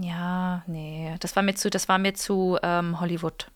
Ja, 0.00 0.62
nee, 0.68 1.16
das 1.18 1.34
war 1.34 1.42
mir 1.42 1.54
zu, 1.54 1.68
das 1.68 1.88
war 1.88 1.98
mir 1.98 2.14
zu 2.14 2.58
ähm, 2.62 3.00
Hollywood 3.00 3.48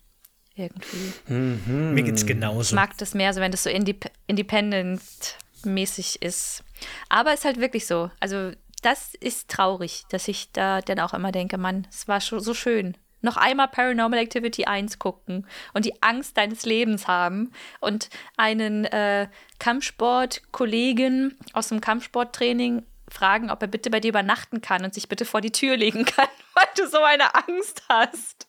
irgendwie. 0.57 1.13
Mhm. 1.29 1.95
Mir 1.95 2.03
geht's 2.03 2.27
genauso. 2.27 2.71
Ich 2.71 2.73
mag 2.73 2.97
das 2.99 3.15
mehr, 3.15 3.33
so 3.33 3.41
wenn 3.41 3.53
das 3.53 3.63
so 3.63 3.71
indep 3.71 4.11
independent-mäßig 4.27 6.23
ist. 6.23 6.65
Aber 7.09 7.33
es 7.33 7.41
ist 7.41 7.45
halt 7.45 7.61
wirklich 7.61 7.87
so. 7.87 8.11
Also, 8.21 8.53
das 8.83 9.15
ist 9.15 9.49
traurig, 9.49 10.05
dass 10.11 10.29
ich 10.29 10.53
da 10.53 10.81
dann 10.81 11.01
auch 11.01 11.15
immer 11.15 11.33
denke, 11.33 11.57
Mann, 11.57 11.87
es 11.91 12.09
war 12.09 12.21
schon 12.21 12.41
so 12.41 12.53
schön. 12.53 12.97
Noch 13.23 13.39
einmal 13.39 13.69
Paranormal 13.69 14.19
Activity 14.19 14.67
1 14.67 14.99
gucken 14.99 15.47
und 15.73 15.87
die 15.87 16.03
Angst 16.03 16.37
deines 16.37 16.67
Lebens 16.67 17.09
haben 17.09 17.53
und 17.81 18.11
einen 18.37 18.85
äh, 18.85 19.29
Kampfsport-Kollegen 19.59 21.35
aus 21.55 21.69
dem 21.69 21.81
Kampfsporttraining 21.81 22.83
fragen, 23.15 23.51
ob 23.51 23.63
er 23.63 23.69
bitte 23.69 23.91
bei 23.91 24.01
dir 24.01 24.09
übernachten 24.09 24.61
kann 24.61 24.85
und 24.85 24.93
sich 24.93 25.09
bitte 25.09 25.25
vor 25.25 25.41
die 25.41 25.53
Tür 25.53 25.77
legen 25.77 26.05
kann, 26.05 26.29
weil 26.55 26.67
du 26.77 26.89
so 26.89 26.99
eine 26.99 27.35
Angst 27.35 27.83
hast, 27.89 28.47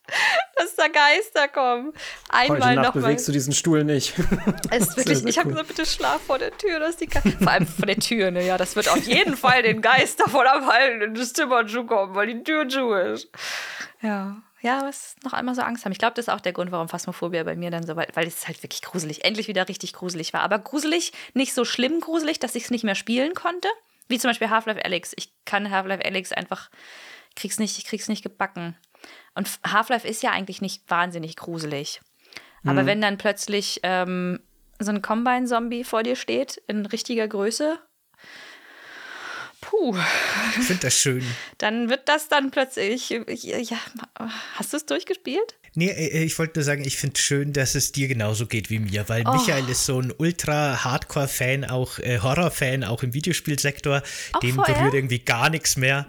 dass 0.58 0.76
da 0.76 0.88
Geister 0.88 1.48
kommen. 1.48 1.94
Einmal 2.30 2.62
Heute 2.62 2.76
Nacht 2.76 2.86
noch 2.88 3.02
bewegst 3.02 3.28
mal. 3.28 3.32
du 3.32 3.38
diesen 3.38 3.54
Stuhl 3.54 3.84
nicht. 3.84 4.14
Es 4.72 4.90
ist 4.90 4.98
wirklich, 4.98 5.24
ich 5.26 5.38
habe 5.38 5.50
gesagt, 5.50 5.68
bitte 5.68 5.86
schlaf 5.86 6.22
vor 6.22 6.40
der 6.40 6.56
Tür, 6.58 6.80
dass 6.80 6.98
die 6.98 7.08
vor 7.08 7.52
allem 7.52 7.68
vor 7.68 7.86
der 7.86 7.98
Tür, 7.98 8.32
ne? 8.32 8.46
Ja, 8.46 8.58
das 8.58 8.76
wird 8.76 8.90
auf 8.90 9.06
jeden 9.06 9.38
Fall 9.38 9.62
den 9.62 9.82
Geist 9.82 10.20
davon 10.20 10.46
abhalten, 10.46 11.02
in 11.02 11.14
das 11.14 11.34
Zimmer 11.34 11.66
zu 11.68 11.86
kommen, 11.86 12.16
weil 12.16 12.28
die 12.28 12.44
Tür 12.44 12.68
zu 12.68 12.94
ist. 12.94 13.30
Ja. 14.02 14.38
Ja, 14.62 14.82
was 14.82 15.16
noch 15.24 15.34
einmal 15.34 15.54
so 15.54 15.62
Angst 15.62 15.86
haben. 15.86 15.92
Ich 15.92 16.00
glaube, 16.00 16.16
das 16.16 16.26
ist 16.26 16.34
auch 16.34 16.42
der 16.42 16.52
Grund, 16.52 16.72
warum 16.72 16.90
Phasmophobia 16.90 17.44
bei 17.44 17.56
mir 17.56 17.70
dann 17.70 17.86
so, 17.86 17.96
weil, 17.96 18.08
weil 18.16 18.26
es 18.26 18.48
halt 18.48 18.64
wirklich 18.64 18.82
gruselig, 18.82 19.24
endlich 19.24 19.48
wieder 19.48 19.70
richtig 19.70 19.94
gruselig 19.94 20.34
war. 20.34 20.42
Aber 20.42 20.58
gruselig, 20.58 21.14
nicht 21.36 21.54
so 21.54 21.66
schlimm 21.66 22.00
gruselig, 22.00 22.40
dass 22.40 22.56
ich 22.56 22.64
es 22.64 22.72
nicht 22.72 22.84
mehr 22.84 22.96
spielen 22.96 23.36
konnte. 23.36 23.68
Wie 24.08 24.20
zum 24.20 24.30
Beispiel 24.30 24.50
Half-Life 24.50 24.84
Alyx. 24.84 25.14
Ich 25.16 25.32
kann 25.46 25.72
Half-Life 25.72 26.06
Alyx 26.06 26.32
einfach, 26.32 26.70
krieg's 27.36 27.60
nicht, 27.60 27.78
ich 27.78 27.86
krieg's 27.86 28.08
nicht 28.08 28.24
gebacken. 28.24 28.76
Und 29.34 29.50
Half-Life 29.66 30.08
ist 30.08 30.24
ja 30.24 30.32
eigentlich 30.32 30.62
nicht 30.62 30.84
wahnsinnig 30.90 31.36
gruselig. 31.36 32.02
Aber 32.66 32.84
mhm. 32.84 32.88
wenn 32.88 33.02
dann 33.02 33.18
plötzlich 33.18 33.80
ähm, 33.84 34.40
so 34.80 34.92
ein 34.92 35.02
Combine-Zombie 35.02 35.84
vor 35.84 36.04
dir 36.04 36.16
steht, 36.16 36.62
in 36.68 36.86
richtiger 36.86 37.28
Größe, 37.28 37.80
puh, 39.62 39.92
Puh. 39.92 39.98
Ich 40.60 40.66
finde 40.66 40.82
das 40.84 40.96
schön. 40.96 41.24
Dann 41.58 41.90
wird 41.90 42.08
das 42.08 42.28
dann 42.28 42.52
plötzlich. 42.52 43.10
Ja, 43.10 43.78
hast 44.56 44.74
du 44.74 44.78
es 44.78 44.86
durchgespielt? 44.86 45.56
Nee, 45.76 45.90
äh, 45.90 46.24
ich 46.24 46.40
wollte 46.40 46.60
nur 46.60 46.64
sagen, 46.64 46.84
ich 46.86 46.98
finde 46.98 47.16
es 47.18 47.22
schön, 47.22 47.54
dass 47.54 47.76
es 47.76 47.92
dir 47.92 48.08
genauso 48.08 48.48
geht 48.48 48.70
wie 48.70 48.80
mir, 48.80 49.08
weil 49.08 49.24
oh. 49.28 49.34
Michael 49.34 49.70
ist 49.70 49.86
so 49.86 50.00
ein 50.00 50.14
ultra-Hardcore-Fan, 50.18 51.66
auch 51.66 52.00
äh, 52.00 52.20
Horror-Fan, 52.20 52.84
auch 52.84 53.04
im 53.04 53.14
Videospielsektor. 53.14 54.02
Auch 54.34 54.40
Dem 54.40 54.56
vorher? 54.56 54.76
berührt 54.76 54.94
irgendwie 54.94 55.20
gar 55.20 55.50
nichts 55.50 55.78
mehr. 55.78 56.08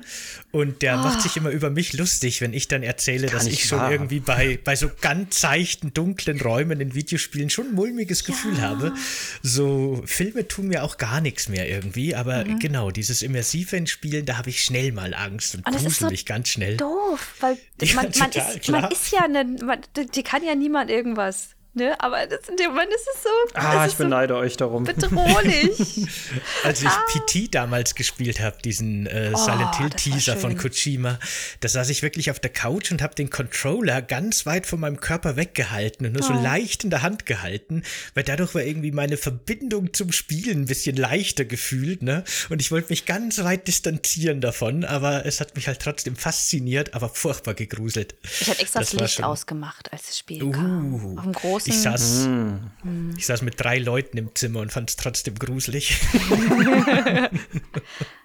Und 0.52 0.80
der 0.80 0.94
oh. 0.94 1.02
macht 1.02 1.20
sich 1.20 1.36
immer 1.36 1.50
über 1.50 1.68
mich 1.68 1.92
lustig, 1.92 2.40
wenn 2.40 2.54
ich 2.54 2.66
dann 2.66 2.82
erzähle, 2.82 3.26
dass 3.26 3.46
ich 3.46 3.64
schon 3.64 3.78
wahr. 3.78 3.92
irgendwie 3.92 4.20
bei, 4.20 4.58
bei 4.64 4.74
so 4.74 4.90
ganz 5.02 5.40
seichten, 5.40 5.92
dunklen 5.92 6.40
Räumen 6.40 6.80
in 6.80 6.94
Videospielen 6.94 7.50
schon 7.50 7.66
ein 7.66 7.74
mulmiges 7.74 8.22
ja. 8.22 8.28
Gefühl 8.28 8.62
habe. 8.62 8.94
So 9.42 10.02
Filme 10.06 10.48
tun 10.48 10.68
mir 10.68 10.82
auch 10.82 10.96
gar 10.96 11.20
nichts 11.20 11.50
mehr 11.50 11.68
irgendwie, 11.68 12.14
aber 12.14 12.44
mhm. 12.44 12.58
genau, 12.58 12.90
dieses 12.90 13.20
immersive 13.20 13.76
in 13.76 13.86
Spielen, 13.86 14.24
da 14.24 14.38
habe 14.38 14.48
ich 14.48 14.62
schnell 14.62 14.92
mal 14.92 15.12
Angst 15.12 15.56
und, 15.56 15.66
und 15.66 15.76
grusel 15.76 16.08
mich 16.08 16.20
so 16.20 16.26
ganz 16.26 16.48
schnell. 16.48 16.78
Doof, 16.78 17.34
weil 17.40 17.58
ja, 17.82 17.94
man, 17.94 18.10
man, 18.18 18.30
ist, 18.30 18.68
man 18.70 18.90
ist 18.90 19.12
ja 19.12 19.24
eine, 19.24 19.44
man, 19.44 19.55
die 19.60 20.22
kann 20.22 20.44
ja 20.44 20.54
niemand 20.54 20.90
irgendwas. 20.90 21.55
Ne? 21.76 21.94
Aber 22.00 22.26
das, 22.26 22.48
in 22.48 22.56
dem 22.56 22.70
Moment 22.70 22.90
ist 22.90 23.06
es 23.14 23.22
so. 23.22 23.28
Ah, 23.52 23.86
ich 23.86 23.94
beneide 23.96 24.32
so 24.32 24.40
euch 24.40 24.56
darum. 24.56 24.84
Bedrohlich. 24.84 25.78
Als 26.64 26.80
ich 26.80 26.88
ah. 26.88 27.04
PT 27.06 27.54
damals 27.54 27.94
gespielt 27.94 28.40
habe, 28.40 28.56
diesen 28.64 29.06
äh, 29.06 29.32
oh, 29.34 29.36
Silent 29.36 29.76
Hill 29.76 29.90
Teaser 29.90 30.38
von 30.38 30.56
Kojima, 30.56 31.18
da 31.60 31.68
saß 31.68 31.90
ich 31.90 32.00
wirklich 32.00 32.30
auf 32.30 32.40
der 32.40 32.50
Couch 32.50 32.90
und 32.92 33.02
habe 33.02 33.14
den 33.14 33.28
Controller 33.28 34.00
ganz 34.00 34.46
weit 34.46 34.66
von 34.66 34.80
meinem 34.80 35.00
Körper 35.00 35.36
weggehalten 35.36 36.06
und 36.06 36.12
nur 36.14 36.22
oh. 36.22 36.28
so 36.28 36.32
leicht 36.32 36.82
in 36.84 36.88
der 36.88 37.02
Hand 37.02 37.26
gehalten, 37.26 37.82
weil 38.14 38.24
dadurch 38.24 38.54
war 38.54 38.62
irgendwie 38.62 38.90
meine 38.90 39.18
Verbindung 39.18 39.92
zum 39.92 40.12
Spielen 40.12 40.62
ein 40.62 40.66
bisschen 40.66 40.96
leichter 40.96 41.44
gefühlt. 41.44 42.02
Ne? 42.02 42.24
Und 42.48 42.62
ich 42.62 42.70
wollte 42.70 42.88
mich 42.88 43.04
ganz 43.04 43.44
weit 43.44 43.68
distanzieren 43.68 44.40
davon, 44.40 44.86
aber 44.86 45.26
es 45.26 45.40
hat 45.40 45.54
mich 45.56 45.68
halt 45.68 45.80
trotzdem 45.80 46.16
fasziniert, 46.16 46.94
aber 46.94 47.10
furchtbar 47.10 47.52
gegruselt. 47.52 48.14
Ich 48.40 48.48
habe 48.48 48.60
extra 48.60 48.80
das, 48.80 48.92
das 48.92 49.00
Licht 49.00 49.22
ausgemacht, 49.22 49.92
als 49.92 50.06
das 50.06 50.18
Spiel 50.18 50.42
uh. 50.42 50.52
kam. 50.52 51.18
Auf 51.18 51.24
dem 51.24 51.32
großen 51.34 51.65
ich 51.68 51.80
saß, 51.80 52.26
mm. 52.28 53.14
ich 53.16 53.26
saß 53.26 53.42
mit 53.42 53.60
drei 53.60 53.78
Leuten 53.78 54.18
im 54.18 54.34
Zimmer 54.34 54.60
und 54.60 54.72
fand 54.72 54.90
es 54.90 54.96
trotzdem 54.96 55.34
gruselig. 55.36 56.00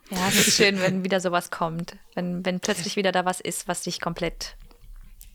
ja, 0.09 0.27
es 0.29 0.47
ist 0.47 0.57
schön, 0.57 0.79
wenn 0.79 1.03
wieder 1.03 1.19
sowas 1.19 1.51
kommt. 1.51 1.95
Wenn, 2.15 2.45
wenn 2.45 2.59
plötzlich 2.59 2.95
wieder 2.95 3.11
da 3.11 3.25
was 3.25 3.39
ist, 3.39 3.67
was 3.67 3.83
dich 3.83 3.99
komplett 3.99 4.55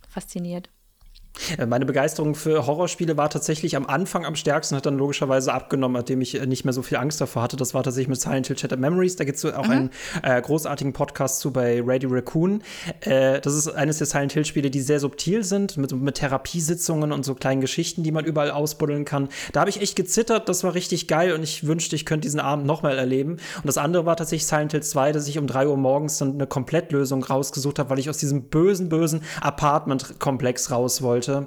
fasziniert. 0.09 0.69
Äh, 1.59 1.67
meine 1.67 1.87
Begeisterung 1.87 2.35
für 2.35 2.67
Horrorspiele 2.67 3.17
war 3.17 3.31
tatsächlich 3.31 3.77
am 3.77 3.87
Anfang 3.87 4.25
am 4.25 4.35
stärksten, 4.35 4.77
hat 4.77 4.87
dann 4.87 4.99
logischerweise 4.99 5.53
abgenommen, 5.53 5.97
nachdem 5.97 6.21
ich 6.21 6.41
äh, 6.41 6.47
nicht 6.47 6.65
mehr 6.65 6.73
so 6.73 6.83
viel 6.83 6.99
Angst 6.99 7.21
davor 7.21 7.43
hatte. 7.43 7.57
Das 7.57 7.75
war 7.75 7.83
tatsächlich 7.83 8.09
mit 8.09 8.21
Silent 8.21 8.47
Hill 8.47 8.59
Shattered 8.59 8.81
Memories. 8.81 9.17
Da 9.17 9.25
gibt 9.25 9.39
es 9.39 9.45
auch 9.45 9.65
mhm. 9.65 9.71
einen 9.71 9.91
äh, 10.23 10.41
großartigen 10.41 10.93
Podcast 10.93 11.41
zu 11.41 11.53
bei 11.53 11.83
Radio 11.85 12.11
Raccoon. 12.11 12.63
Äh, 13.01 13.41
das 13.41 13.55
ist 13.55 13.69
eines 13.69 13.99
der 13.99 14.07
Silent 14.07 14.33
Hill-Spiele, 14.33 14.71
die 14.71 14.81
sehr 14.81 15.01
subtil 15.01 15.45
sind, 15.45 15.77
mit, 15.77 15.93
mit 15.93 16.17
Therapiesitzungen 16.17 17.13
und 17.13 17.25
so 17.25 17.35
kleinen 17.35 17.61
Geschichten, 17.61 18.03
die 18.03 18.13
man 18.13 18.25
überall 18.25 18.51
ausbuddeln 18.51 19.05
kann. 19.05 19.29
Da 19.53 19.61
habe 19.61 19.71
ich 19.71 19.81
echt 19.81 19.97
gezittert, 19.97 20.49
das 20.49 20.65
war 20.65 20.75
richtig 20.75 21.09
geil 21.09 21.33
und 21.33 21.43
ich 21.43 21.67
wünschte, 21.67 21.97
ich 21.97 22.07
könnte 22.07 22.27
diesen 22.27 22.41
Abend 22.41 22.67
nochmal 22.67 22.99
erleben. 22.99 23.33
Und 23.33 23.67
das 23.67 23.79
andere 23.79 24.07
war 24.07 24.17
tatsächlich 24.17 24.47
Silent 24.47 24.73
Hill 24.73 24.83
2, 24.83 25.13
dass 25.13 25.29
ich 25.29 25.39
um 25.39 25.47
3 25.47 25.69
Uhr 25.69 25.77
morgens 25.77 26.19
dann 26.19 26.35
eine 26.35 26.47
Komplettlösung 26.47 27.23
rausgesucht 27.23 27.79
habe, 27.79 27.91
weil 27.91 27.99
ich 27.99 28.11
aus 28.11 28.19
diesem 28.19 28.45
bösen, 28.45 28.89
bösen 28.89 29.23
Apartment-Komplex 29.41 30.71
raus 30.71 31.03
wollte 31.03 31.26
wollte. 31.29 31.47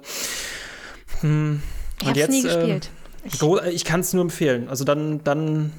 Hm. 1.22 1.62
Ich 2.02 2.08
habe 2.08 2.32
nie 2.32 2.42
gespielt. 2.42 2.90
Äh, 3.42 3.72
ich 3.72 3.86
kann 3.86 4.00
es 4.00 4.14
nur 4.14 4.22
empfehlen. 4.22 4.70
Also 4.70 4.86
dann, 4.86 5.24
dann, 5.24 5.74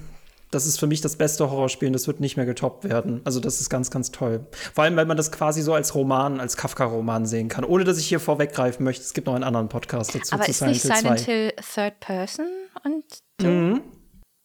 das 0.51 0.67
ist 0.67 0.79
für 0.79 0.87
mich 0.87 1.01
das 1.01 1.17
beste 1.17 1.51
Horrorspiel 1.51 1.89
und 1.89 1.95
das 1.95 2.07
wird 2.07 2.21
nicht 2.21 2.37
mehr 2.37 2.47
getoppt 2.47 2.85
werden. 2.85 3.23
Also 3.25 3.41
das 3.41 3.61
ist 3.61 3.71
ganz, 3.71 3.91
ganz 3.91 4.11
toll. 4.11 4.47
Vor 4.75 4.85
allem, 4.85 4.97
weil 4.97 5.07
man 5.07 5.17
das 5.17 5.33
quasi 5.33 5.63
so 5.63 5.73
als 5.73 5.95
Roman, 5.95 6.41
als 6.41 6.57
Kafka-Roman 6.57 7.27
sehen 7.27 7.49
kann. 7.49 7.65
Ohne, 7.65 7.85
dass 7.85 7.99
ich 7.99 8.07
hier 8.07 8.21
vorweggreifen 8.21 8.85
möchte. 8.85 9.03
Es 9.03 9.15
gibt 9.15 9.27
noch 9.27 9.35
einen 9.35 9.45
anderen 9.45 9.69
Podcast 9.69 10.15
dazu. 10.15 10.35
Aber 10.35 10.45
zu 10.45 10.51
ist 10.51 10.59
Silent 10.59 10.73
nicht 10.75 10.83
Silent 10.83 11.21
Hill 11.21 11.53
Third 11.75 12.01
Person 12.01 12.47
und 12.85 13.05
mhm. 13.41 13.83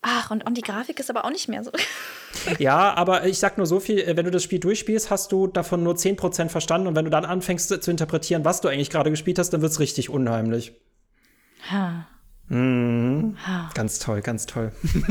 Ach, 0.02 0.30
und, 0.30 0.46
und 0.46 0.56
die 0.56 0.62
Grafik 0.62 1.00
ist 1.00 1.10
aber 1.10 1.26
auch 1.26 1.32
nicht 1.32 1.50
mehr 1.50 1.64
so. 1.64 1.72
Ja, 2.60 2.94
aber 2.94 3.26
ich 3.26 3.40
sag 3.40 3.58
nur 3.58 3.66
so 3.66 3.80
viel, 3.80 4.06
wenn 4.06 4.26
du 4.26 4.32
das 4.32 4.44
Spiel 4.44 4.60
durchspielst, 4.60 5.10
hast 5.10 5.32
du 5.32 5.48
davon 5.48 5.84
nur 5.84 5.96
10% 5.96 6.50
verstanden 6.50 6.88
und 6.88 6.96
wenn 6.96 7.06
du 7.06 7.12
dann 7.12 7.26
anfängst 7.26 7.82
zu 7.82 7.92
interpretieren, 7.92 8.46
was 8.46 8.62
du 8.62 8.68
eigentlich 8.68 8.90
gerade 8.90 9.10
gespielt 9.10 9.40
hast, 9.40 9.52
dann 9.52 9.62
wird 9.62 9.72
es 9.72 9.80
richtig 9.80 10.10
unheimlich. 10.10 10.74
Ha. 11.72 12.08
Mhm. 12.48 13.38
Ha. 13.46 13.70
Ganz 13.74 14.00
toll, 14.00 14.22
ganz 14.22 14.46
toll. 14.46 14.72
ich 14.84 15.02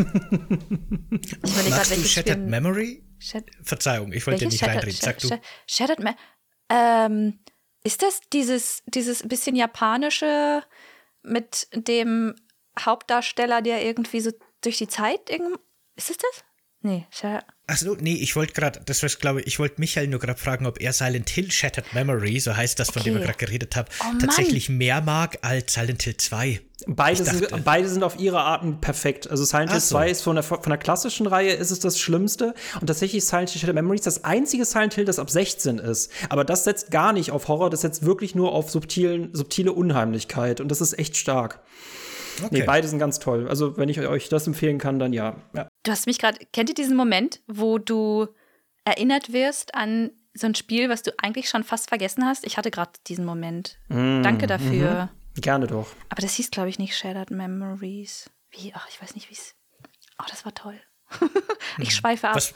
Magst 1.42 1.90
grad, 1.90 1.96
du 1.96 2.04
Shattered 2.04 2.38
Spiel 2.38 2.48
Memory? 2.48 3.04
Shat 3.18 3.44
Verzeihung, 3.62 4.12
ich 4.12 4.26
wollte 4.26 4.40
dir 4.40 4.46
nicht 4.46 4.60
Shattered, 4.60 4.84
reinreden. 4.84 5.00
Sag 5.00 5.18
du. 5.18 5.28
Shattered 5.66 5.98
Memory. 5.98 6.16
Ähm, 6.70 7.38
ist 7.82 8.02
das 8.02 8.20
dieses, 8.32 8.82
dieses 8.86 9.22
bisschen 9.28 9.56
japanische 9.56 10.62
mit 11.22 11.68
dem 11.74 12.34
Hauptdarsteller, 12.78 13.62
der 13.62 13.84
irgendwie 13.84 14.20
so 14.20 14.30
durch 14.62 14.78
die 14.78 14.88
Zeit 14.88 15.30
irgendwie. 15.30 15.58
Ist 15.96 16.10
es 16.10 16.16
das? 16.16 16.44
Nee, 16.84 17.06
Achso, 17.66 17.96
nee, 17.98 18.12
ich 18.12 18.36
wollte 18.36 18.52
gerade, 18.52 18.78
das 18.84 19.02
war, 19.02 19.08
glaube 19.08 19.40
ich, 19.40 19.46
ich 19.46 19.58
wollte 19.58 19.76
Michael 19.78 20.08
nur 20.08 20.20
gerade 20.20 20.38
fragen, 20.38 20.66
ob 20.66 20.82
er 20.82 20.92
Silent 20.92 21.30
Hill 21.30 21.50
Shattered 21.50 21.94
Memory, 21.94 22.38
so 22.38 22.54
heißt 22.54 22.78
das, 22.78 22.90
von 22.90 23.00
okay. 23.00 23.10
dem 23.10 23.18
wir 23.18 23.24
gerade 23.24 23.38
geredet 23.38 23.74
haben, 23.74 23.88
oh, 24.02 24.18
tatsächlich 24.20 24.68
mehr 24.68 25.00
mag 25.00 25.38
als 25.40 25.72
Silent 25.72 26.02
Hill 26.02 26.18
2. 26.18 26.60
Beide 26.86 27.24
sind, 27.24 27.64
beide 27.64 27.88
sind 27.88 28.02
auf 28.02 28.18
ihre 28.18 28.40
Arten 28.40 28.82
perfekt. 28.82 29.30
Also 29.30 29.44
Silent 29.44 29.70
Hill 29.70 29.80
so. 29.80 29.94
2 29.94 30.10
ist 30.10 30.20
von 30.20 30.36
der, 30.36 30.42
von 30.42 30.60
der 30.62 30.76
klassischen 30.76 31.26
Reihe 31.26 31.54
ist 31.54 31.70
es 31.70 31.78
das 31.78 31.98
Schlimmste 31.98 32.52
und 32.82 32.86
tatsächlich 32.86 33.24
Silent 33.24 33.48
Hill 33.48 33.60
Shattered 33.60 33.76
Memories 33.76 34.02
das 34.02 34.24
einzige 34.24 34.66
Silent 34.66 34.92
Hill, 34.92 35.06
das 35.06 35.18
ab 35.18 35.30
16 35.30 35.78
ist. 35.78 36.12
Aber 36.28 36.44
das 36.44 36.64
setzt 36.64 36.90
gar 36.90 37.14
nicht 37.14 37.30
auf 37.30 37.48
Horror, 37.48 37.70
das 37.70 37.80
setzt 37.80 38.04
wirklich 38.04 38.34
nur 38.34 38.52
auf 38.52 38.70
subtilen, 38.70 39.30
subtile 39.32 39.72
Unheimlichkeit 39.72 40.60
und 40.60 40.68
das 40.68 40.82
ist 40.82 40.98
echt 40.98 41.16
stark. 41.16 41.60
Okay. 42.42 42.48
Nee, 42.50 42.62
beide 42.64 42.88
sind 42.88 42.98
ganz 42.98 43.18
toll. 43.20 43.48
Also, 43.48 43.76
wenn 43.78 43.88
ich 43.88 44.00
euch 44.00 44.28
das 44.28 44.46
empfehlen 44.46 44.78
kann, 44.78 44.98
dann 44.98 45.12
ja. 45.12 45.36
ja. 45.54 45.68
Du 45.84 45.90
hast 45.92 46.06
mich 46.06 46.18
gerade, 46.18 46.38
kennt 46.52 46.70
ihr 46.70 46.74
diesen 46.74 46.96
Moment, 46.96 47.40
wo 47.46 47.78
du 47.78 48.28
erinnert 48.84 49.32
wirst 49.32 49.74
an 49.74 50.10
so 50.32 50.46
ein 50.46 50.54
Spiel, 50.54 50.88
was 50.88 51.02
du 51.02 51.12
eigentlich 51.18 51.48
schon 51.48 51.62
fast 51.62 51.88
vergessen 51.88 52.24
hast? 52.24 52.44
Ich 52.44 52.56
hatte 52.56 52.70
gerade 52.70 52.92
diesen 53.06 53.24
Moment. 53.24 53.78
Mm, 53.88 54.22
Danke 54.22 54.46
dafür. 54.46 55.10
Mhm. 55.36 55.40
Gerne 55.40 55.66
doch. 55.66 55.88
Aber 56.08 56.22
das 56.22 56.34
hieß, 56.34 56.50
glaube 56.50 56.70
ich, 56.70 56.78
nicht 56.78 56.96
Shattered 56.96 57.30
Memories. 57.30 58.30
Wie? 58.50 58.72
Ach, 58.74 58.88
ich 58.88 59.00
weiß 59.00 59.14
nicht, 59.14 59.30
wie 59.30 59.34
es. 59.34 59.54
Oh, 60.18 60.24
das 60.28 60.44
war 60.44 60.54
toll. 60.54 60.80
ich 61.78 61.90
hm. 61.90 61.90
schweife 61.90 62.28
ab. 62.28 62.36
Was, 62.36 62.54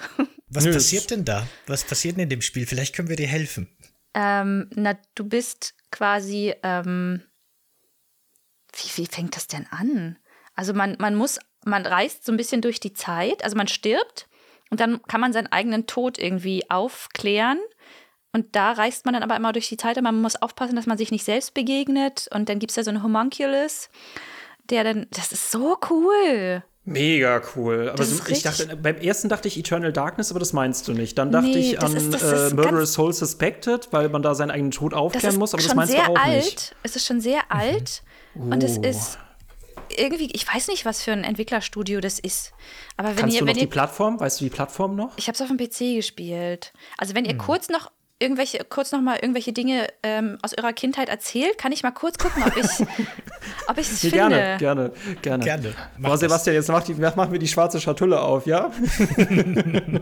was 0.48 0.64
passiert 0.64 1.10
denn 1.10 1.24
da? 1.24 1.46
Was 1.66 1.84
passiert 1.84 2.16
denn 2.16 2.24
in 2.24 2.30
dem 2.30 2.42
Spiel? 2.42 2.66
Vielleicht 2.66 2.94
können 2.94 3.08
wir 3.08 3.16
dir 3.16 3.28
helfen. 3.28 3.68
Ähm, 4.14 4.70
na, 4.74 4.98
du 5.14 5.24
bist 5.24 5.74
quasi 5.90 6.54
ähm, 6.62 7.22
wie, 8.72 9.02
wie 9.02 9.06
fängt 9.06 9.36
das 9.36 9.46
denn 9.46 9.66
an? 9.70 10.18
Also 10.54 10.74
man, 10.74 10.96
man 10.98 11.14
muss, 11.14 11.38
man 11.64 11.86
reist 11.86 12.24
so 12.24 12.32
ein 12.32 12.36
bisschen 12.36 12.62
durch 12.62 12.80
die 12.80 12.92
Zeit, 12.92 13.44
also 13.44 13.56
man 13.56 13.68
stirbt 13.68 14.28
und 14.70 14.80
dann 14.80 15.02
kann 15.04 15.20
man 15.20 15.32
seinen 15.32 15.46
eigenen 15.48 15.86
Tod 15.86 16.18
irgendwie 16.18 16.68
aufklären. 16.70 17.58
Und 18.32 18.54
da 18.54 18.72
reist 18.72 19.06
man 19.06 19.14
dann 19.14 19.22
aber 19.22 19.36
immer 19.36 19.52
durch 19.52 19.68
die 19.68 19.78
Zeit 19.78 19.96
und 19.96 20.04
man 20.04 20.20
muss 20.20 20.36
aufpassen, 20.36 20.76
dass 20.76 20.86
man 20.86 20.98
sich 20.98 21.10
nicht 21.10 21.24
selbst 21.24 21.54
begegnet. 21.54 22.28
Und 22.32 22.48
dann 22.48 22.58
gibt 22.58 22.70
es 22.70 22.76
ja 22.76 22.84
so 22.84 22.90
einen 22.90 23.02
Homunculus, 23.02 23.88
der 24.68 24.84
dann, 24.84 25.06
das 25.10 25.32
ist 25.32 25.50
so 25.50 25.78
cool. 25.90 26.62
Mega 26.84 27.42
cool. 27.54 27.90
Aber 27.90 28.04
so, 28.04 28.22
ich 28.28 28.42
dachte, 28.42 28.76
beim 28.76 28.96
ersten 28.96 29.28
dachte 29.28 29.48
ich 29.48 29.58
Eternal 29.58 29.92
Darkness, 29.92 30.30
aber 30.30 30.40
das 30.40 30.52
meinst 30.52 30.88
du 30.88 30.92
nicht. 30.92 31.18
Dann 31.18 31.32
dachte 31.32 31.48
nee, 31.48 31.72
ich 31.72 31.82
an 31.82 31.94
ist, 31.94 32.22
äh, 32.22 32.54
Murderous 32.54 32.94
Soul 32.94 33.12
Suspected, 33.12 33.88
weil 33.92 34.08
man 34.08 34.22
da 34.22 34.34
seinen 34.34 34.50
eigenen 34.50 34.70
Tod 34.70 34.94
aufklären 34.94 35.36
muss, 35.36 35.52
aber 35.54 35.62
das 35.62 35.74
meinst 35.74 35.94
du 35.94 35.98
auch 35.98 36.16
alt. 36.16 36.44
nicht. 36.44 36.76
Es 36.82 36.96
ist 36.96 37.06
schon 37.06 37.20
sehr 37.20 37.40
mhm. 37.40 37.60
alt 37.60 38.02
uh. 38.36 38.52
und 38.52 38.62
es 38.62 38.78
ist 38.78 39.18
irgendwie, 39.96 40.30
ich 40.32 40.46
weiß 40.46 40.68
nicht, 40.68 40.84
was 40.84 41.02
für 41.02 41.12
ein 41.12 41.24
Entwicklerstudio 41.24 42.00
das 42.00 42.18
ist. 42.18 42.52
Aber 42.96 43.10
wenn 43.10 43.16
Kannst 43.16 43.34
ihr, 43.34 43.40
du 43.40 43.46
noch 43.46 43.50
wenn 43.52 43.58
ihr, 43.58 43.66
die 43.66 43.70
Plattform? 43.70 44.20
Weißt 44.20 44.40
du 44.40 44.44
die 44.44 44.50
Plattform 44.50 44.96
noch? 44.96 45.12
Ich 45.16 45.28
habe 45.28 45.34
es 45.34 45.40
auf 45.40 45.48
dem 45.48 45.56
PC 45.56 45.96
gespielt. 45.96 46.72
Also 46.96 47.14
wenn 47.14 47.24
ihr 47.24 47.32
hm. 47.32 47.38
kurz 47.38 47.68
noch 47.68 47.90
irgendwelche, 48.18 48.64
kurz 48.68 48.92
noch 48.92 49.00
mal 49.00 49.16
irgendwelche 49.16 49.52
Dinge 49.52 49.86
ähm, 50.02 50.38
aus 50.42 50.56
eurer 50.56 50.72
Kindheit 50.72 51.08
erzählt, 51.08 51.56
kann 51.58 51.72
ich 51.72 51.82
mal 51.82 51.92
kurz 51.92 52.18
gucken, 52.18 52.42
ob 52.44 52.56
ich 52.56 52.86
ob 53.68 53.78
ich 53.78 53.90
es 53.90 54.02
nee, 54.04 54.10
finde. 54.10 54.28
Gerne, 54.28 54.58
gerne, 54.58 54.90
gerne. 55.22 55.44
gerne. 55.44 55.74
Boah, 55.98 56.18
Sebastian, 56.18 56.54
jetzt 56.56 56.68
mach, 56.68 56.82
die, 56.82 56.94
mach 56.94 57.28
mir 57.28 57.38
die 57.38 57.46
schwarze 57.48 57.80
Schatulle 57.80 58.20
auf, 58.20 58.46
ja? 58.46 58.72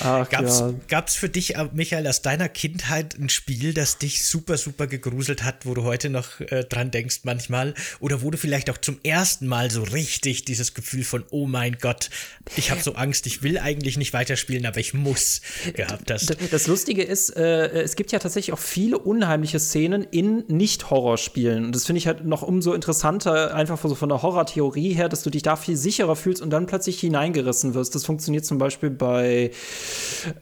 Ach, 0.00 0.28
gab's, 0.28 0.60
ja. 0.60 0.74
gab's 0.88 1.14
für 1.14 1.28
dich, 1.28 1.56
äh, 1.56 1.68
Michael, 1.72 2.06
aus 2.06 2.22
deiner 2.22 2.48
Kindheit 2.48 3.18
ein 3.18 3.28
Spiel, 3.28 3.74
das 3.74 3.98
dich 3.98 4.26
super, 4.26 4.56
super 4.56 4.86
gegruselt 4.86 5.42
hat, 5.42 5.66
wo 5.66 5.74
du 5.74 5.82
heute 5.82 6.10
noch 6.10 6.40
äh, 6.40 6.64
dran 6.64 6.90
denkst 6.90 7.20
manchmal? 7.24 7.74
Oder 8.00 8.22
wo 8.22 8.30
du 8.30 8.38
vielleicht 8.38 8.70
auch 8.70 8.78
zum 8.78 8.98
ersten 9.02 9.46
Mal 9.46 9.70
so 9.70 9.82
richtig 9.82 10.44
dieses 10.44 10.74
Gefühl 10.74 11.04
von, 11.04 11.24
oh 11.30 11.46
mein 11.46 11.78
Gott, 11.80 12.10
ich 12.56 12.70
habe 12.70 12.80
so 12.82 12.94
Angst, 12.94 13.26
ich 13.26 13.42
will 13.42 13.58
eigentlich 13.58 13.96
nicht 13.96 14.12
weiterspielen, 14.12 14.66
aber 14.66 14.78
ich 14.78 14.94
muss 14.94 15.40
gehabt 15.74 16.10
hast? 16.10 16.35
Das 16.50 16.66
Lustige 16.66 17.02
ist, 17.02 17.36
äh, 17.36 17.82
es 17.82 17.96
gibt 17.96 18.12
ja 18.12 18.18
tatsächlich 18.18 18.52
auch 18.52 18.58
viele 18.58 18.98
unheimliche 18.98 19.58
Szenen 19.58 20.06
in 20.10 20.44
Nicht-Horrorspielen. 20.48 21.66
Und 21.66 21.74
das 21.74 21.86
finde 21.86 21.98
ich 21.98 22.06
halt 22.06 22.24
noch 22.24 22.42
umso 22.42 22.72
interessanter, 22.72 23.54
einfach 23.54 23.80
so 23.80 23.94
von 23.94 24.08
der 24.08 24.22
Horror-Theorie 24.22 24.92
her, 24.92 25.08
dass 25.08 25.22
du 25.22 25.30
dich 25.30 25.42
da 25.42 25.56
viel 25.56 25.76
sicherer 25.76 26.16
fühlst 26.16 26.42
und 26.42 26.50
dann 26.50 26.66
plötzlich 26.66 27.00
hineingerissen 27.00 27.74
wirst. 27.74 27.94
Das 27.94 28.04
funktioniert 28.04 28.44
zum 28.44 28.58
Beispiel 28.58 28.90
bei 28.90 29.50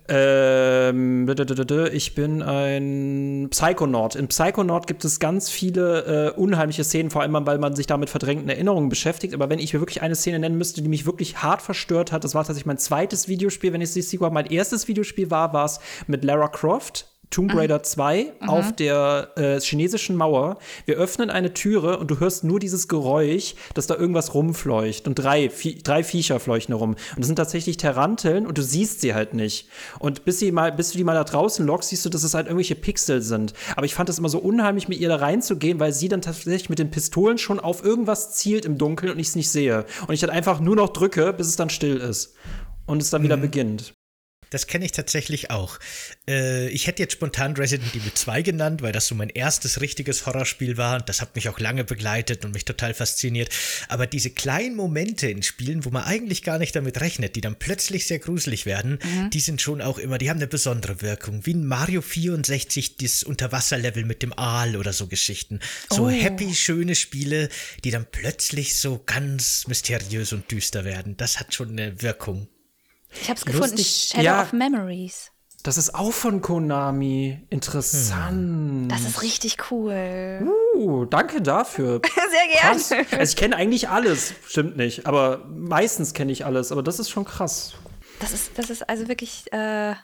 ähm, 0.09 1.28
Ich 1.92 2.14
bin 2.14 2.42
ein 2.42 3.49
Psychonaut. 3.51 4.16
In 4.16 4.28
Psychonaut 4.28 4.86
gibt 4.86 5.05
es 5.05 5.20
ganz 5.20 5.51
viele 5.51 6.32
äh, 6.34 6.38
unheimliche 6.38 6.84
Szenen, 6.84 7.11
vor 7.11 7.22
allem 7.22 7.34
weil 7.47 7.59
man 7.59 7.74
sich 7.74 7.86
damit 7.86 8.11
verdrängten 8.11 8.49
Erinnerungen 8.49 8.88
beschäftigt. 8.88 9.34
Aber 9.34 9.51
wenn 9.51 9.59
ich 9.59 9.74
mir 9.74 9.80
wirklich 9.80 10.03
eine 10.03 10.14
Szene 10.14 10.38
nennen 10.38 10.57
müsste, 10.57 10.82
die 10.82 10.88
mich 10.88 11.07
wirklich 11.07 11.42
hart 11.42 11.62
verstört 11.62 12.12
hat, 12.12 12.24
das 12.24 12.34
war 12.34 12.42
tatsächlich 12.42 12.66
mein 12.66 12.78
zweites 12.78 13.28
Videospiel, 13.28 13.72
wenn 13.72 13.80
ich 13.80 13.90
es 13.90 14.12
nicht 14.12 14.20
mein 14.20 14.47
erstes 14.47 14.88
Videospiel 14.88 15.30
war, 15.30 15.53
war 15.53 15.64
es 15.66 15.80
mit 16.07 16.24
Lara 16.24 16.49
Croft. 16.49 17.07
Tomb 17.35 17.53
mhm. 17.53 17.59
Raider 17.59 17.82
2 17.82 18.32
mhm. 18.41 18.49
auf 18.49 18.72
der 18.76 19.30
äh, 19.37 19.61
chinesischen 19.61 20.16
Mauer. 20.16 20.59
Wir 20.87 20.97
öffnen 20.97 21.30
eine 21.30 21.53
Türe 21.53 21.99
und 21.99 22.11
du 22.11 22.20
hörst 22.20 22.45
nur 22.45 22.61
dieses 22.61 22.87
Geräusch, 22.87 23.57
dass 23.74 23.89
da 23.89 23.97
irgendwas 23.97 24.35
rumfleucht. 24.35 25.09
Und 25.09 25.16
drei, 25.16 25.51
vie 25.51 25.82
drei 25.82 26.05
Viecher 26.05 26.39
fleuchten 26.39 26.72
rum. 26.72 26.91
Und 26.91 27.18
das 27.18 27.26
sind 27.26 27.37
tatsächlich 27.37 27.76
Taranteln 27.76 28.47
und 28.47 28.57
du 28.57 28.62
siehst 28.62 29.01
sie 29.01 29.14
halt 29.14 29.35
nicht. 29.35 29.68
Und 29.99 30.24
bis, 30.24 30.39
sie 30.39 30.53
mal, 30.53 30.70
bis 30.70 30.93
du 30.93 30.99
die 30.99 31.05
mal 31.05 31.14
da 31.14 31.24
draußen 31.24 31.66
lockst, 31.66 31.89
siehst 31.91 32.05
du, 32.05 32.09
dass 32.09 32.22
es 32.22 32.35
halt 32.35 32.47
irgendwelche 32.47 32.76
Pixel 32.76 33.20
sind. 33.20 33.53
Aber 33.74 33.87
ich 33.87 33.95
fand 33.95 34.09
es 34.09 34.18
immer 34.18 34.28
so 34.28 34.39
unheimlich, 34.39 34.87
mit 34.87 35.01
ihr 35.01 35.09
da 35.09 35.16
reinzugehen, 35.16 35.80
weil 35.80 35.93
sie 35.93 36.09
dann 36.09 36.22
tatsächlich 36.22 36.70
mit 36.70 36.78
den 36.78 36.93
Pistolen 36.93 37.39
schon 37.39 37.59
auf 37.59 37.85
irgendwas 37.85 38.35
zielt 38.35 38.64
im 38.64 38.78
Dunkeln 38.78 39.11
und 39.11 39.18
ich 39.18 39.28
es 39.28 39.37
nicht 39.37 39.51
sehe. 39.51 39.87
Und 40.07 40.14
ich 40.14 40.22
halt 40.22 40.32
einfach 40.32 40.61
nur 40.61 40.76
noch 40.76 40.91
drücke, 40.91 41.32
bis 41.32 41.49
es 41.49 41.57
dann 41.57 41.70
still 41.70 41.97
ist. 41.97 42.35
Und 42.87 43.03
es 43.03 43.11
dann 43.11 43.22
mhm. 43.22 43.24
wieder 43.24 43.37
beginnt. 43.39 43.95
Das 44.55 44.68
kenne 44.68 44.84
ich 44.84 44.92
tatsächlich 44.92 45.50
auch. 45.50 45.80
Äh, 46.28 46.68
ich 46.68 46.86
hätte 46.86 47.02
jetzt 47.02 47.14
spontan 47.14 47.57
Resident 47.57 47.92
Evil 47.92 48.14
2 48.14 48.42
genannt, 48.42 48.82
weil 48.82 48.92
das 48.92 49.09
so 49.09 49.16
mein 49.16 49.28
erstes 49.30 49.80
richtiges 49.80 50.26
Horrorspiel 50.26 50.76
war 50.76 50.94
und 50.94 51.09
das 51.09 51.20
hat 51.20 51.34
mich 51.34 51.48
auch 51.48 51.59
lange 51.59 51.82
begleitet 51.82 52.44
und 52.44 52.55
mich 52.55 52.64
total 52.64 52.94
fasziniert. 52.94 53.48
Aber 53.88 54.07
diese 54.07 54.30
kleinen 54.30 54.76
Momente 54.76 55.28
in 55.28 55.42
Spielen, 55.42 55.84
wo 55.84 55.90
man 55.90 56.05
eigentlich 56.05 56.44
gar 56.44 56.59
nicht 56.59 56.76
damit 56.76 57.00
rechnet, 57.00 57.34
die 57.34 57.40
dann 57.40 57.57
plötzlich 57.57 58.07
sehr 58.07 58.20
gruselig 58.20 58.64
werden, 58.64 59.00
mhm. 59.02 59.30
die 59.30 59.40
sind 59.40 59.61
schon 59.61 59.82
auch 59.82 59.98
immer, 59.98 60.18
die 60.18 60.30
haben 60.30 60.38
eine 60.38 60.46
besondere 60.46 61.02
Wirkung. 61.02 61.44
Wie 61.44 61.50
in 61.50 61.66
Mario 61.66 62.00
64 62.00 62.96
das 62.98 63.24
Unterwasserlevel 63.24 64.05
mit 64.05 64.22
dem 64.22 64.38
Aal 64.38 64.76
oder 64.76 64.92
so 64.92 65.09
Geschichten. 65.09 65.59
So 65.90 66.05
oh. 66.05 66.11
happy, 66.11 66.55
schöne 66.55 66.94
Spiele, 66.94 67.48
die 67.82 67.90
dann 67.90 68.07
plötzlich 68.09 68.78
so 68.78 69.02
ganz 69.05 69.66
mysteriös 69.66 70.32
und 70.32 70.48
düster 70.52 70.84
werden. 70.84 71.16
Das 71.16 71.40
hat 71.40 71.55
schon 71.55 71.70
eine 71.70 72.00
Wirkung. 72.00 72.46
Ich 73.20 73.28
habe 73.28 73.38
es 73.38 73.44
gefunden, 73.44 73.78
Shadow 73.78 74.22
ja, 74.22 74.42
of 74.42 74.52
Memories. 74.52 75.30
Das 75.62 75.78
ist 75.78 75.94
auch 75.94 76.12
von 76.12 76.42
Konami. 76.42 77.46
Interessant. 77.48 78.92
Das 78.92 79.00
ist 79.00 79.22
richtig 79.22 79.70
cool. 79.70 80.46
Uh, 80.74 81.06
danke 81.06 81.40
dafür. 81.40 82.02
Sehr 82.14 82.60
gerne. 82.60 82.76
Krass. 82.76 83.18
Also 83.18 83.32
ich 83.32 83.36
kenne 83.36 83.56
eigentlich 83.56 83.88
alles, 83.88 84.34
stimmt 84.46 84.76
nicht, 84.76 85.06
aber 85.06 85.46
meistens 85.48 86.12
kenne 86.12 86.32
ich 86.32 86.44
alles, 86.44 86.70
aber 86.70 86.82
das 86.82 86.98
ist 86.98 87.08
schon 87.08 87.24
krass. 87.24 87.74
Das 88.20 88.34
ist, 88.34 88.58
das 88.58 88.68
ist 88.68 88.88
also 88.88 89.08
wirklich, 89.08 89.50
äh, 89.52 89.94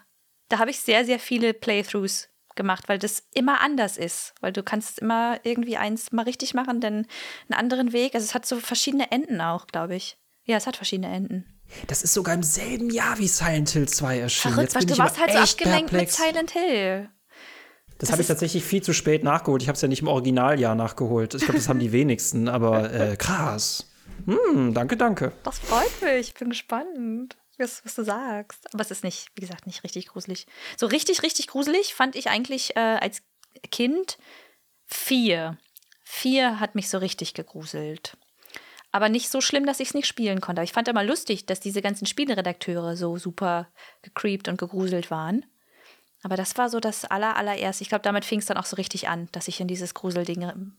da 0.49 0.57
habe 0.57 0.71
ich 0.71 0.79
sehr, 0.79 1.05
sehr 1.05 1.19
viele 1.19 1.53
Playthroughs 1.53 2.29
gemacht, 2.55 2.89
weil 2.89 2.97
das 2.97 3.23
immer 3.33 3.61
anders 3.61 3.97
ist. 3.97 4.33
Weil 4.41 4.53
du 4.53 4.63
kannst 4.63 4.99
immer 4.99 5.39
irgendwie 5.43 5.77
eins 5.77 6.11
mal 6.11 6.23
richtig 6.23 6.53
machen, 6.53 6.81
dann 6.81 7.05
einen 7.49 7.59
anderen 7.59 7.93
Weg. 7.93 8.15
Also 8.15 8.25
es 8.25 8.33
hat 8.33 8.45
so 8.45 8.59
verschiedene 8.59 9.11
Enden 9.11 9.41
auch, 9.41 9.67
glaube 9.67 9.95
ich. 9.95 10.17
Ja, 10.43 10.57
es 10.57 10.67
hat 10.67 10.75
verschiedene 10.75 11.13
Enden. 11.13 11.60
Das 11.87 12.03
ist 12.03 12.13
sogar 12.13 12.35
im 12.35 12.43
selben 12.43 12.89
Jahr 12.89 13.17
wie 13.17 13.27
Silent 13.27 13.69
Hill 13.69 13.87
2 13.87 14.19
erschienen. 14.19 14.53
Verrückt, 14.55 14.75
weil 14.75 14.85
du 14.85 14.97
warst 14.97 15.19
halt 15.19 15.31
so 15.31 15.37
abgelenkt 15.37 15.91
perplex. 15.91 16.19
mit 16.19 16.27
Silent 16.27 16.51
Hill. 16.51 17.09
Das, 17.87 18.07
das 18.07 18.11
habe 18.13 18.21
ich 18.21 18.27
tatsächlich 18.27 18.63
viel 18.63 18.81
zu 18.81 18.93
spät 18.93 19.23
nachgeholt. 19.23 19.61
Ich 19.61 19.67
habe 19.67 19.75
es 19.75 19.81
ja 19.81 19.87
nicht 19.87 20.01
im 20.01 20.07
Originaljahr 20.07 20.75
nachgeholt. 20.75 21.35
Ich 21.35 21.43
glaube, 21.43 21.59
das 21.59 21.69
haben 21.69 21.79
die 21.79 21.91
wenigsten, 21.91 22.49
aber 22.49 22.91
äh, 23.11 23.15
krass. 23.15 23.87
Hm, 24.25 24.73
danke, 24.73 24.97
danke. 24.97 25.31
Das 25.43 25.59
freut 25.59 26.01
mich. 26.01 26.29
Ich 26.29 26.33
bin 26.33 26.49
gespannt, 26.49 27.37
was, 27.57 27.85
was, 27.85 27.95
du 27.95 28.03
sagst. 28.03 28.73
Aber 28.73 28.81
es 28.81 28.91
ist 28.91 29.03
nicht, 29.03 29.27
wie 29.35 29.41
gesagt, 29.41 29.67
nicht 29.67 29.83
richtig 29.83 30.07
gruselig. 30.07 30.47
So 30.77 30.87
richtig, 30.87 31.23
richtig 31.23 31.47
gruselig 31.47 31.93
fand 31.93 32.15
ich 32.15 32.29
eigentlich 32.29 32.75
äh, 32.75 32.79
als 32.79 33.21
Kind 33.71 34.17
vier. 34.85 35.57
Vier 36.03 36.59
hat 36.59 36.75
mich 36.75 36.89
so 36.89 36.97
richtig 36.97 37.33
gegruselt 37.33 38.17
aber 38.91 39.09
nicht 39.09 39.29
so 39.29 39.41
schlimm, 39.41 39.65
dass 39.65 39.79
ich 39.79 39.89
es 39.89 39.93
nicht 39.93 40.07
spielen 40.07 40.41
konnte. 40.41 40.59
Aber 40.59 40.65
ich 40.65 40.73
fand 40.73 40.87
immer 40.87 41.03
lustig, 41.03 41.45
dass 41.45 41.59
diese 41.59 41.81
ganzen 41.81 42.05
Spieleredakteure 42.05 42.95
so 42.95 43.17
super 43.17 43.67
gecreept 44.01 44.47
und 44.47 44.57
gegruselt 44.57 45.09
waren. 45.09 45.45
Aber 46.23 46.35
das 46.35 46.57
war 46.57 46.69
so 46.69 46.79
das 46.79 47.05
aller, 47.05 47.35
allererste. 47.35 47.81
Ich 47.81 47.89
glaube, 47.89 48.03
damit 48.03 48.25
fing 48.25 48.39
es 48.39 48.45
dann 48.45 48.57
auch 48.57 48.65
so 48.65 48.75
richtig 48.75 49.09
an, 49.09 49.27
dass 49.31 49.47
ich 49.47 49.59
in 49.59 49.67
dieses 49.67 49.93
Gruselding, 49.93 50.73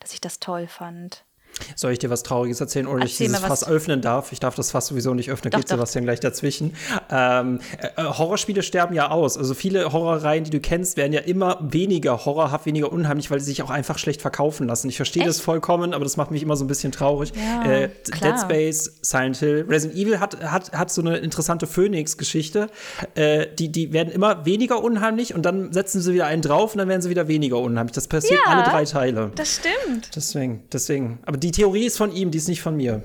dass 0.00 0.14
ich 0.14 0.20
das 0.20 0.40
toll 0.40 0.68
fand. 0.68 1.25
Soll 1.74 1.92
ich 1.92 1.98
dir 1.98 2.10
was 2.10 2.22
Trauriges 2.22 2.60
erzählen 2.60 2.86
oder 2.86 3.04
ich 3.04 3.16
dieses 3.16 3.38
Fass 3.38 3.66
öffnen 3.66 4.00
darf? 4.00 4.32
Ich 4.32 4.40
darf 4.40 4.54
das 4.54 4.70
Fass 4.70 4.86
sowieso 4.86 5.14
nicht 5.14 5.30
öffnen, 5.30 5.50
doch, 5.50 5.58
geht 5.58 5.70
doch. 5.70 5.76
Sebastian 5.76 6.04
gleich 6.04 6.20
dazwischen. 6.20 6.74
Ähm, 7.10 7.60
äh, 7.78 8.02
Horrorspiele 8.02 8.62
sterben 8.62 8.94
ja 8.94 9.10
aus. 9.10 9.38
Also 9.38 9.54
viele 9.54 9.92
Horrorreihen, 9.92 10.44
die 10.44 10.50
du 10.50 10.60
kennst, 10.60 10.96
werden 10.96 11.12
ja 11.12 11.20
immer 11.20 11.58
weniger 11.60 12.24
horrorhaft, 12.24 12.66
weniger 12.66 12.92
unheimlich, 12.92 13.30
weil 13.30 13.40
sie 13.40 13.46
sich 13.46 13.62
auch 13.62 13.70
einfach 13.70 13.98
schlecht 13.98 14.22
verkaufen 14.22 14.66
lassen. 14.66 14.88
Ich 14.88 14.96
verstehe 14.96 15.24
das 15.24 15.40
vollkommen, 15.40 15.94
aber 15.94 16.04
das 16.04 16.16
macht 16.16 16.30
mich 16.30 16.42
immer 16.42 16.56
so 16.56 16.64
ein 16.64 16.68
bisschen 16.68 16.92
traurig. 16.92 17.32
Ja, 17.34 17.70
äh, 17.70 17.88
Dead 18.22 18.38
Space, 18.40 18.98
Silent 19.02 19.36
Hill, 19.38 19.66
Resident 19.68 19.98
Evil 19.98 20.20
hat, 20.20 20.42
hat, 20.42 20.72
hat 20.72 20.90
so 20.90 21.00
eine 21.00 21.18
interessante 21.18 21.66
Phoenix-Geschichte. 21.66 22.68
Äh, 23.14 23.46
die, 23.58 23.70
die 23.70 23.92
werden 23.92 24.12
immer 24.12 24.44
weniger 24.44 24.82
unheimlich 24.82 25.34
und 25.34 25.42
dann 25.42 25.72
setzen 25.72 26.00
sie 26.00 26.14
wieder 26.14 26.26
einen 26.26 26.42
drauf 26.42 26.72
und 26.74 26.78
dann 26.78 26.88
werden 26.88 27.02
sie 27.02 27.10
wieder 27.10 27.28
weniger 27.28 27.58
unheimlich. 27.58 27.94
Das 27.94 28.08
passiert 28.08 28.40
ja, 28.44 28.52
alle 28.52 28.62
drei 28.64 28.84
Teile. 28.84 29.32
Das 29.34 29.56
stimmt. 29.56 30.10
Deswegen, 30.14 30.64
deswegen. 30.72 31.18
Aber 31.24 31.36
die 31.36 31.45
die 31.46 31.52
Theorie 31.52 31.86
ist 31.86 31.96
von 31.96 32.12
ihm, 32.12 32.32
die 32.32 32.38
ist 32.38 32.48
nicht 32.48 32.60
von 32.60 32.76
mir. 32.76 33.04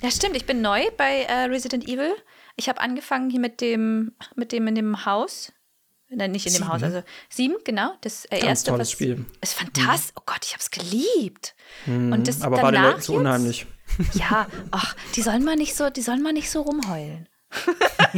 Ja, 0.00 0.10
stimmt. 0.10 0.34
Ich 0.34 0.46
bin 0.46 0.62
neu 0.62 0.82
bei 0.96 1.22
äh, 1.22 1.44
Resident 1.44 1.86
Evil. 1.86 2.14
Ich 2.56 2.70
habe 2.70 2.80
angefangen 2.80 3.28
hier 3.28 3.40
mit 3.40 3.60
dem, 3.60 4.12
mit 4.34 4.52
dem 4.52 4.66
in 4.66 4.74
dem 4.74 5.04
Haus. 5.04 5.52
Nein, 6.08 6.30
nicht 6.30 6.46
in 6.46 6.52
dem 6.52 6.58
sieben, 6.58 6.72
Haus, 6.72 6.82
also 6.82 7.02
sieben, 7.28 7.56
genau. 7.64 7.92
Das 8.00 8.24
äh, 8.26 8.38
Ganz 8.38 8.44
erste. 8.44 8.70
tolles 8.70 8.88
was, 8.88 8.92
Spiel. 8.92 9.26
Ist 9.42 9.54
fantastisch. 9.54 10.14
Mhm. 10.14 10.20
Oh 10.20 10.22
Gott, 10.24 10.44
ich 10.44 10.52
habe 10.52 10.60
es 10.60 10.70
geliebt. 10.70 11.54
Mhm, 11.84 12.12
Und 12.12 12.28
das 12.28 12.40
aber 12.40 12.62
war 12.62 12.72
den 12.72 12.82
Leuten 12.82 13.02
zu 13.02 13.14
unheimlich. 13.14 13.66
Ja, 14.14 14.46
ach, 14.70 14.96
die 15.14 15.22
sollen 15.22 15.44
mal 15.44 15.56
nicht 15.56 15.76
so, 15.76 15.90
die 15.90 16.02
sollen 16.02 16.22
mal 16.22 16.32
nicht 16.32 16.50
so 16.50 16.62
rumheulen. 16.62 17.28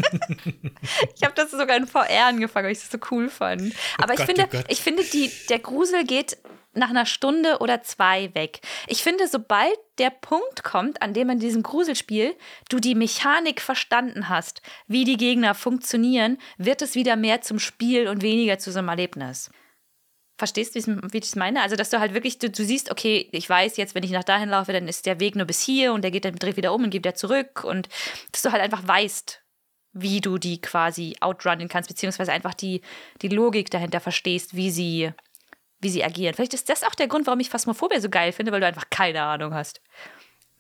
ich 1.16 1.22
habe 1.22 1.34
das 1.34 1.50
sogar 1.50 1.76
in 1.76 1.86
VR 1.86 2.26
angefangen, 2.26 2.66
weil 2.66 2.72
ich 2.72 2.80
das 2.80 2.90
so 2.90 2.98
cool 3.10 3.28
fand. 3.28 3.62
Oh 3.62 4.02
aber 4.02 4.10
oh 4.10 4.12
ich, 4.12 4.18
Gott, 4.18 4.26
finde, 4.26 4.48
oh 4.54 4.62
ich 4.68 4.80
finde, 4.80 5.02
die, 5.04 5.30
der 5.48 5.58
Grusel 5.58 6.04
geht 6.04 6.38
nach 6.78 6.90
einer 6.90 7.06
Stunde 7.06 7.58
oder 7.58 7.82
zwei 7.82 8.34
weg. 8.34 8.60
Ich 8.86 9.02
finde, 9.02 9.28
sobald 9.28 9.76
der 9.98 10.10
Punkt 10.10 10.62
kommt, 10.62 11.02
an 11.02 11.12
dem 11.12 11.30
in 11.30 11.38
diesem 11.38 11.62
Gruselspiel 11.62 12.34
du 12.68 12.78
die 12.78 12.94
Mechanik 12.94 13.60
verstanden 13.60 14.28
hast, 14.28 14.62
wie 14.86 15.04
die 15.04 15.16
Gegner 15.16 15.54
funktionieren, 15.54 16.38
wird 16.56 16.82
es 16.82 16.94
wieder 16.94 17.16
mehr 17.16 17.42
zum 17.42 17.58
Spiel 17.58 18.08
und 18.08 18.22
weniger 18.22 18.58
zu 18.58 18.72
so 18.72 18.78
einem 18.78 18.88
Erlebnis. 18.88 19.50
Verstehst 20.38 20.76
du, 20.76 21.00
wie 21.12 21.18
ich 21.18 21.24
es 21.24 21.34
meine? 21.34 21.62
Also, 21.62 21.74
dass 21.74 21.90
du 21.90 21.98
halt 21.98 22.14
wirklich, 22.14 22.38
du, 22.38 22.48
du, 22.48 22.64
siehst, 22.64 22.92
okay, 22.92 23.28
ich 23.32 23.50
weiß 23.50 23.76
jetzt, 23.76 23.96
wenn 23.96 24.04
ich 24.04 24.12
nach 24.12 24.22
dahin 24.22 24.50
laufe, 24.50 24.72
dann 24.72 24.86
ist 24.86 25.04
der 25.04 25.18
Weg 25.18 25.34
nur 25.34 25.46
bis 25.46 25.60
hier 25.60 25.92
und 25.92 26.02
der 26.02 26.12
geht 26.12 26.24
dann 26.24 26.36
dreht 26.36 26.56
wieder 26.56 26.72
um 26.72 26.84
und 26.84 26.90
geht 26.90 27.02
wieder 27.02 27.16
zurück 27.16 27.64
und 27.64 27.88
dass 28.30 28.42
du 28.42 28.52
halt 28.52 28.62
einfach 28.62 28.86
weißt, 28.86 29.42
wie 29.92 30.20
du 30.20 30.38
die 30.38 30.60
quasi 30.60 31.16
outrunnen 31.20 31.68
kannst, 31.68 31.88
beziehungsweise 31.88 32.32
einfach 32.32 32.54
die, 32.54 32.82
die 33.20 33.28
Logik 33.28 33.70
dahinter 33.70 33.98
verstehst, 33.98 34.54
wie 34.54 34.70
sie 34.70 35.12
wie 35.80 35.88
sie 35.88 36.04
agieren. 36.04 36.34
Vielleicht 36.34 36.54
ist 36.54 36.68
das 36.68 36.84
auch 36.84 36.94
der 36.94 37.08
Grund, 37.08 37.26
warum 37.26 37.40
ich 37.40 37.50
Phasmophobia 37.50 38.00
so 38.00 38.08
geil 38.08 38.32
finde, 38.32 38.52
weil 38.52 38.60
du 38.60 38.66
einfach 38.66 38.90
keine 38.90 39.22
Ahnung 39.22 39.54
hast. 39.54 39.80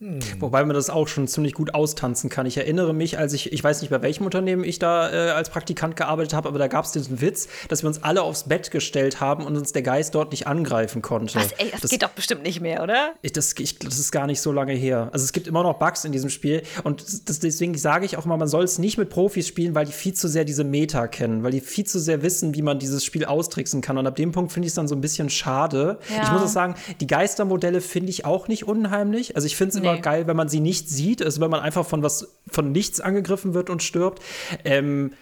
Hm. 0.00 0.20
Wobei 0.38 0.64
man 0.64 0.74
das 0.74 0.90
auch 0.90 1.08
schon 1.08 1.26
ziemlich 1.26 1.54
gut 1.54 1.74
austanzen 1.74 2.30
kann. 2.30 2.46
Ich 2.46 2.56
erinnere 2.56 2.94
mich, 2.94 3.18
als 3.18 3.32
ich, 3.32 3.52
ich 3.52 3.64
weiß 3.64 3.80
nicht, 3.80 3.90
bei 3.90 4.00
welchem 4.00 4.24
Unternehmen 4.24 4.62
ich 4.62 4.78
da 4.78 5.10
äh, 5.10 5.30
als 5.30 5.50
Praktikant 5.50 5.96
gearbeitet 5.96 6.34
habe, 6.34 6.48
aber 6.48 6.58
da 6.58 6.68
gab 6.68 6.84
es 6.84 6.92
diesen 6.92 7.20
Witz, 7.20 7.48
dass 7.68 7.82
wir 7.82 7.88
uns 7.88 8.04
alle 8.04 8.22
aufs 8.22 8.44
Bett 8.44 8.70
gestellt 8.70 9.20
haben 9.20 9.44
und 9.44 9.56
uns 9.56 9.72
der 9.72 9.82
Geist 9.82 10.14
dort 10.14 10.30
nicht 10.30 10.46
angreifen 10.46 11.02
konnte. 11.02 11.34
Was, 11.40 11.50
ey, 11.52 11.70
das, 11.72 11.80
das 11.80 11.90
geht 11.90 12.04
doch 12.04 12.10
bestimmt 12.10 12.44
nicht 12.44 12.60
mehr, 12.60 12.84
oder? 12.84 13.14
Ich, 13.22 13.32
das, 13.32 13.54
ich, 13.58 13.80
das 13.80 13.98
ist 13.98 14.12
gar 14.12 14.28
nicht 14.28 14.40
so 14.40 14.52
lange 14.52 14.72
her. 14.72 15.08
Also 15.12 15.24
es 15.24 15.32
gibt 15.32 15.48
immer 15.48 15.64
noch 15.64 15.80
Bugs 15.80 16.04
in 16.04 16.12
diesem 16.12 16.30
Spiel 16.30 16.62
und 16.84 17.02
das, 17.28 17.40
deswegen 17.40 17.76
sage 17.76 18.06
ich 18.06 18.16
auch 18.16 18.24
mal, 18.24 18.36
man 18.36 18.48
soll 18.48 18.62
es 18.62 18.78
nicht 18.78 18.98
mit 18.98 19.10
Profis 19.10 19.48
spielen, 19.48 19.74
weil 19.74 19.86
die 19.86 19.92
viel 19.92 20.14
zu 20.14 20.28
sehr 20.28 20.44
diese 20.44 20.62
Meta 20.62 21.08
kennen, 21.08 21.42
weil 21.42 21.50
die 21.50 21.60
viel 21.60 21.84
zu 21.84 21.98
sehr 21.98 22.22
wissen, 22.22 22.54
wie 22.54 22.62
man 22.62 22.78
dieses 22.78 23.04
Spiel 23.04 23.24
austricksen 23.24 23.80
kann. 23.80 23.98
Und 23.98 24.06
ab 24.06 24.14
dem 24.14 24.30
Punkt 24.30 24.52
finde 24.52 24.66
ich 24.66 24.70
es 24.70 24.76
dann 24.76 24.86
so 24.86 24.94
ein 24.94 25.00
bisschen 25.00 25.28
schade. 25.28 25.98
Ja. 26.08 26.22
Ich 26.22 26.30
muss 26.30 26.42
auch 26.42 26.46
sagen, 26.46 26.76
die 27.00 27.08
Geistermodelle 27.08 27.80
finde 27.80 28.10
ich 28.10 28.24
auch 28.24 28.46
nicht 28.46 28.68
unheimlich. 28.68 29.34
Also 29.34 29.46
ich 29.46 29.56
finde 29.56 29.76
es 29.76 29.87
nee. 29.88 29.94
immer 29.94 30.02
geil, 30.02 30.26
wenn 30.26 30.36
man 30.36 30.48
sie 30.48 30.60
nicht 30.60 30.88
sieht, 30.88 31.22
also 31.22 31.40
wenn 31.40 31.50
man 31.50 31.60
einfach 31.60 31.86
von 31.86 32.02
was, 32.02 32.38
von 32.48 32.72
nichts 32.72 33.00
angegriffen 33.00 33.54
wird 33.54 33.70
und 33.70 33.82
stirbt. 33.82 34.22
Ähm, 34.64 35.12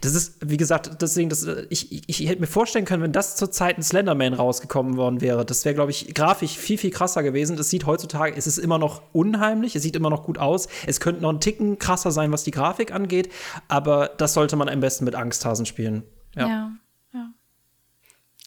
das 0.00 0.14
ist, 0.14 0.36
wie 0.44 0.56
gesagt, 0.56 1.00
deswegen, 1.00 1.30
das, 1.30 1.46
ich, 1.70 1.92
ich, 1.92 2.20
ich, 2.20 2.28
hätte 2.28 2.40
mir 2.40 2.46
vorstellen 2.46 2.84
können, 2.84 3.02
wenn 3.02 3.12
das 3.12 3.36
zur 3.36 3.50
Zeit 3.50 3.78
ein 3.78 3.82
Slenderman 3.82 4.34
rausgekommen 4.34 4.96
worden 4.96 5.20
wäre, 5.20 5.44
das 5.44 5.64
wäre, 5.64 5.74
glaube 5.74 5.90
ich, 5.90 6.14
grafisch 6.14 6.56
viel, 6.56 6.78
viel 6.78 6.90
krasser 6.90 7.22
gewesen. 7.22 7.56
Das 7.56 7.70
sieht 7.70 7.86
heutzutage, 7.86 8.36
es 8.36 8.46
ist 8.46 8.58
immer 8.58 8.78
noch 8.78 9.02
unheimlich, 9.12 9.76
es 9.76 9.82
sieht 9.82 9.96
immer 9.96 10.10
noch 10.10 10.24
gut 10.24 10.38
aus. 10.38 10.68
Es 10.86 11.00
könnte 11.00 11.22
noch 11.22 11.30
ein 11.30 11.40
Ticken 11.40 11.78
krasser 11.78 12.10
sein, 12.10 12.32
was 12.32 12.44
die 12.44 12.50
Grafik 12.50 12.92
angeht, 12.92 13.30
aber 13.68 14.10
das 14.18 14.34
sollte 14.34 14.56
man 14.56 14.68
am 14.68 14.80
besten 14.80 15.04
mit 15.04 15.14
Angsthasen 15.14 15.66
spielen. 15.66 16.02
Ja. 16.34 16.48
ja. 16.48 16.72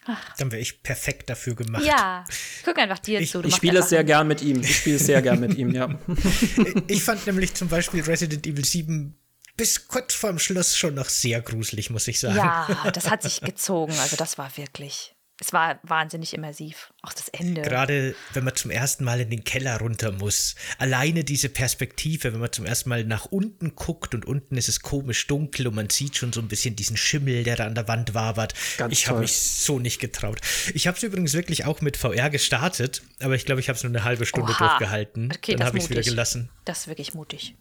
Ja. 0.07 0.17
Dann 0.37 0.51
wäre 0.51 0.61
ich 0.61 0.81
perfekt 0.83 1.29
dafür 1.29 1.55
gemacht. 1.55 1.83
Ja, 1.83 2.23
guck 2.65 2.77
einfach 2.77 2.99
dir 2.99 3.19
Ich- 3.21 3.31
zu. 3.31 3.41
du 3.41 3.47
Ich 3.49 3.55
spiele 3.55 3.79
es 3.79 3.89
sehr 3.89 4.03
gern 4.03 4.27
mit 4.27 4.41
ihm. 4.41 4.61
Ich 4.61 4.77
spiele 4.77 4.95
es 4.95 5.05
sehr 5.05 5.21
gern 5.21 5.39
mit 5.39 5.55
ihm, 5.55 5.71
ja. 5.73 5.99
Ich 6.87 7.03
fand 7.03 7.25
nämlich 7.27 7.53
zum 7.53 7.67
Beispiel 7.67 8.01
Resident 8.01 8.45
Evil 8.47 8.65
7 8.65 9.15
bis 9.57 9.87
kurz 9.87 10.13
vorm 10.15 10.39
Schluss 10.39 10.75
schon 10.77 10.95
noch 10.95 11.09
sehr 11.09 11.41
gruselig, 11.41 11.89
muss 11.91 12.07
ich 12.07 12.19
sagen. 12.19 12.35
Ja, 12.37 12.89
das 12.93 13.09
hat 13.11 13.21
sich 13.21 13.41
gezogen. 13.41 13.93
Also 13.99 14.15
das 14.15 14.37
war 14.37 14.55
wirklich, 14.57 15.13
es 15.41 15.53
war 15.53 15.79
wahnsinnig 15.81 16.35
immersiv. 16.35 16.93
Auch 17.01 17.13
das 17.13 17.27
Ende. 17.29 17.63
Gerade 17.63 18.13
wenn 18.33 18.43
man 18.43 18.55
zum 18.55 18.69
ersten 18.69 19.03
Mal 19.03 19.21
in 19.21 19.31
den 19.31 19.43
Keller 19.43 19.79
runter 19.79 20.11
muss. 20.11 20.53
Alleine 20.77 21.23
diese 21.23 21.49
Perspektive, 21.49 22.31
wenn 22.31 22.39
man 22.39 22.51
zum 22.51 22.67
ersten 22.67 22.89
Mal 22.89 23.03
nach 23.05 23.25
unten 23.25 23.75
guckt 23.75 24.13
und 24.13 24.23
unten 24.25 24.55
ist 24.55 24.69
es 24.69 24.81
komisch 24.81 25.25
dunkel 25.25 25.65
und 25.65 25.73
man 25.73 25.89
sieht 25.89 26.15
schon 26.15 26.31
so 26.31 26.41
ein 26.41 26.47
bisschen 26.47 26.75
diesen 26.75 26.95
Schimmel, 26.95 27.43
der 27.43 27.55
da 27.55 27.65
an 27.65 27.73
der 27.73 27.87
Wand 27.87 28.13
wabert. 28.13 28.53
Ganz 28.77 28.93
ich 28.93 29.07
habe 29.07 29.21
mich 29.21 29.35
so 29.35 29.79
nicht 29.79 29.99
getraut. 29.99 30.39
Ich 30.75 30.85
habe 30.85 30.95
es 30.95 31.01
übrigens 31.01 31.33
wirklich 31.33 31.65
auch 31.65 31.81
mit 31.81 31.97
VR 31.97 32.29
gestartet, 32.29 33.01
aber 33.19 33.33
ich 33.33 33.45
glaube, 33.47 33.61
ich 33.61 33.67
habe 33.67 33.77
es 33.77 33.83
nur 33.83 33.89
eine 33.89 34.03
halbe 34.03 34.27
Stunde 34.27 34.51
Oha. 34.51 34.67
durchgehalten. 34.67 35.31
Okay, 35.35 35.53
Dann 35.53 35.61
das 35.61 35.67
habe 35.69 35.79
ich 35.79 35.85
es 35.85 35.89
wieder 35.89 36.01
mutig. 36.01 36.11
gelassen. 36.11 36.49
Das 36.65 36.81
ist 36.81 36.87
wirklich 36.87 37.15
mutig. 37.15 37.55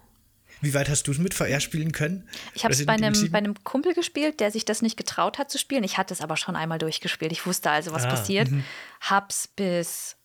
Wie 0.61 0.75
weit 0.75 0.89
hast 0.89 1.07
du 1.07 1.13
es 1.13 1.19
mit 1.19 1.35
VR 1.35 1.61
spielen 1.61 1.93
können? 1.93 2.29
Ich 2.55 2.65
habe 2.65 2.75
es 2.75 2.85
bei 2.85 2.93
einem, 2.93 3.15
7? 3.15 3.33
bei 3.33 3.39
einem 3.39 3.63
Kumpel 3.65 3.95
gespielt, 3.95 4.41
der 4.41 4.51
sich 4.51 4.65
das 4.65 4.83
nicht 4.83 4.97
getraut 4.97 5.39
hat 5.39 5.51
zu 5.51 5.59
spielen. 5.59 5.85
Ich 5.85 5.97
hatte 5.99 6.13
es 6.13 6.21
aber 6.21 6.37
schon 6.37 6.57
einmal 6.57 6.79
durchgespielt. 6.79 7.33
Ich 7.33 7.47
wusste 7.47 7.71
also, 7.71 7.93
was 7.93 8.05
Ah, 8.05 8.11
passiert. 8.11 8.49
Hab's 9.01 9.49
bis, 9.49 10.17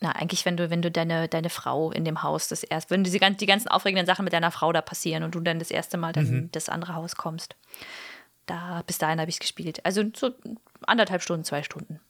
na, 0.00 0.12
eigentlich, 0.12 0.44
wenn 0.44 0.56
du, 0.56 0.70
wenn 0.70 0.82
du 0.82 0.90
deine, 0.90 1.28
deine 1.28 1.50
Frau 1.50 1.92
in 1.92 2.04
dem 2.04 2.22
Haus 2.22 2.48
das 2.48 2.64
erst, 2.64 2.90
wenn 2.90 3.04
diese, 3.04 3.18
die 3.18 3.46
ganzen 3.46 3.68
aufregenden 3.68 4.06
Sachen 4.06 4.24
mit 4.24 4.32
deiner 4.32 4.50
Frau 4.50 4.72
da 4.72 4.82
passieren 4.82 5.22
und 5.22 5.34
du 5.34 5.40
dann 5.40 5.58
das 5.60 5.70
erste 5.70 5.96
Mal 5.96 6.12
dann 6.12 6.26
in 6.26 6.52
das 6.52 6.68
andere 6.68 6.94
Haus 6.94 7.14
kommst. 7.16 7.54
Da, 8.46 8.82
bis 8.86 8.98
dahin 8.98 9.20
habe 9.20 9.28
ich 9.28 9.36
es 9.36 9.40
gespielt. 9.40 9.84
Also 9.86 10.02
so 10.16 10.34
anderthalb 10.86 11.22
Stunden, 11.22 11.44
zwei 11.44 11.62
Stunden. 11.62 12.00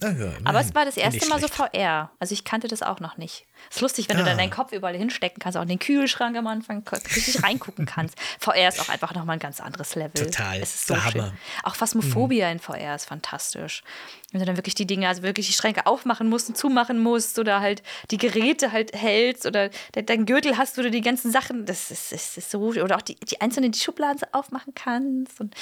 Ja, 0.00 0.10
Aber 0.44 0.60
es 0.60 0.74
war 0.76 0.84
das 0.84 0.96
erste 0.96 1.28
Mal 1.28 1.40
so. 1.40 1.48
VR. 1.48 2.10
Also 2.20 2.32
ich 2.32 2.44
kannte 2.44 2.68
das 2.68 2.82
auch 2.82 3.00
noch 3.00 3.16
nicht. 3.16 3.46
ist 3.68 3.80
lustig, 3.80 4.08
wenn 4.08 4.16
du 4.16 4.22
Ah. 4.22 4.26
dann 4.26 4.38
deinen 4.38 4.50
Kopf 4.50 4.70
überall 4.72 4.96
hinstecken 4.96 5.40
kannst, 5.40 5.58
auch 5.58 5.62
in 5.62 5.68
den 5.68 5.80
Kühlschrank 5.80 6.36
am 6.36 6.46
Anfang 6.46 6.86
richtig 6.88 7.42
reingucken 7.42 7.84
kannst. 7.84 8.14
VR 8.38 8.68
ist 8.68 8.78
auch 8.80 8.88
einfach 8.90 9.12
nochmal 9.14 9.36
ein 9.36 9.40
ganz 9.40 9.60
anderes 9.60 9.96
Level. 9.96 10.12
Total. 10.26 10.60
Es 10.60 10.74
ist 10.76 10.86
so 10.86 10.94
Der 10.94 11.00
schön. 11.02 11.22
Hammer. 11.22 11.32
Auch 11.64 11.74
Phasmophobia 11.74 12.48
in 12.50 12.60
VR 12.60 12.94
ist 12.94 13.06
fantastisch. 13.06 13.82
Wenn 14.30 14.38
du 14.40 14.46
dann 14.46 14.56
wirklich 14.56 14.76
die 14.76 14.86
Dinge, 14.86 15.08
also 15.08 15.22
wirklich 15.22 15.48
die 15.48 15.52
Schränke 15.54 15.86
aufmachen 15.86 16.28
musst 16.28 16.48
und 16.48 16.56
zumachen 16.56 17.00
musst 17.02 17.38
oder 17.40 17.58
halt 17.60 17.82
die 18.12 18.18
Geräte 18.18 18.70
halt 18.70 18.94
hältst 18.94 19.46
oder 19.46 19.70
de 19.96 20.02
deinen 20.04 20.26
Gürtel 20.26 20.56
hast, 20.56 20.78
wo 20.78 20.82
du 20.82 20.90
die 20.92 21.00
ganzen 21.00 21.32
Sachen, 21.32 21.66
das 21.66 21.90
ist, 21.90 22.12
ist, 22.12 22.38
ist 22.38 22.50
so, 22.52 22.60
oder 22.60 22.96
auch 22.96 23.02
die, 23.02 23.16
die 23.16 23.40
einzelnen 23.40 23.72
die 23.72 23.80
Schubladen 23.80 24.20
aufmachen 24.32 24.74
kannst 24.74 25.40
und 25.40 25.54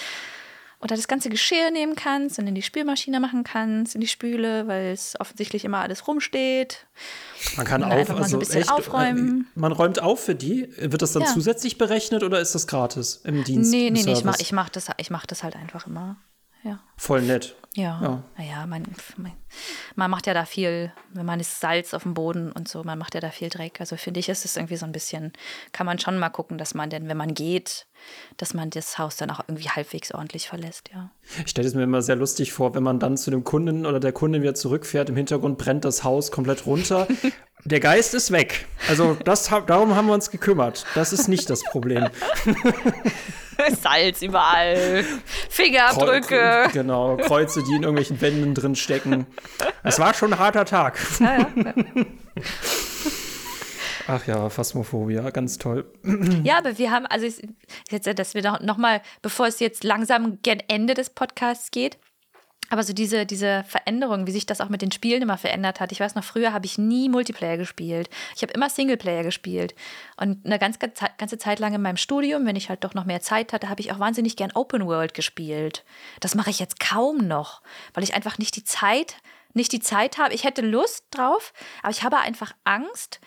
oder 0.80 0.94
das 0.94 1.08
ganze 1.08 1.30
Geschirr 1.30 1.70
nehmen 1.70 1.94
kannst 1.96 2.38
und 2.38 2.46
in 2.46 2.54
die 2.54 2.62
Spülmaschine 2.62 3.18
machen 3.18 3.44
kannst, 3.44 3.94
in 3.94 4.00
die 4.00 4.06
Spüle, 4.06 4.66
weil 4.66 4.92
es 4.92 5.18
offensichtlich 5.18 5.64
immer 5.64 5.78
alles 5.78 6.06
rumsteht. 6.06 6.86
Man 7.56 7.66
kann 7.66 7.82
so 7.82 7.88
also 8.14 8.36
ein 8.36 8.40
bisschen 8.40 8.60
echt, 8.62 8.70
aufräumen. 8.70 9.48
Äh, 9.56 9.58
man 9.58 9.72
räumt 9.72 10.00
auf 10.02 10.20
für 10.24 10.34
die. 10.34 10.68
Wird 10.78 11.00
das 11.02 11.12
dann 11.12 11.22
Ja. 11.22 11.28
zusätzlich 11.32 11.78
berechnet 11.78 12.22
oder 12.22 12.40
ist 12.40 12.54
das 12.54 12.66
gratis 12.66 13.20
im 13.24 13.44
Dienst? 13.44 13.70
Nee, 13.70 13.90
nee, 13.90 14.02
nee, 14.02 14.12
ich 14.12 14.24
mach, 14.24 14.34
Service? 14.34 14.40
ich, 14.40 14.52
mach 14.52 14.68
das, 14.68 14.88
ich 14.98 15.10
mach 15.10 15.26
das 15.26 15.42
halt 15.42 15.56
einfach 15.56 15.86
immer. 15.86 16.16
Ja. 16.62 16.80
Voll 16.96 17.22
nett. 17.22 17.56
Ja, 17.76 18.00
Ja. 18.00 18.22
naja, 18.38 18.66
man, 18.66 18.84
man, 19.96 20.10
macht 20.10 20.26
ja 20.26 20.32
da 20.32 20.46
viel, 20.46 20.92
wenn 21.12 21.26
man 21.26 21.40
ist 21.40 21.60
Salz 21.60 21.92
auf 21.92 22.04
dem 22.04 22.14
Boden 22.14 22.50
und 22.50 22.68
so, 22.68 22.82
man 22.82 22.98
macht 22.98 23.14
ja 23.14 23.20
da 23.20 23.30
viel 23.30 23.50
Dreck. 23.50 23.80
Also 23.80 23.96
finde 23.96 24.18
ich, 24.20 24.30
ist 24.30 24.46
es 24.46 24.56
irgendwie 24.56 24.78
so 24.78 24.86
ein 24.86 24.92
bisschen, 24.92 25.32
kann 25.72 25.84
man 25.84 25.98
schon 25.98 26.18
mal 26.18 26.30
gucken, 26.30 26.56
dass 26.56 26.72
man 26.74 26.88
denn, 26.88 27.06
wenn 27.06 27.18
man 27.18 27.34
geht, 27.34 27.86
dass 28.38 28.54
man 28.54 28.70
das 28.70 28.98
Haus 28.98 29.16
dann 29.16 29.30
auch 29.30 29.40
irgendwie 29.46 29.68
halbwegs 29.68 30.10
ordentlich 30.10 30.48
verlässt, 30.48 30.90
ja. 30.94 31.10
Ich 31.44 31.50
stelle 31.50 31.68
es 31.68 31.74
mir 31.74 31.82
immer 31.82 32.00
sehr 32.00 32.16
lustig 32.16 32.52
vor, 32.52 32.74
wenn 32.74 32.82
man 32.82 32.98
dann 32.98 33.18
zu 33.18 33.30
dem 33.30 33.44
Kunden 33.44 33.84
oder 33.84 34.00
der 34.00 34.12
Kundin 34.12 34.40
wieder 34.40 34.54
zurückfährt, 34.54 35.10
im 35.10 35.16
Hintergrund 35.16 35.58
brennt 35.58 35.84
das 35.84 36.02
Haus 36.02 36.30
komplett 36.30 36.64
runter. 36.64 37.06
der 37.64 37.80
Geist 37.80 38.14
ist 38.14 38.30
weg. 38.30 38.66
Also 38.88 39.18
das, 39.24 39.50
darum 39.66 39.94
haben 39.94 40.06
wir 40.06 40.14
uns 40.14 40.30
gekümmert. 40.30 40.86
Das 40.94 41.12
ist 41.12 41.28
nicht 41.28 41.50
das 41.50 41.62
Problem. 41.62 42.08
Salz 43.80 44.22
überall, 44.22 45.04
Fingerabdrücke. 45.48 46.68
Genau, 46.72 47.16
Kreuze, 47.16 47.62
die 47.62 47.74
in 47.74 47.82
irgendwelchen 47.82 48.20
Wänden 48.20 48.54
drin 48.54 48.76
stecken. 48.76 49.26
Es 49.82 49.98
war 49.98 50.14
schon 50.14 50.32
ein 50.32 50.38
harter 50.38 50.64
Tag. 50.64 50.98
Ja, 51.20 51.38
ja. 51.38 51.46
Ach 54.08 54.24
ja, 54.26 54.48
Phasmophobia, 54.48 55.30
ganz 55.30 55.58
toll. 55.58 55.84
Ja, 56.44 56.58
aber 56.58 56.78
wir 56.78 56.92
haben, 56.92 57.06
also 57.06 57.26
ich, 57.26 57.42
jetzt, 57.90 58.06
dass 58.18 58.34
wir 58.34 58.42
noch, 58.42 58.60
noch 58.60 58.76
mal, 58.76 59.02
bevor 59.20 59.48
es 59.48 59.58
jetzt 59.58 59.82
langsam 59.82 60.38
gen 60.42 60.62
Ende 60.68 60.94
des 60.94 61.10
Podcasts 61.10 61.72
geht, 61.72 61.98
aber 62.68 62.82
so 62.82 62.92
diese, 62.92 63.26
diese 63.26 63.64
Veränderung, 63.64 64.26
wie 64.26 64.32
sich 64.32 64.46
das 64.46 64.60
auch 64.60 64.68
mit 64.68 64.82
den 64.82 64.90
Spielen 64.90 65.22
immer 65.22 65.38
verändert 65.38 65.80
hat. 65.80 65.92
Ich 65.92 66.00
weiß 66.00 66.14
noch, 66.14 66.24
früher 66.24 66.52
habe 66.52 66.66
ich 66.66 66.78
nie 66.78 67.08
Multiplayer 67.08 67.56
gespielt. 67.56 68.08
Ich 68.34 68.42
habe 68.42 68.52
immer 68.52 68.68
Singleplayer 68.68 69.22
gespielt. 69.22 69.74
Und 70.16 70.44
eine 70.44 70.58
ganz, 70.58 70.78
ganz, 70.78 71.00
ganze 71.18 71.38
Zeit 71.38 71.58
lang 71.58 71.74
in 71.74 71.82
meinem 71.82 71.96
Studium, 71.96 72.46
wenn 72.46 72.56
ich 72.56 72.68
halt 72.68 72.84
doch 72.84 72.94
noch 72.94 73.04
mehr 73.04 73.20
Zeit 73.20 73.52
hatte, 73.52 73.68
habe 73.68 73.80
ich 73.80 73.92
auch 73.92 73.98
wahnsinnig 73.98 74.36
gern 74.36 74.52
Open 74.52 74.86
World 74.86 75.14
gespielt. 75.14 75.84
Das 76.20 76.34
mache 76.34 76.50
ich 76.50 76.58
jetzt 76.58 76.80
kaum 76.80 77.18
noch, 77.18 77.62
weil 77.94 78.04
ich 78.04 78.14
einfach 78.14 78.38
nicht 78.38 78.56
die 78.56 78.64
Zeit, 78.64 79.16
nicht 79.54 79.72
die 79.72 79.80
Zeit 79.80 80.18
habe. 80.18 80.34
Ich 80.34 80.44
hätte 80.44 80.62
Lust 80.62 81.04
drauf, 81.10 81.52
aber 81.82 81.90
ich 81.90 82.02
habe 82.02 82.18
einfach 82.18 82.52
Angst, 82.64 83.20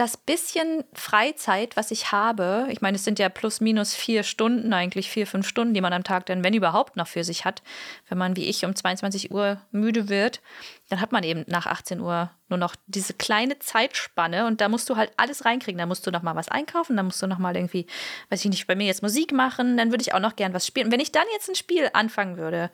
das 0.00 0.16
bisschen 0.16 0.82
Freizeit, 0.94 1.76
was 1.76 1.90
ich 1.90 2.10
habe, 2.10 2.66
ich 2.70 2.80
meine, 2.80 2.96
es 2.96 3.04
sind 3.04 3.18
ja 3.18 3.28
plus 3.28 3.60
minus 3.60 3.94
vier 3.94 4.22
Stunden, 4.22 4.72
eigentlich 4.72 5.10
vier, 5.10 5.26
fünf 5.26 5.46
Stunden, 5.46 5.74
die 5.74 5.82
man 5.82 5.92
am 5.92 6.04
Tag 6.04 6.24
dann, 6.24 6.42
wenn 6.42 6.54
überhaupt, 6.54 6.96
noch 6.96 7.06
für 7.06 7.22
sich 7.22 7.44
hat. 7.44 7.62
Wenn 8.08 8.16
man 8.16 8.34
wie 8.34 8.46
ich 8.46 8.64
um 8.64 8.74
22 8.74 9.30
Uhr 9.30 9.60
müde 9.72 10.08
wird, 10.08 10.40
dann 10.88 11.02
hat 11.02 11.12
man 11.12 11.22
eben 11.22 11.44
nach 11.48 11.66
18 11.66 12.00
Uhr 12.00 12.30
nur 12.48 12.58
noch 12.58 12.76
diese 12.86 13.12
kleine 13.12 13.58
Zeitspanne 13.58 14.46
und 14.46 14.62
da 14.62 14.70
musst 14.70 14.88
du 14.88 14.96
halt 14.96 15.12
alles 15.18 15.44
reinkriegen. 15.44 15.78
Da 15.78 15.84
musst 15.84 16.06
du 16.06 16.10
noch 16.10 16.22
mal 16.22 16.34
was 16.34 16.48
einkaufen, 16.48 16.96
da 16.96 17.02
musst 17.02 17.20
du 17.20 17.26
noch 17.26 17.38
mal 17.38 17.54
irgendwie, 17.54 17.86
weiß 18.30 18.42
ich 18.42 18.50
nicht, 18.50 18.66
bei 18.66 18.74
mir 18.74 18.86
jetzt 18.86 19.02
Musik 19.02 19.32
machen, 19.32 19.76
dann 19.76 19.90
würde 19.90 20.00
ich 20.00 20.14
auch 20.14 20.20
noch 20.20 20.34
gern 20.34 20.54
was 20.54 20.66
spielen. 20.66 20.86
Und 20.86 20.92
wenn 20.92 21.00
ich 21.00 21.12
dann 21.12 21.26
jetzt 21.34 21.50
ein 21.50 21.54
Spiel 21.54 21.90
anfangen 21.92 22.38
würde, 22.38 22.70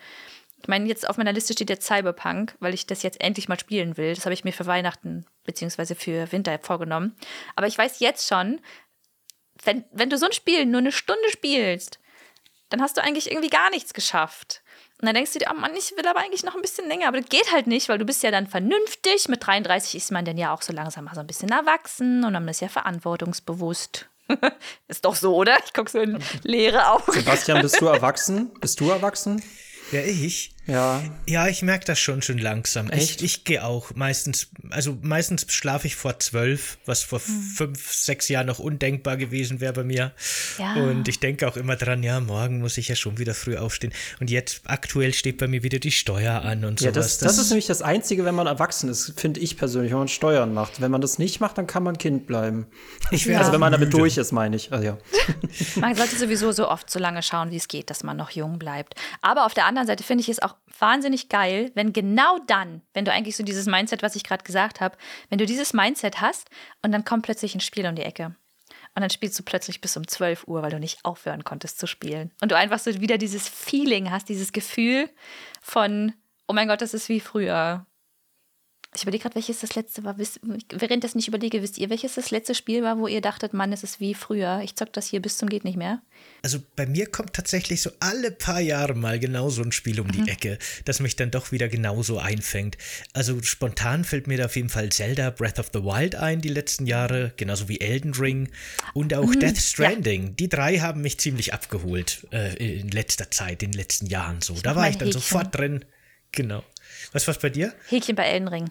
ich 0.63 0.69
meine, 0.69 0.89
jetzt 0.89 1.09
auf 1.09 1.17
meiner 1.17 1.33
Liste 1.33 1.53
steht 1.53 1.71
jetzt 1.71 1.87
Cyberpunk, 1.87 2.57
weil 2.61 2.75
ich 2.75 2.87
das 2.87 3.03
jetzt 3.03 3.21
endlich 3.21 3.49
mal 3.49 3.59
spielen 3.59 3.97
will. 3.97 4.15
Das 4.15 4.25
habe 4.25 4.35
ich 4.35 4.45
mir 4.45 4.53
für 4.53 4.67
Weihnachten 4.67 5.27
bzw. 5.45 5.95
für 5.95 6.33
Winter 6.33 6.59
vorgenommen. 6.61 7.17
Aber 7.55 7.67
ich 7.67 7.77
weiß 7.77 8.01
jetzt 8.01 8.27
schon, 8.27 8.61
wenn, 9.65 9.85
wenn 9.93 10.11
du 10.11 10.19
so 10.19 10.27
ein 10.27 10.33
Spiel 10.33 10.67
nur 10.67 10.81
eine 10.81 10.93
Stunde 10.93 11.31
spielst, 11.31 11.99
dann 12.71 12.83
hast 12.83 12.97
du 12.97 13.03
eigentlich 13.03 13.31
irgendwie 13.31 13.51
gar 13.51 13.71
nichts 13.71 13.95
geschafft. 13.95 14.63
Und 15.01 15.07
dann 15.07 15.15
denkst 15.15 15.35
du 15.35 15.39
dir, 15.39 15.49
oh 15.53 15.61
Mann, 15.61 15.75
ich 15.77 15.93
will 15.97 16.07
aber 16.07 16.21
eigentlich 16.21 16.43
noch 16.43 16.55
ein 16.55 16.63
bisschen 16.63 16.89
länger. 16.89 17.09
Aber 17.09 17.21
das 17.21 17.29
geht 17.29 17.53
halt 17.53 17.67
nicht, 17.67 17.89
weil 17.89 17.99
du 17.99 18.07
bist 18.07 18.23
ja 18.23 18.31
dann 18.31 18.47
vernünftig. 18.47 19.29
Mit 19.29 19.47
33 19.47 19.95
ist 19.95 20.11
man 20.11 20.25
dann 20.25 20.39
ja 20.39 20.55
auch 20.55 20.63
so 20.63 20.73
langsam 20.73 21.05
mal 21.05 21.15
so 21.15 21.21
ein 21.21 21.27
bisschen 21.27 21.51
erwachsen 21.51 22.25
und 22.25 22.33
man 22.33 22.49
ist 22.49 22.61
ja 22.61 22.69
verantwortungsbewusst. 22.69 24.09
ist 24.89 25.05
doch 25.05 25.15
so, 25.15 25.37
oder? 25.37 25.59
Ich 25.65 25.73
gucke 25.75 25.91
so 25.91 26.01
in 26.01 26.19
leere 26.43 26.89
Augen. 26.91 27.13
Sebastian, 27.13 27.61
bist 27.61 27.81
du 27.81 27.87
erwachsen? 27.87 28.53
Bist 28.59 28.81
du 28.81 28.91
erwachsen? 28.91 29.43
Ja, 29.93 30.01
ich. 30.01 30.56
Ja. 30.67 31.03
Ja, 31.27 31.47
ich 31.49 31.63
merke 31.63 31.85
das 31.85 31.99
schon 32.01 32.23
schon 32.23 32.39
langsam. 32.39 32.91
Echt? 32.91 33.23
Ich, 33.23 33.25
ich 33.39 33.45
gehe 33.45 33.65
auch 33.65 33.95
meistens, 33.95 34.49
also 34.71 34.99
meistens 35.01 35.47
schlafe 35.49 35.87
ich 35.87 35.95
vor 35.97 36.19
zwölf, 36.19 36.79
was 36.87 37.03
vor 37.03 37.21
Hm. 37.21 37.43
fünf, 37.57 37.93
sechs 37.93 38.29
Jahren 38.29 38.47
noch 38.47 38.59
undenkbar 38.59 39.17
gewesen 39.17 39.61
wäre 39.61 39.73
bei 39.73 39.85
mir. 39.85 40.13
Ja. 40.59 40.75
Und 40.75 41.07
ich 41.09 41.21
denke 41.21 41.47
auch 41.49 41.57
immer 41.57 41.77
dran, 41.77 42.03
ja, 42.03 42.19
morgen 42.21 42.61
muss 42.61 42.79
ich 42.79 42.89
ja 42.89 42.97
schon 42.97 43.19
wieder 43.19 43.35
früh 43.35 43.57
aufstehen. 43.57 43.93
Und 44.21 44.31
jetzt 44.31 44.63
aktuell 44.65 45.15
steht 45.15 45.39
bei 45.39 45.47
mir 45.47 45.63
wieder 45.63 45.79
die 45.79 45.93
Steuer 45.93 46.43
an 46.43 46.65
und 46.65 46.81
Ja, 46.81 46.91
sowas. 46.93 47.19
das, 47.19 47.29
das 47.29 47.39
ist 47.39 47.51
nämlich 47.51 47.67
das 47.67 47.83
Einzige, 47.83 48.25
wenn 48.25 48.35
man 48.35 48.47
erwachsen 48.49 48.89
ist, 48.91 49.13
finde 49.17 49.39
ich 49.41 49.57
persönlich, 49.57 49.93
wenn 49.93 49.99
man 50.01 50.09
Steuern 50.09 50.53
macht. 50.53 50.81
Wenn 50.81 50.91
man 50.91 51.01
das 51.01 51.19
nicht 51.19 51.41
macht, 51.41 51.59
dann 51.59 51.67
kann 51.69 51.85
man 51.85 51.97
Kind 51.99 52.27
bleiben. 52.27 52.67
ich 53.13 53.27
wär 53.27 53.39
Also 53.47 53.53
wenn 53.53 53.61
man 53.61 53.71
damit 53.73 53.91
müde. 53.91 53.99
durch 53.99 54.17
ist, 54.17 54.33
meine 54.33 54.57
ich. 54.57 54.73
Also, 54.73 54.85
ja. 54.85 54.99
Man 55.77 55.95
sollte 55.95 56.17
sowieso 56.17 56.51
so 56.53 56.69
oft 56.69 56.91
so 56.91 56.99
lange 56.99 57.23
schauen, 57.23 57.51
wie 57.53 57.57
es 57.57 57.69
geht, 57.69 57.89
dass 57.91 58.03
man 58.03 58.17
noch 58.17 58.31
jung 58.31 58.59
bleibt. 58.59 58.95
Aber 59.23 59.47
auf 59.47 59.55
der 59.55 59.67
anderen 59.67 59.87
Seite 59.87 60.03
finde 60.03 60.23
ich 60.23 60.29
es 60.29 60.43
auch 60.43 60.56
wahnsinnig 60.79 61.29
geil, 61.29 61.71
wenn 61.75 61.93
genau 61.93 62.39
dann, 62.47 62.83
wenn 62.95 63.05
du 63.05 63.13
eigentlich 63.13 63.37
so 63.37 63.43
dieses 63.43 63.67
Mindset, 63.67 64.03
was 64.03 64.17
ich 64.17 64.25
gerade 64.25 64.45
gesagt 64.45 64.81
habe, 64.81 64.97
wenn 65.29 65.39
du 65.39 65.47
dieses 65.47 65.73
Mindset 65.73 66.21
hast 66.21 66.51
und 66.83 66.93
dann 66.93 67.05
kommt 67.05 67.25
plötzlich 67.25 67.55
ein 67.55 67.61
Spiel 67.61 67.87
um 67.87 67.95
die 67.95 68.03
Ecke. 68.03 68.37
Und 68.95 69.03
dann 69.03 69.11
spielst 69.11 69.39
du 69.39 69.43
plötzlich 69.43 69.83
bis 69.83 69.97
um 69.97 70.09
12 70.09 70.49
Uhr, 70.49 70.63
weil 70.63 70.71
du 70.71 70.81
nicht 70.81 71.05
aufhören 71.05 71.45
konntest 71.45 71.79
zu 71.79 71.87
spielen. 71.87 72.33
Und 72.41 72.51
du 72.51 72.57
einfach 72.57 72.79
so 72.79 72.99
wieder 73.01 73.19
dieses 73.19 73.47
Feeling 73.47 74.11
hast, 74.11 74.31
dieses 74.31 74.53
Gefühl 74.53 75.11
von, 75.61 76.15
oh 76.49 76.55
mein 76.55 76.67
Gott, 76.67 76.81
das 76.81 76.95
ist 76.95 77.11
wie 77.11 77.21
früher. 77.21 77.87
Ich 78.97 79.03
überlege 79.03 79.23
gerade, 79.23 79.35
welches 79.35 79.61
das 79.61 79.75
letzte 79.75 80.05
war. 80.05 80.17
Während 80.19 81.05
das 81.05 81.15
nicht 81.15 81.29
überlege, 81.29 81.61
wisst 81.61 81.77
ihr, 81.77 81.91
welches 81.91 82.15
das 82.15 82.31
letzte 82.31 82.55
Spiel 82.55 82.83
war, 82.83 82.99
wo 82.99 83.07
ihr 83.07 83.21
dachtet, 83.21 83.53
Mann, 83.53 83.71
es 83.73 83.83
ist 83.83 84.01
wie 84.01 84.15
früher. 84.15 84.63
Ich 84.65 84.75
zock 84.75 84.91
das 84.95 85.07
hier 85.07 85.21
bis 85.21 85.37
zum 85.37 85.51
geht 85.51 85.65
nicht 85.65 85.77
mehr. 85.77 86.01
Also 86.43 86.61
bei 86.77 86.87
mir 86.87 87.07
kommt 87.07 87.35
tatsächlich 87.35 87.83
so 87.83 87.91
alle 88.01 88.31
paar 88.31 88.61
Jahre 88.61 88.95
mal 88.95 89.19
genau 89.19 89.51
so 89.51 89.63
ein 89.63 89.71
Spiel 89.73 90.01
um 90.01 90.11
die 90.11 90.23
Mhm. 90.23 90.29
Ecke, 90.29 90.59
das 90.87 91.01
mich 91.01 91.15
dann 91.15 91.31
doch 91.31 91.53
wieder 91.53 91.69
genauso 91.69 92.19
einfängt. 92.19 92.79
Also 93.13 93.43
spontan 93.43 94.05
fällt 94.05 94.29
mir 94.29 94.39
da 94.39 94.47
auf 94.47 94.57
jeden 94.57 94.71
Fall 94.71 94.89
Zelda 94.89 95.29
Breath 95.29 95.59
of 95.59 95.71
the 95.75 95.83
Wild 95.83 96.15
ein 96.15 96.41
die 96.41 96.49
letzten 96.49 96.87
Jahre, 96.87 97.35
genauso 97.37 97.69
wie 97.69 97.81
Elden 97.81 98.15
Ring 98.15 98.49
und 98.95 99.13
auch 99.13 99.27
Mhm. 99.27 99.41
Death 99.41 99.59
Stranding. 99.59 100.37
Die 100.37 100.49
drei 100.49 100.79
haben 100.79 101.03
mich 101.03 101.19
ziemlich 101.19 101.53
abgeholt 101.53 102.27
äh, 102.33 102.57
in 102.81 102.89
letzter 102.91 103.31
Zeit, 103.31 103.63
in 103.63 103.73
den 103.73 103.79
letzten 103.79 104.07
Jahren 104.07 104.41
so. 104.41 104.55
Da 104.55 104.71
mach 104.71 104.77
war 104.83 104.89
ich 104.89 104.97
dann 104.97 105.09
Häkchen. 105.09 105.21
sofort 105.21 105.55
drin. 105.55 105.85
Genau. 106.33 106.65
Was 107.13 107.27
war's 107.27 107.39
bei 107.39 107.51
dir? 107.51 107.75
Häkchen 107.89 108.17
bei 108.17 108.25
Elden 108.25 108.49
Ring. 108.49 108.71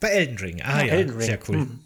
Bei 0.00 0.08
Elden 0.08 0.38
Ring. 0.38 0.62
Ah 0.62 0.82
ja, 0.82 0.94
Elden 0.94 1.16
Ring. 1.16 1.26
sehr 1.26 1.38
cool. 1.48 1.56
Hm. 1.56 1.80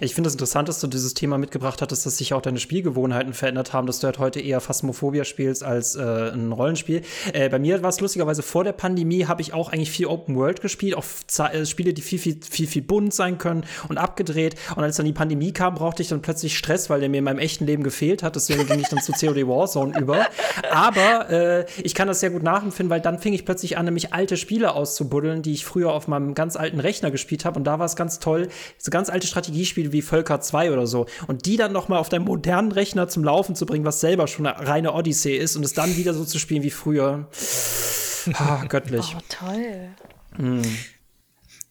Ich 0.00 0.14
finde 0.14 0.28
es 0.28 0.34
interessant, 0.34 0.68
dass 0.68 0.80
du 0.80 0.86
dieses 0.86 1.14
Thema 1.14 1.38
mitgebracht 1.38 1.80
hattest, 1.80 2.06
dass 2.06 2.18
sich 2.18 2.34
auch 2.34 2.42
deine 2.42 2.58
Spielgewohnheiten 2.58 3.32
verändert 3.32 3.72
haben, 3.72 3.86
dass 3.86 4.00
du 4.00 4.06
halt 4.06 4.18
heute 4.18 4.40
eher 4.40 4.60
Phasmophobia 4.60 5.24
spielst 5.24 5.62
als 5.62 5.94
äh, 5.94 6.32
ein 6.32 6.52
Rollenspiel. 6.52 7.02
Äh, 7.32 7.48
bei 7.48 7.58
mir 7.58 7.82
war 7.82 7.90
es 7.90 8.00
lustigerweise 8.00 8.42
vor 8.42 8.64
der 8.64 8.72
Pandemie, 8.72 9.26
habe 9.26 9.42
ich 9.42 9.54
auch 9.54 9.72
eigentlich 9.72 9.90
viel 9.90 10.06
Open 10.06 10.36
World 10.36 10.60
gespielt, 10.60 10.96
auch 10.96 11.04
äh, 11.38 11.64
Spiele, 11.64 11.94
die 11.94 12.02
viel, 12.02 12.18
viel, 12.18 12.38
viel, 12.42 12.66
viel 12.66 12.82
bunt 12.82 13.14
sein 13.14 13.38
können 13.38 13.64
und 13.88 13.98
abgedreht. 13.98 14.56
Und 14.74 14.82
als 14.82 14.96
dann 14.96 15.06
die 15.06 15.12
Pandemie 15.12 15.52
kam, 15.52 15.74
brauchte 15.74 16.02
ich 16.02 16.08
dann 16.08 16.20
plötzlich 16.20 16.58
Stress, 16.58 16.90
weil 16.90 17.00
der 17.00 17.08
mir 17.08 17.18
in 17.18 17.24
meinem 17.24 17.38
echten 17.38 17.64
Leben 17.64 17.82
gefehlt 17.82 18.22
hat. 18.22 18.36
Deswegen 18.36 18.66
ging 18.66 18.80
ich 18.80 18.88
dann 18.88 19.00
zu 19.00 19.12
COD 19.12 19.46
Warzone 19.46 19.98
über. 20.00 20.26
Aber 20.70 21.30
äh, 21.30 21.66
ich 21.82 21.94
kann 21.94 22.08
das 22.08 22.20
sehr 22.20 22.30
gut 22.30 22.42
nachempfinden, 22.42 22.90
weil 22.90 23.00
dann 23.00 23.18
fing 23.18 23.32
ich 23.32 23.44
plötzlich 23.44 23.78
an, 23.78 23.84
nämlich 23.84 24.12
alte 24.12 24.36
Spiele 24.36 24.74
auszubuddeln, 24.74 25.42
die 25.42 25.52
ich 25.52 25.64
früher 25.64 25.92
auf 25.92 26.08
meinem 26.08 26.34
ganz 26.34 26.56
alten 26.56 26.80
Rechner 26.80 27.10
gespielt 27.10 27.44
habe. 27.44 27.58
Und 27.58 27.64
da 27.64 27.78
war 27.78 27.86
es 27.86 27.96
ganz 27.96 28.18
toll, 28.18 28.48
so 28.78 28.90
ganz 28.90 29.08
alte 29.08 29.26
Strategiespiele 29.26 29.75
wie 29.76 30.02
Völker 30.02 30.40
2 30.40 30.72
oder 30.72 30.86
so. 30.86 31.06
Und 31.26 31.46
die 31.46 31.56
dann 31.56 31.72
noch 31.72 31.88
mal 31.88 31.98
auf 31.98 32.08
deinem 32.08 32.24
modernen 32.24 32.72
Rechner 32.72 33.08
zum 33.08 33.24
Laufen 33.24 33.54
zu 33.54 33.66
bringen, 33.66 33.84
was 33.84 34.00
selber 34.00 34.26
schon 34.26 34.46
eine 34.46 34.66
reine 34.66 34.92
Odyssee 34.92 35.36
ist 35.36 35.56
und 35.56 35.64
es 35.64 35.72
dann 35.72 35.96
wieder 35.96 36.14
so 36.14 36.24
zu 36.24 36.38
spielen 36.38 36.62
wie 36.62 36.70
früher. 36.70 37.28
Ah, 38.34 38.64
göttlich. 38.68 39.14
Oh, 39.16 39.22
toll. 39.28 39.90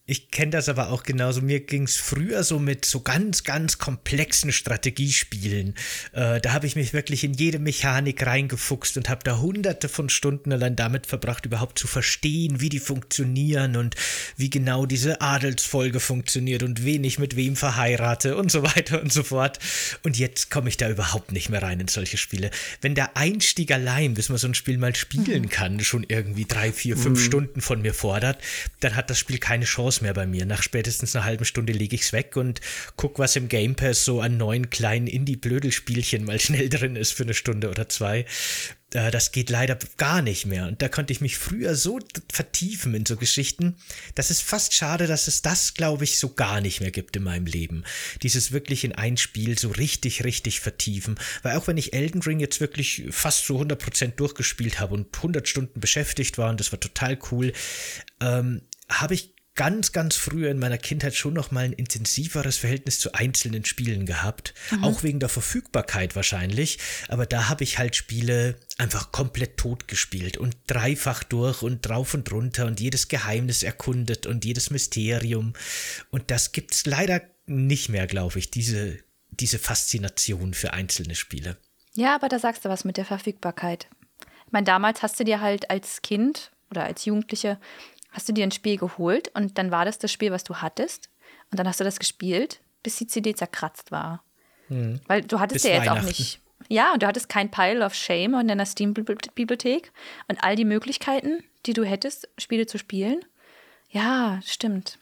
Ich 0.07 0.29
kenne 0.29 0.51
das 0.51 0.69
aber 0.69 0.91
auch 0.91 1.01
genauso. 1.01 1.41
Mir 1.41 1.61
ging 1.61 1.81
es 1.81 1.95
früher 1.95 2.43
so 2.43 2.59
mit 2.59 2.85
so 2.85 2.99
ganz, 2.99 3.43
ganz 3.43 3.79
komplexen 3.79 4.51
Strategiespielen. 4.51 5.73
Äh, 6.13 6.39
da 6.41 6.53
habe 6.53 6.67
ich 6.67 6.75
mich 6.75 6.93
wirklich 6.93 7.23
in 7.23 7.33
jede 7.33 7.57
Mechanik 7.57 8.23
reingefuchst 8.23 8.97
und 8.97 9.09
habe 9.09 9.23
da 9.23 9.39
hunderte 9.39 9.89
von 9.89 10.09
Stunden 10.09 10.51
allein 10.51 10.75
damit 10.75 11.07
verbracht, 11.07 11.47
überhaupt 11.47 11.79
zu 11.79 11.87
verstehen, 11.87 12.61
wie 12.61 12.69
die 12.69 12.79
funktionieren 12.79 13.77
und 13.77 13.95
wie 14.37 14.51
genau 14.51 14.85
diese 14.85 15.21
Adelsfolge 15.21 15.99
funktioniert 15.99 16.61
und 16.61 16.85
wen 16.85 17.03
ich 17.03 17.17
mit 17.17 17.35
wem 17.35 17.55
verheirate 17.55 18.37
und 18.37 18.51
so 18.51 18.61
weiter 18.61 19.01
und 19.01 19.11
so 19.11 19.23
fort. 19.23 19.57
Und 20.03 20.19
jetzt 20.19 20.51
komme 20.51 20.69
ich 20.69 20.77
da 20.77 20.87
überhaupt 20.87 21.31
nicht 21.31 21.49
mehr 21.49 21.63
rein 21.63 21.79
in 21.79 21.87
solche 21.87 22.17
Spiele. 22.17 22.51
Wenn 22.79 22.93
der 22.93 23.17
Einstieg 23.17 23.71
allein, 23.71 24.13
bis 24.13 24.29
man 24.29 24.37
so 24.37 24.47
ein 24.47 24.53
Spiel 24.53 24.77
mal 24.77 24.95
spielen 24.95 25.49
kann, 25.49 25.79
schon 25.79 26.05
irgendwie 26.07 26.45
drei, 26.45 26.71
vier, 26.71 26.95
fünf 26.95 27.23
Stunden 27.23 27.61
von 27.61 27.81
mir 27.81 27.95
fordert, 27.95 28.37
dann 28.81 28.95
hat 28.95 29.09
das 29.09 29.17
Spiel 29.17 29.39
keine 29.39 29.65
Chance 29.65 29.94
mehr 30.01 30.13
bei 30.13 30.25
mir. 30.25 30.45
Nach 30.45 30.63
spätestens 30.63 31.15
einer 31.15 31.25
halben 31.25 31.45
Stunde 31.45 31.73
lege 31.73 31.95
ich 31.95 32.03
es 32.03 32.13
weg 32.13 32.35
und 32.35 32.61
guck, 32.95 33.19
was 33.19 33.35
im 33.35 33.47
Game 33.47 33.75
Pass 33.75 34.05
so 34.05 34.21
an 34.21 34.37
neuen 34.37 34.69
kleinen 34.69 35.07
Indie-Blödelspielchen 35.07 36.23
mal 36.23 36.39
schnell 36.39 36.69
drin 36.69 36.95
ist 36.95 37.13
für 37.13 37.23
eine 37.23 37.33
Stunde 37.33 37.69
oder 37.69 37.89
zwei. 37.89 38.25
Äh, 38.93 39.11
Das 39.11 39.31
geht 39.31 39.49
leider 39.49 39.77
gar 39.97 40.21
nicht 40.21 40.45
mehr. 40.45 40.67
Und 40.67 40.81
da 40.81 40.89
konnte 40.89 41.13
ich 41.13 41.21
mich 41.21 41.37
früher 41.37 41.75
so 41.75 41.99
vertiefen 42.31 42.93
in 42.95 43.05
so 43.05 43.17
Geschichten. 43.17 43.75
Das 44.15 44.31
ist 44.31 44.41
fast 44.41 44.73
schade, 44.73 45.07
dass 45.07 45.27
es 45.27 45.41
das, 45.41 45.73
glaube 45.73 46.05
ich, 46.05 46.17
so 46.17 46.33
gar 46.33 46.61
nicht 46.61 46.81
mehr 46.81 46.91
gibt 46.91 47.15
in 47.15 47.23
meinem 47.23 47.45
Leben. 47.45 47.83
Dieses 48.23 48.51
wirklich 48.51 48.83
in 48.83 48.93
ein 48.93 49.17
Spiel 49.17 49.59
so 49.59 49.69
richtig, 49.69 50.23
richtig 50.23 50.61
vertiefen. 50.61 51.19
Weil 51.43 51.57
auch 51.57 51.67
wenn 51.67 51.77
ich 51.77 51.93
Elden 51.93 52.21
Ring 52.21 52.39
jetzt 52.39 52.61
wirklich 52.61 53.03
fast 53.11 53.45
so 53.45 53.59
100% 53.59 54.15
durchgespielt 54.15 54.79
habe 54.79 54.93
und 54.93 55.15
100 55.15 55.47
Stunden 55.47 55.79
beschäftigt 55.79 56.37
war 56.37 56.49
und 56.49 56.59
das 56.59 56.71
war 56.71 56.79
total 56.79 57.19
cool, 57.31 57.53
ähm, 58.21 58.61
habe 58.89 59.15
ich 59.15 59.34
ganz, 59.55 59.93
ganz 59.93 60.15
früher 60.15 60.51
in 60.51 60.59
meiner 60.59 60.77
Kindheit 60.77 61.15
schon 61.15 61.33
noch 61.33 61.51
mal 61.51 61.63
ein 61.63 61.73
intensiveres 61.73 62.57
Verhältnis 62.57 62.99
zu 62.99 63.13
einzelnen 63.13 63.65
Spielen 63.65 64.05
gehabt. 64.05 64.53
Auch 64.81 65.01
wegen 65.03 65.19
der 65.19 65.29
Verfügbarkeit 65.29 66.15
wahrscheinlich. 66.15 66.77
Aber 67.07 67.25
da 67.25 67.47
habe 67.47 67.63
ich 67.63 67.77
halt 67.77 67.95
Spiele 67.95 68.55
einfach 68.77 69.11
komplett 69.11 69.57
tot 69.57 69.87
gespielt 69.87 70.37
und 70.37 70.55
dreifach 70.67 71.23
durch 71.23 71.61
und 71.61 71.81
drauf 71.81 72.13
und 72.13 72.31
runter 72.31 72.65
und 72.65 72.79
jedes 72.79 73.07
Geheimnis 73.07 73.63
erkundet 73.63 74.25
und 74.25 74.43
jedes 74.43 74.69
Mysterium. 74.69 75.53
Und 76.11 76.31
das 76.31 76.51
gibt's 76.51 76.85
leider 76.85 77.21
nicht 77.45 77.89
mehr, 77.89 78.07
glaube 78.07 78.39
ich, 78.39 78.51
diese, 78.51 78.99
diese 79.29 79.59
Faszination 79.59 80.53
für 80.53 80.73
einzelne 80.73 81.15
Spiele. 81.15 81.57
Ja, 81.93 82.15
aber 82.15 82.27
da 82.27 82.39
sagst 82.39 82.65
du 82.65 82.69
was 82.69 82.83
mit 82.83 82.97
der 82.97 83.05
Verfügbarkeit. 83.05 83.87
Ich 84.47 84.51
meine, 84.51 84.65
damals 84.65 85.01
hast 85.01 85.19
du 85.19 85.23
dir 85.23 85.39
halt 85.39 85.69
als 85.69 86.01
Kind 86.01 86.51
oder 86.69 86.83
als 86.83 87.05
Jugendliche 87.05 87.57
hast 88.15 88.29
du 88.29 88.33
dir 88.33 88.43
ein 88.43 88.51
Spiel 88.51 88.77
geholt 88.77 89.29
und 89.35 89.57
dann 89.57 89.71
war 89.71 89.85
das 89.85 89.99
das 89.99 90.11
Spiel, 90.11 90.31
was 90.31 90.43
du 90.43 90.55
hattest. 90.55 91.09
Und 91.51 91.59
dann 91.59 91.67
hast 91.67 91.79
du 91.79 91.83
das 91.83 91.99
gespielt, 91.99 92.61
bis 92.81 92.95
die 92.95 93.07
CD 93.07 93.35
zerkratzt 93.35 93.91
war. 93.91 94.23
Weil 95.07 95.21
du 95.21 95.39
hattest 95.39 95.63
Bis 95.63 95.71
ja 95.71 95.77
jetzt 95.77 95.89
auch 95.89 96.01
nicht. 96.01 96.39
Ja, 96.69 96.93
und 96.93 97.03
du 97.03 97.07
hattest 97.07 97.29
kein 97.29 97.51
Pile 97.51 97.85
of 97.85 97.93
Shame 97.93 98.39
in 98.39 98.47
deiner 98.47 98.65
Steam-Bibliothek 98.65 99.91
und 100.27 100.43
all 100.43 100.55
die 100.55 100.65
Möglichkeiten, 100.65 101.43
die 101.65 101.73
du 101.73 101.83
hättest, 101.83 102.29
Spiele 102.37 102.65
zu 102.65 102.79
spielen. 102.79 103.19
Ja, 103.89 104.39
stimmt. 104.43 104.97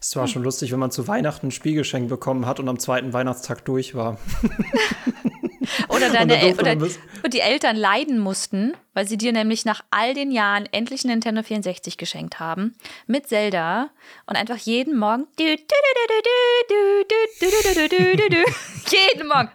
Es 0.00 0.14
war 0.14 0.28
schon 0.28 0.44
lustig, 0.44 0.70
wenn 0.70 0.78
man 0.78 0.92
zu 0.92 1.08
Weihnachten 1.08 1.48
ein 1.48 1.50
Spielgeschenk 1.50 2.08
bekommen 2.08 2.46
hat 2.46 2.60
und 2.60 2.68
am 2.68 2.78
zweiten 2.78 3.12
Weihnachtstag 3.12 3.64
durch 3.64 3.96
war. 3.96 4.18
Oder, 5.88 6.10
dann 6.10 6.28
deine 6.28 6.54
oder 6.54 6.76
und 7.22 7.34
die 7.34 7.40
Eltern 7.40 7.76
leiden 7.76 8.18
mussten, 8.18 8.74
weil 8.94 9.06
sie 9.06 9.16
dir 9.16 9.32
nämlich 9.32 9.64
nach 9.64 9.82
all 9.90 10.14
den 10.14 10.32
Jahren 10.32 10.68
endlich 10.72 11.04
einen 11.04 11.14
Nintendo 11.14 11.42
64 11.42 11.96
geschenkt 11.96 12.40
haben 12.40 12.74
mit 13.06 13.28
Zelda 13.28 13.90
und 14.26 14.36
einfach 14.36 14.56
jeden 14.56 14.98
Morgen 14.98 15.26
jeden 15.36 15.62
Morgen 19.28 19.50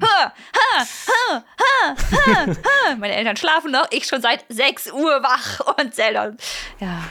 meine 2.97 3.15
Eltern 3.15 3.35
schlafen 3.35 3.71
noch, 3.71 3.87
ich 3.91 4.05
schon 4.05 4.21
seit 4.21 4.45
6 4.49 4.91
Uhr 4.91 5.23
wach 5.23 5.77
und 5.77 5.93
Zelda. 5.93 6.33
Ja, 6.79 7.03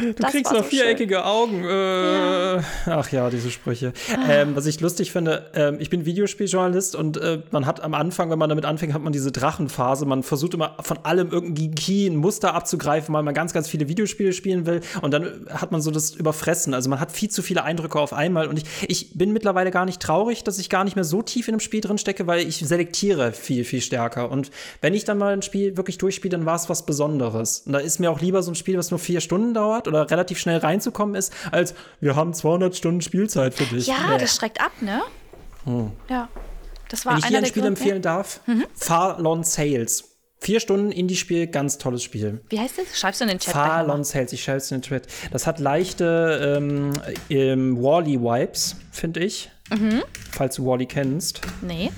Du 0.00 0.12
das 0.14 0.32
kriegst 0.32 0.52
noch 0.52 0.64
viereckige 0.64 1.24
Augen. 1.24 1.64
Äh, 1.64 2.62
Ach 2.86 3.10
ja, 3.10 3.30
diese 3.30 3.50
Sprüche. 3.50 3.92
Ähm, 4.28 4.56
was 4.56 4.66
ich 4.66 4.80
lustig 4.80 5.12
finde, 5.12 5.50
ähm, 5.54 5.76
ich 5.78 5.90
bin 5.90 6.04
Videospieljournalist 6.04 6.96
und 6.96 7.16
äh, 7.16 7.40
man 7.50 7.66
hat 7.66 7.82
am 7.82 7.94
Anfang, 7.94 8.30
wenn 8.30 8.38
man 8.38 8.48
damit 8.48 8.64
anfängt, 8.64 8.94
hat 8.94 9.02
man 9.02 9.12
diese 9.12 9.32
Drachenphase. 9.32 10.06
Man 10.06 10.22
versucht 10.22 10.54
immer 10.54 10.76
von 10.80 10.98
allem 11.02 11.30
irgendein 11.30 11.74
Key, 11.74 12.06
ein 12.06 12.16
Muster 12.16 12.54
abzugreifen, 12.54 13.14
weil 13.14 13.22
man 13.22 13.34
ganz, 13.34 13.52
ganz 13.52 13.68
viele 13.68 13.88
Videospiele 13.88 14.32
spielen 14.32 14.66
will. 14.66 14.80
Und 15.02 15.12
dann 15.12 15.46
hat 15.50 15.72
man 15.72 15.80
so 15.80 15.90
das 15.90 16.14
Überfressen. 16.14 16.74
Also 16.74 16.90
man 16.90 17.00
hat 17.00 17.12
viel 17.12 17.30
zu 17.30 17.42
viele 17.42 17.62
Eindrücke 17.64 17.98
auf 17.98 18.12
einmal. 18.12 18.48
Und 18.48 18.58
ich, 18.58 18.64
ich 18.88 19.18
bin 19.18 19.32
mittlerweile 19.32 19.70
gar 19.70 19.84
nicht 19.84 20.00
traurig, 20.00 20.44
dass 20.44 20.58
ich 20.58 20.68
gar 20.68 20.84
nicht 20.84 20.96
mehr 20.96 21.04
so 21.04 21.22
tief 21.22 21.48
in 21.48 21.54
einem 21.54 21.60
Spiel 21.60 21.80
drin 21.80 21.98
stecke, 21.98 22.26
weil 22.26 22.46
ich 22.46 22.58
selektiere 22.58 23.32
viel, 23.32 23.64
viel 23.64 23.80
stärker. 23.80 24.30
Und 24.30 24.50
wenn 24.80 24.94
ich 24.94 25.04
dann 25.04 25.18
mal 25.18 25.32
ein 25.32 25.42
Spiel 25.42 25.76
wirklich 25.76 25.98
durchspiele, 25.98 26.36
dann 26.36 26.46
war 26.46 26.56
es 26.56 26.68
was 26.68 26.86
Besonderes. 26.86 27.62
Und 27.66 27.72
da 27.72 27.78
ist 27.78 28.00
mir 28.00 28.10
auch 28.10 28.20
lieber 28.20 28.42
so 28.42 28.50
ein 28.50 28.54
Spiel, 28.54 28.78
was 28.78 28.90
nur 28.90 28.98
vier 28.98 29.20
Stunden 29.20 29.54
dauert 29.54 29.83
oder 29.88 30.10
relativ 30.10 30.38
schnell 30.38 30.58
reinzukommen 30.58 31.14
ist, 31.14 31.32
als 31.50 31.74
wir 32.00 32.16
haben 32.16 32.34
200 32.34 32.74
Stunden 32.76 33.00
Spielzeit 33.00 33.54
für 33.54 33.64
dich. 33.64 33.86
ja 33.86 33.94
Nee. 34.10 34.18
das 34.18 34.34
schreckt 34.36 34.60
ab 34.60 34.72
ne 34.80 35.02
ja 36.08 36.28
das 36.88 37.06
war 37.06 37.12
Wenn 37.14 37.18
ich 37.20 37.26
dir 37.26 37.38
ein 37.38 37.46
Spiel 37.46 37.62
Gründe- 37.62 37.68
empfehlen 37.80 38.02
darf, 38.02 38.40
Farlon 38.74 39.42
Sales. 39.44 40.10
Vier 40.40 40.60
Stunden 40.60 40.92
Indie-Spiel, 40.92 41.46
ganz 41.46 41.78
tolles 41.78 42.02
Spiel. 42.02 42.44
wie 42.50 42.58
heißt 42.60 42.76
das 42.76 42.98
schreibst 42.98 43.20
du 43.20 43.24
in 43.24 43.28
den 43.30 43.38
Chat 43.38 43.54
Farlon. 43.54 44.04
Sales, 44.04 44.32
ich 44.34 44.44
schreibe 44.44 44.58
es 44.58 44.70
in 44.70 44.80
den 44.80 44.82
Chat. 44.82 45.06
Das 45.32 45.46
hat 45.46 45.58
leichte 45.58 46.58
ähm, 46.58 46.92
ähm, 47.30 47.82
Wally-Vibes, 47.82 48.76
finde 48.92 49.20
ich. 49.20 49.50
Mhm. 49.70 50.02
Falls 50.32 50.56
du 50.56 50.66
Wally 50.66 50.84
kennst. 50.84 51.40
nee 51.62 51.90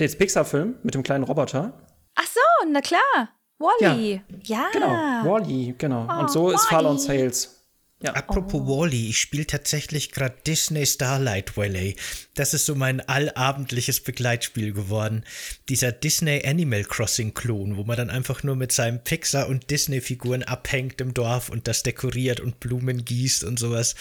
Der 0.00 0.06
ist 0.06 0.18
Pixar-Film 0.18 0.74
mit 0.82 0.94
dem 0.94 1.04
kleinen 1.04 1.22
Roboter. 1.22 1.72
ach 2.16 2.24
so 2.26 2.66
na 2.72 2.80
klar 2.80 3.28
Wally 3.60 4.22
ja, 4.44 4.68
Genau, 4.72 4.88
Wally, 4.88 5.74
genau. 5.76 6.08
Oh, 6.10 6.20
Und 6.20 6.30
so 6.30 6.50
ist 6.50 6.66
Farlon 6.66 6.96
Wall-E. 6.96 7.06
Sales. 7.06 7.56
Ja. 8.02 8.14
Apropos 8.14 8.62
Wally, 8.62 9.10
ich 9.10 9.18
spiele 9.18 9.46
tatsächlich 9.46 10.10
gerade 10.10 10.34
Disney 10.46 10.86
Starlight 10.86 11.58
Valley. 11.58 11.96
Das 12.34 12.54
ist 12.54 12.64
so 12.64 12.74
mein 12.74 13.06
allabendliches 13.06 14.00
Begleitspiel 14.00 14.72
geworden. 14.72 15.22
Dieser 15.68 15.92
Disney 15.92 16.42
Animal 16.46 16.84
Crossing 16.84 17.34
Klon, 17.34 17.76
wo 17.76 17.84
man 17.84 17.98
dann 17.98 18.08
einfach 18.08 18.42
nur 18.42 18.56
mit 18.56 18.72
seinen 18.72 19.00
Pixar- 19.00 19.48
und 19.48 19.70
Disney-Figuren 19.70 20.44
abhängt 20.44 21.02
im 21.02 21.12
Dorf 21.12 21.50
und 21.50 21.68
das 21.68 21.82
dekoriert 21.82 22.40
und 22.40 22.58
Blumen 22.58 23.04
gießt 23.04 23.44
und 23.44 23.58
sowas. 23.58 23.94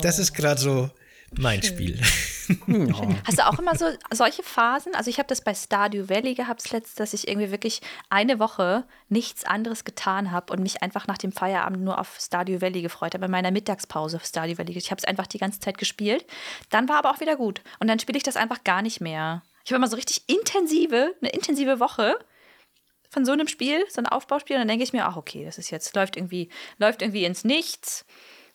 Das 0.00 0.18
ist 0.18 0.32
gerade 0.32 0.60
so 0.60 0.90
Mein 1.38 1.62
Spiel. 1.62 2.00
Hast 3.24 3.38
du 3.38 3.46
auch 3.46 3.58
immer 3.58 3.76
so 3.76 3.86
solche 4.12 4.42
Phasen? 4.42 4.94
Also 4.94 5.10
ich 5.10 5.18
habe 5.18 5.28
das 5.28 5.40
bei 5.40 5.54
Stardew 5.54 6.08
Valley 6.08 6.34
gehabt 6.34 6.62
zuletzt, 6.62 7.00
dass 7.00 7.14
ich 7.14 7.28
irgendwie 7.28 7.50
wirklich 7.50 7.80
eine 8.10 8.38
Woche 8.38 8.84
nichts 9.08 9.44
anderes 9.44 9.84
getan 9.84 10.30
habe 10.30 10.52
und 10.52 10.62
mich 10.62 10.82
einfach 10.82 11.06
nach 11.06 11.18
dem 11.18 11.32
Feierabend 11.32 11.82
nur 11.82 11.98
auf 11.98 12.18
Stardew 12.20 12.60
Valley 12.60 12.82
gefreut 12.82 13.14
habe. 13.14 13.24
In 13.26 13.30
meiner 13.30 13.50
Mittagspause 13.50 14.16
auf 14.16 14.24
Stardew 14.24 14.58
Valley. 14.58 14.76
Ich 14.76 14.90
habe 14.90 14.98
es 14.98 15.04
einfach 15.04 15.26
die 15.26 15.38
ganze 15.38 15.60
Zeit 15.60 15.78
gespielt. 15.78 16.26
Dann 16.70 16.88
war 16.88 16.96
aber 16.96 17.10
auch 17.10 17.20
wieder 17.20 17.36
gut. 17.36 17.62
Und 17.78 17.88
dann 17.88 17.98
spiele 17.98 18.16
ich 18.16 18.24
das 18.24 18.36
einfach 18.36 18.64
gar 18.64 18.82
nicht 18.82 19.00
mehr. 19.00 19.42
Ich 19.64 19.70
habe 19.70 19.76
immer 19.76 19.88
so 19.88 19.96
richtig 19.96 20.28
intensive, 20.28 21.14
eine 21.20 21.30
intensive 21.30 21.80
Woche 21.80 22.16
von 23.08 23.24
so 23.24 23.32
einem 23.32 23.46
Spiel, 23.48 23.84
so 23.88 24.00
ein 24.00 24.06
Aufbauspiel. 24.06 24.56
Und 24.56 24.60
dann 24.60 24.68
denke 24.68 24.84
ich 24.84 24.92
mir, 24.92 25.06
ach 25.06 25.16
okay, 25.16 25.44
das 25.44 25.58
ist 25.58 25.70
jetzt, 25.70 25.94
läuft 25.94 26.16
irgendwie, 26.16 26.48
läuft 26.78 27.02
irgendwie 27.02 27.24
ins 27.24 27.44
Nichts. 27.44 28.04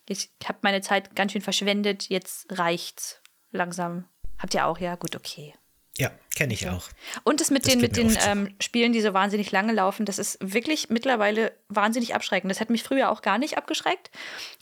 Ich 0.07 0.29
habe 0.45 0.59
meine 0.61 0.81
Zeit 0.81 1.15
ganz 1.15 1.31
schön 1.31 1.41
verschwendet, 1.41 2.09
jetzt 2.09 2.47
reicht's 2.57 3.21
langsam. 3.51 4.05
Habt 4.39 4.53
ihr 4.53 4.65
auch, 4.65 4.79
ja? 4.79 4.95
Gut, 4.95 5.15
okay. 5.15 5.53
Ja, 5.97 6.11
kenne 6.35 6.53
ich 6.53 6.69
auch. 6.69 6.89
Und 7.23 7.41
das 7.41 7.49
mit 7.49 7.65
Das 7.65 7.73
den, 7.73 7.81
mit 7.81 7.97
den 7.97 8.15
ähm, 8.25 8.55
Spielen, 8.61 8.93
die 8.93 9.01
so 9.01 9.13
wahnsinnig 9.13 9.51
lange 9.51 9.73
laufen, 9.73 10.05
das 10.05 10.19
ist 10.19 10.37
wirklich 10.41 10.89
mittlerweile 10.89 11.53
wahnsinnig 11.69 12.13
abschreckend. 12.13 12.51
Das 12.51 12.59
hat 12.59 12.69
mich 12.69 12.83
früher 12.83 13.09
auch 13.09 13.23
gar 13.23 13.39
nicht 13.39 13.57
abgeschreckt. 13.57 14.11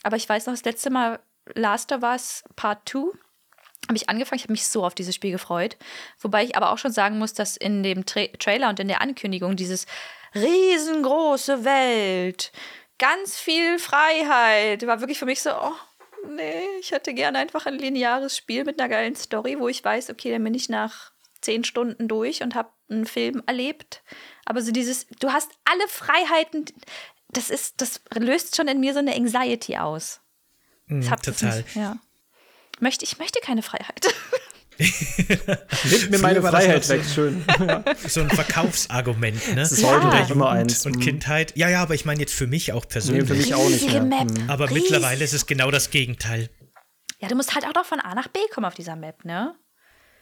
Aber 0.02 0.16
ich 0.16 0.26
weiß 0.28 0.46
noch, 0.46 0.54
das 0.54 0.64
letzte 0.64 0.90
Mal 0.90 1.20
Last 1.54 1.92
of 1.92 2.02
Us 2.02 2.42
Part 2.56 2.88
2 2.88 3.12
habe 3.86 3.96
ich 3.96 4.08
angefangen. 4.08 4.38
Ich 4.38 4.44
habe 4.44 4.52
mich 4.52 4.66
so 4.66 4.84
auf 4.84 4.94
dieses 4.94 5.14
Spiel 5.14 5.30
gefreut. 5.30 5.76
Wobei 6.20 6.42
ich 6.42 6.56
aber 6.56 6.72
auch 6.72 6.78
schon 6.78 6.92
sagen 6.92 7.18
muss, 7.18 7.34
dass 7.34 7.56
in 7.56 7.82
dem 7.82 8.06
Tra 8.06 8.26
Trailer 8.38 8.70
und 8.70 8.80
in 8.80 8.88
der 8.88 9.02
Ankündigung 9.02 9.56
dieses 9.56 9.86
riesengroße 10.34 11.64
Welt, 11.64 12.50
ganz 12.98 13.38
viel 13.38 13.78
Freiheit, 13.78 14.86
war 14.86 15.00
wirklich 15.00 15.18
für 15.18 15.26
mich 15.26 15.42
so, 15.42 15.50
oh, 15.50 15.74
nee, 16.28 16.62
ich 16.80 16.92
hätte 16.92 17.14
gerne 17.14 17.38
einfach 17.38 17.66
ein 17.66 17.78
lineares 17.78 18.36
Spiel 18.36 18.64
mit 18.64 18.80
einer 18.80 18.88
geilen 18.88 19.16
Story, 19.16 19.58
wo 19.58 19.68
ich 19.68 19.84
weiß, 19.84 20.10
okay, 20.10 20.30
dann 20.30 20.44
bin 20.44 20.54
ich 20.54 20.68
nach 20.68 21.12
zehn 21.40 21.64
Stunden 21.64 22.08
durch 22.08 22.42
und 22.42 22.54
habe 22.54 22.70
einen 22.88 23.06
Film 23.06 23.42
erlebt. 23.46 24.02
Aber 24.44 24.62
so 24.62 24.72
dieses, 24.72 25.06
du 25.20 25.32
hast 25.32 25.50
alle 25.64 25.88
Freiheiten, 25.88 26.64
das 27.28 27.50
ist, 27.50 27.80
das 27.80 28.00
löst 28.14 28.56
schon 28.56 28.68
in 28.68 28.80
mir 28.80 28.92
so 28.92 29.00
eine 29.00 29.14
Anxiety 29.14 29.76
aus. 29.76 30.20
Das 30.88 31.06
Mm, 31.06 31.14
total. 31.22 31.62
Nicht, 31.62 31.76
ja. 31.76 31.98
Möchte, 32.78 33.04
ich 33.04 33.18
möchte 33.18 33.40
keine 33.40 33.62
Freiheit. 33.62 34.06
Nimmt 34.78 36.10
mir 36.10 36.18
meine 36.18 36.42
Freiheit 36.42 36.88
weg, 36.88 37.02
schön. 37.04 37.44
So 38.08 38.20
ein 38.20 38.30
Verkaufsargument, 38.30 39.48
ne? 39.48 39.54
Das 39.56 39.72
ist 39.72 39.84
heute 39.84 40.06
Ja. 40.06 40.26
immer 40.30 40.50
eins. 40.50 40.84
und 40.86 40.96
Mhm. 40.96 41.00
Kindheit. 41.00 41.52
Ja, 41.56 41.68
ja, 41.68 41.82
aber 41.82 41.94
ich 41.94 42.04
meine 42.04 42.20
jetzt 42.20 42.34
für 42.34 42.46
mich 42.46 42.72
auch 42.72 42.82
Nee, 42.84 42.88
persönlich. 42.90 43.28
für 43.28 43.34
mich 43.34 43.54
auch 43.54 43.68
nicht 43.68 43.86
mehr. 43.90 44.02
Map. 44.02 44.30
Mhm. 44.30 44.50
aber 44.50 44.70
Riesig. 44.70 44.82
mittlerweile 44.90 45.24
ist 45.24 45.32
es 45.32 45.46
genau 45.46 45.70
das 45.70 45.90
Gegenteil. 45.90 46.50
Ja, 47.20 47.28
du 47.28 47.34
musst 47.34 47.54
halt 47.54 47.64
auch 47.64 47.74
noch 47.74 47.86
von 47.86 48.00
A 48.00 48.14
nach 48.14 48.28
B 48.28 48.38
kommen 48.52 48.66
auf 48.66 48.74
dieser 48.74 48.96
Map, 48.96 49.24
ne? 49.24 49.54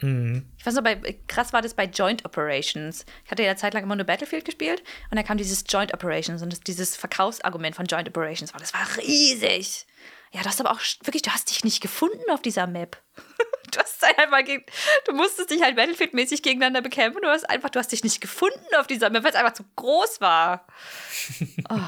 Mhm. 0.00 0.44
Ich 0.58 0.66
weiß 0.66 0.74
noch, 0.74 0.82
bei, 0.82 0.96
krass 1.28 1.52
war 1.52 1.62
das 1.62 1.74
bei 1.74 1.84
Joint 1.86 2.24
Operations. 2.24 3.04
Ich 3.24 3.30
hatte 3.30 3.42
ja 3.42 3.50
eine 3.50 3.58
Zeit 3.58 3.74
lang 3.74 3.82
immer 3.84 3.96
nur 3.96 4.04
Battlefield 4.06 4.44
gespielt 4.44 4.82
und 5.10 5.16
dann 5.16 5.24
kam 5.24 5.38
dieses 5.38 5.64
Joint 5.68 5.92
Operations 5.94 6.42
und 6.42 6.52
das, 6.52 6.60
dieses 6.60 6.96
Verkaufsargument 6.96 7.74
von 7.76 7.86
Joint 7.86 8.08
Operations 8.08 8.52
war, 8.52 8.60
das 8.60 8.72
war 8.74 8.86
riesig. 8.98 9.86
Ja, 10.34 10.42
du 10.42 10.48
hast 10.48 10.60
aber 10.60 10.72
auch 10.72 10.80
wirklich, 11.04 11.22
du 11.22 11.30
hast 11.30 11.48
dich 11.48 11.62
nicht 11.62 11.80
gefunden 11.80 12.28
auf 12.30 12.42
dieser 12.42 12.66
Map. 12.66 13.00
Du 13.72 13.80
hast 13.80 14.02
halt 14.02 14.16
einfach 14.20 14.44
gegen, 14.44 14.62
du 15.04 15.14
musstest 15.14 15.50
dich 15.50 15.60
halt 15.60 15.74
Battlefield-mäßig 15.74 16.42
gegeneinander 16.42 16.80
bekämpfen. 16.80 17.20
Du 17.22 17.28
hast 17.28 17.48
einfach, 17.50 17.70
du 17.70 17.80
hast 17.80 17.90
dich 17.90 18.04
nicht 18.04 18.20
gefunden 18.20 18.72
auf 18.78 18.86
dieser 18.86 19.10
Map, 19.10 19.24
weil 19.24 19.30
es 19.30 19.36
einfach 19.36 19.54
zu 19.54 19.64
groß 19.74 20.20
war. 20.20 20.66
Oh. 21.70 21.80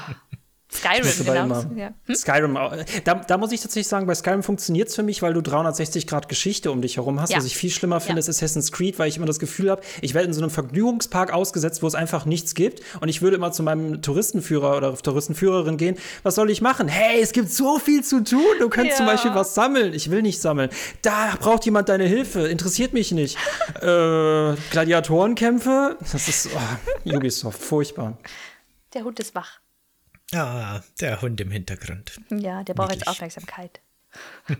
Skyrim, 0.69 1.25
genau. 1.25 1.63
Ja. 1.75 1.93
Hm? 2.05 2.15
Skyrim, 2.15 2.57
auch- 2.57 2.75
da, 3.05 3.15
da 3.15 3.37
muss 3.37 3.53
ich 3.53 3.61
tatsächlich 3.61 3.87
sagen, 3.87 4.05
bei 4.05 4.13
Skyrim 4.15 4.43
funktioniert 4.43 4.89
es 4.89 4.95
für 4.95 5.03
mich, 5.03 5.21
weil 5.21 5.33
du 5.33 5.41
360 5.41 6.07
Grad 6.07 6.27
Geschichte 6.27 6.71
um 6.71 6.81
dich 6.81 6.97
herum 6.97 7.21
hast. 7.21 7.31
Ja. 7.31 7.37
Was 7.37 7.45
ich 7.45 7.55
viel 7.55 7.69
schlimmer 7.69 8.01
finde, 8.01 8.15
Ja. 8.21 8.27
ist 8.27 8.29
Assassin's 8.29 8.71
Creed, 8.73 8.99
weil 8.99 9.07
ich 9.07 9.15
immer 9.17 9.25
das 9.25 9.39
Gefühl 9.39 9.71
habe, 9.71 9.81
ich 10.01 10.13
werde 10.13 10.27
in 10.27 10.33
so 10.33 10.41
einem 10.41 10.49
Vergnügungspark 10.49 11.31
ausgesetzt, 11.31 11.83
wo 11.83 11.87
es 11.87 11.95
einfach 11.95 12.25
nichts 12.25 12.53
gibt. 12.53 12.81
Und 12.99 13.07
ich 13.07 13.21
würde 13.21 13.37
immer 13.37 13.51
zu 13.53 13.63
meinem 13.63 14.01
Touristenführer 14.01 14.75
oder 14.75 14.93
Touristenführerin 14.95 15.77
gehen. 15.77 15.97
Was 16.23 16.35
soll 16.35 16.49
ich 16.49 16.61
machen? 16.61 16.89
Hey, 16.89 17.21
es 17.21 17.31
gibt 17.31 17.49
so 17.49 17.79
viel 17.79 18.03
zu 18.03 18.23
tun. 18.23 18.43
Du 18.59 18.67
kannst 18.69 18.97
zum. 18.97 19.05
Beispiel 19.05 19.33
was 19.33 19.55
sammeln. 19.55 19.93
Ich 19.93 20.11
will 20.11 20.21
nicht 20.21 20.41
sammeln. 20.41 20.69
Da 21.01 21.33
braucht 21.39 21.63
jemand 21.63 21.87
deine 21.87 22.03
Hilfe. 22.05 22.47
Interessiert 22.49 22.91
mich 22.91 23.11
nicht. 23.13 23.37
äh, 23.81 24.53
Gladiatorenkämpfe? 24.71 25.97
Das 26.11 26.27
ist 26.27 26.49
oh, 26.53 27.09
Ubisoft. 27.15 27.61
Furchtbar. 27.61 28.17
Der 28.93 29.03
Hund 29.05 29.19
ist 29.19 29.33
wach. 29.33 29.59
Ah, 30.33 30.81
der 30.99 31.21
Hund 31.21 31.39
im 31.41 31.51
Hintergrund. 31.51 32.19
Ja, 32.29 32.63
der 32.63 32.73
braucht 32.73 32.93
jetzt. 32.93 33.07
Aufmerksamkeit. 33.07 33.79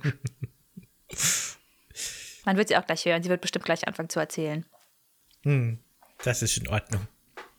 Man 2.45 2.57
wird 2.57 2.69
sie 2.69 2.77
auch 2.77 2.85
gleich 2.85 3.05
hören. 3.05 3.21
Sie 3.23 3.29
wird 3.29 3.41
bestimmt 3.41 3.65
gleich 3.65 3.87
anfangen 3.87 4.09
zu 4.09 4.19
erzählen. 4.19 4.65
Das 6.23 6.41
ist 6.41 6.57
in 6.57 6.67
Ordnung. 6.67 7.07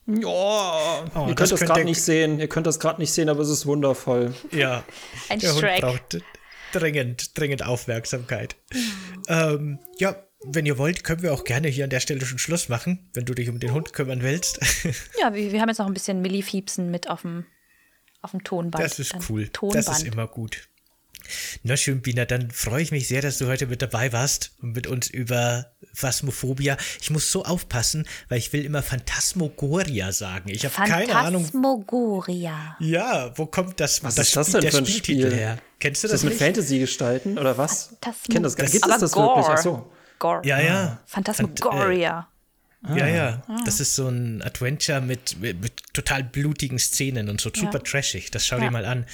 Ja, 0.07 1.05
Oh, 1.15 1.27
ihr 1.29 1.35
das 1.35 1.37
könnt 1.37 1.41
das 1.41 1.51
könnte- 1.51 1.65
gerade 1.67 1.85
nicht 1.85 2.03
sehen. 2.03 2.41
Ihr 2.41 2.49
könnt 2.49 2.67
das 2.67 2.81
gerade 2.81 2.99
nicht 3.01 3.13
sehen, 3.13 3.29
aber 3.29 3.41
es 3.41 3.51
ist 3.51 3.67
wundervoll. 3.67 4.35
Ja, 4.53 4.83
Ein 5.29 5.39
der 5.41 5.51
Hund 5.53 5.61
Shrek. 5.61 5.81
braucht 5.83 6.19
dringend, 6.73 7.39
dringend 7.39 7.63
Aufmerksamkeit. 7.67 8.57
Ähm, 9.29 9.79
ja, 9.99 10.17
wenn 10.45 10.65
ihr 10.65 10.79
wollt, 10.79 11.05
können 11.05 11.23
wir 11.23 11.35
auch 11.35 11.45
gerne 11.45 11.69
hier 11.69 11.85
an 11.85 11.91
der 11.91 12.01
Stelle 12.01 12.25
schon 12.25 12.39
Schluss 12.39 12.69
machen, 12.71 13.11
wenn 13.13 13.27
du 13.27 13.35
dich 13.35 13.51
um 13.51 13.61
den 13.61 13.73
Hund 13.73 13.93
kümmern 13.93 14.23
willst. 14.23 14.61
Ja, 15.21 15.35
wir, 15.35 15.53
wir 15.53 15.61
haben 15.61 15.69
jetzt 15.69 15.79
noch 15.79 15.87
ein 15.87 15.95
bisschen 15.95 16.23
Millifiepsen 16.23 16.91
mit 16.91 17.11
auf 17.11 17.21
dem, 17.23 17.45
auf 18.23 18.33
dem 18.33 18.45
Tonband. 18.45 18.83
Das 18.85 18.99
ist 18.99 19.15
Dann 19.15 19.25
cool. 19.29 19.49
Tonband. 19.49 19.87
Das 19.87 19.99
ist 19.99 20.05
immer 20.05 20.27
gut. 20.27 20.69
Na 21.63 21.77
schön, 21.77 22.01
Bina, 22.01 22.25
dann 22.25 22.51
freue 22.51 22.83
ich 22.83 22.91
mich 22.91 23.07
sehr, 23.09 23.21
dass 23.21 23.39
du 23.39 23.47
heute 23.49 23.67
mit 23.67 23.83
dabei 23.83 24.13
warst 24.13 24.53
und 24.63 24.73
mit 24.73 24.87
uns 24.87 25.09
über 25.11 25.73
Phasmophobia. 25.93 26.77
Ich 27.03 27.11
muss 27.11 27.31
so 27.31 27.45
aufpassen, 27.45 28.07
weil 28.29 28.39
ich 28.39 28.53
will 28.53 28.65
immer 28.65 28.83
Phantasmogoria 28.83 30.13
sagen. 30.13 30.49
Ich 30.49 30.65
habe 30.65 30.75
keine 30.75 31.15
Ahnung. 31.15 31.43
Phantasmagoria. 31.43 32.77
Ja, 32.81 33.37
wo 33.37 33.47
kommt 33.47 33.79
das, 33.81 34.03
Was 34.03 34.15
das 34.15 34.29
ist 34.29 34.37
das 34.37 34.53
denn 34.53 34.61
der 34.63 34.73
für 34.73 34.79
ein 34.79 34.87
Spieltitel 34.87 35.27
Spiel? 35.27 35.35
her? 35.39 35.59
Kennst 35.81 36.03
du 36.03 36.07
Ist 36.07 36.13
das, 36.13 36.23
das 36.23 36.31
mit? 36.31 36.39
Fantasy-Gestalten 36.39 37.39
oder 37.39 37.59
was? 37.59 37.95
Ich 38.23 38.29
kenne 38.31 38.43
das 38.45 38.57
gar 38.57 38.65
nicht. 38.65 38.73
Gibt 38.73 38.87
es 38.87 38.99
das 38.99 39.13
Gore. 39.13 39.37
wirklich? 39.37 39.59
Ach 39.59 39.63
so. 39.63 39.91
Gore. 40.19 40.43
Ja, 40.45 40.61
ja. 40.61 41.01
Phantasmagoria. 41.07 42.29
Ja, 42.95 43.07
ja. 43.09 43.43
Ah. 43.49 43.59
Das 43.65 43.81
ist 43.81 43.97
so 43.97 44.09
ein 44.09 44.41
Adventure 44.43 45.01
mit, 45.01 45.41
mit, 45.41 45.61
mit 45.61 45.88
total 46.03 46.23
blutigen 46.25 46.79
Szenen 46.79 47.29
und 47.29 47.41
so 47.41 47.51
super 47.55 47.83
trashig. 47.83 48.31
Das 48.31 48.47
schau 48.47 48.57
Ja. 48.57 48.65
dir 48.65 48.71
mal 48.71 48.85
an. 48.85 49.07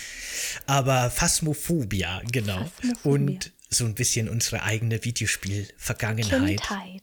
Aber 0.67 1.11
Phasmophobia, 1.11 2.21
genau. 2.31 2.65
Phasmophobia. 2.81 3.11
Und 3.13 3.53
so 3.71 3.85
ein 3.87 3.95
bisschen 3.95 4.29
unsere 4.29 4.63
eigene 4.63 5.03
Videospiel-Vergangenheit. 5.05 6.61
Kindheit. 6.61 7.03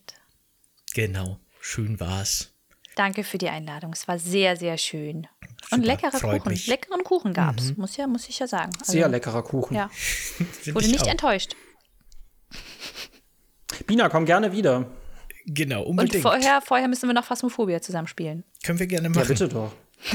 Genau. 0.93 1.39
Schön 1.59 1.99
war's. 1.99 2.49
Danke 2.95 3.23
für 3.23 3.37
die 3.37 3.49
Einladung. 3.49 3.93
Es 3.93 4.07
war 4.07 4.19
sehr, 4.19 4.55
sehr 4.57 4.77
schön. 4.77 5.27
Und 5.71 5.81
Super, 5.81 5.85
leckerer 5.85 6.19
freut 6.19 6.39
Kuchen. 6.43 6.51
mich. 6.51 6.67
Leckeren 6.67 7.03
Kuchen 7.03 7.33
gab 7.33 7.57
es. 7.59 7.75
Muss, 7.77 7.97
ja, 7.97 8.05
muss 8.07 8.27
ich 8.29 8.37
ja 8.39 8.47
sagen. 8.47 8.71
Also, 8.79 8.91
Sehr 8.91 9.07
leckerer 9.07 9.43
Kuchen. 9.43 9.75
Ja, 9.75 9.89
wurde 10.67 10.85
ich 10.85 10.91
nicht 10.91 11.03
auch. 11.03 11.07
enttäuscht. 11.07 11.55
Bina, 13.87 14.09
komm 14.09 14.25
gerne 14.25 14.51
wieder. 14.51 14.91
Genau, 15.45 15.81
Und 15.83 15.89
unbedingt. 15.99 16.21
vorher, 16.21 16.61
vorher 16.61 16.87
müssen 16.87 17.07
wir 17.07 17.13
noch 17.13 17.25
Phasmophobia 17.25 17.81
zusammenspielen. 17.81 18.43
Können 18.63 18.79
wir 18.79 18.87
gerne 18.87 19.07
Ja, 19.07 19.13
machen. 19.13 19.27
bitte 19.27 19.47
doch. 19.47 19.71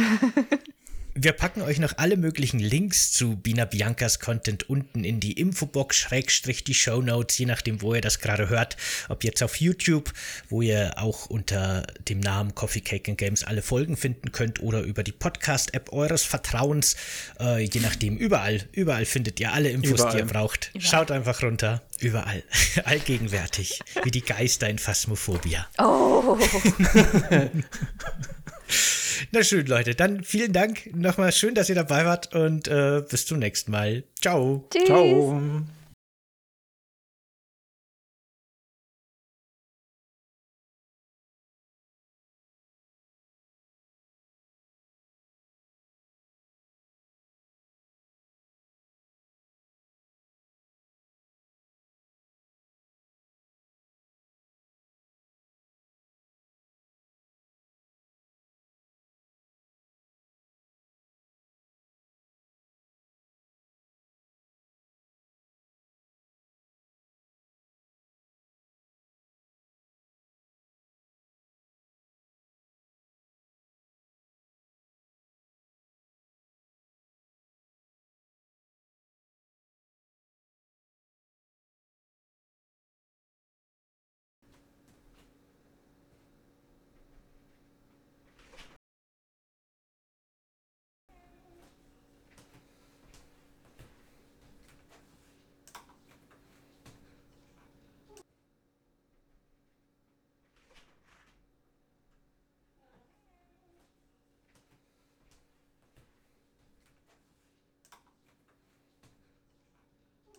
Wir 1.18 1.32
packen 1.32 1.62
euch 1.62 1.78
noch 1.78 1.94
alle 1.96 2.18
möglichen 2.18 2.60
Links 2.60 3.10
zu 3.10 3.36
Bina 3.36 3.64
Biancas 3.64 4.20
Content 4.20 4.68
unten 4.68 5.02
in 5.02 5.18
die 5.18 5.32
Infobox, 5.32 5.96
Schrägstrich 5.96 6.62
die 6.62 6.74
Show 6.74 7.00
Notes, 7.00 7.38
je 7.38 7.46
nachdem, 7.46 7.80
wo 7.80 7.94
ihr 7.94 8.02
das 8.02 8.18
gerade 8.18 8.50
hört. 8.50 8.76
Ob 9.08 9.24
jetzt 9.24 9.42
auf 9.42 9.56
YouTube, 9.56 10.12
wo 10.50 10.60
ihr 10.60 10.92
auch 10.98 11.24
unter 11.30 11.86
dem 12.06 12.20
Namen 12.20 12.54
Coffee 12.54 12.82
Cake 12.82 13.10
and 13.10 13.16
Games 13.16 13.44
alle 13.44 13.62
Folgen 13.62 13.96
finden 13.96 14.30
könnt 14.30 14.60
oder 14.60 14.82
über 14.82 15.02
die 15.02 15.12
Podcast-App 15.12 15.90
eures 15.90 16.22
Vertrauens. 16.22 16.96
Äh, 17.40 17.62
je 17.62 17.80
nachdem, 17.80 18.18
überall, 18.18 18.68
überall 18.72 19.06
findet 19.06 19.40
ihr 19.40 19.54
alle 19.54 19.70
Infos, 19.70 19.92
die 19.92 20.00
Überall. 20.02 20.18
ihr 20.18 20.26
braucht. 20.26 20.70
Schaut 20.78 21.10
einfach 21.10 21.42
runter. 21.42 21.80
Überall. 21.98 22.42
Allgegenwärtig. 22.84 23.80
Wie 24.02 24.10
die 24.10 24.20
Geister 24.20 24.68
in 24.68 24.78
Phasmophobia. 24.78 25.66
Oh, 25.78 26.38
Na 29.32 29.42
schön, 29.42 29.66
Leute. 29.66 29.94
Dann 29.94 30.22
vielen 30.24 30.52
Dank. 30.52 30.94
Nochmal 30.94 31.32
schön, 31.32 31.54
dass 31.54 31.68
ihr 31.68 31.74
dabei 31.74 32.04
wart 32.04 32.34
und 32.34 32.68
äh, 32.68 33.02
bis 33.08 33.26
zum 33.26 33.38
nächsten 33.38 33.70
Mal. 33.70 34.04
Ciao. 34.20 34.66
tschüss. 34.70 34.84
Ciao. 34.86 35.66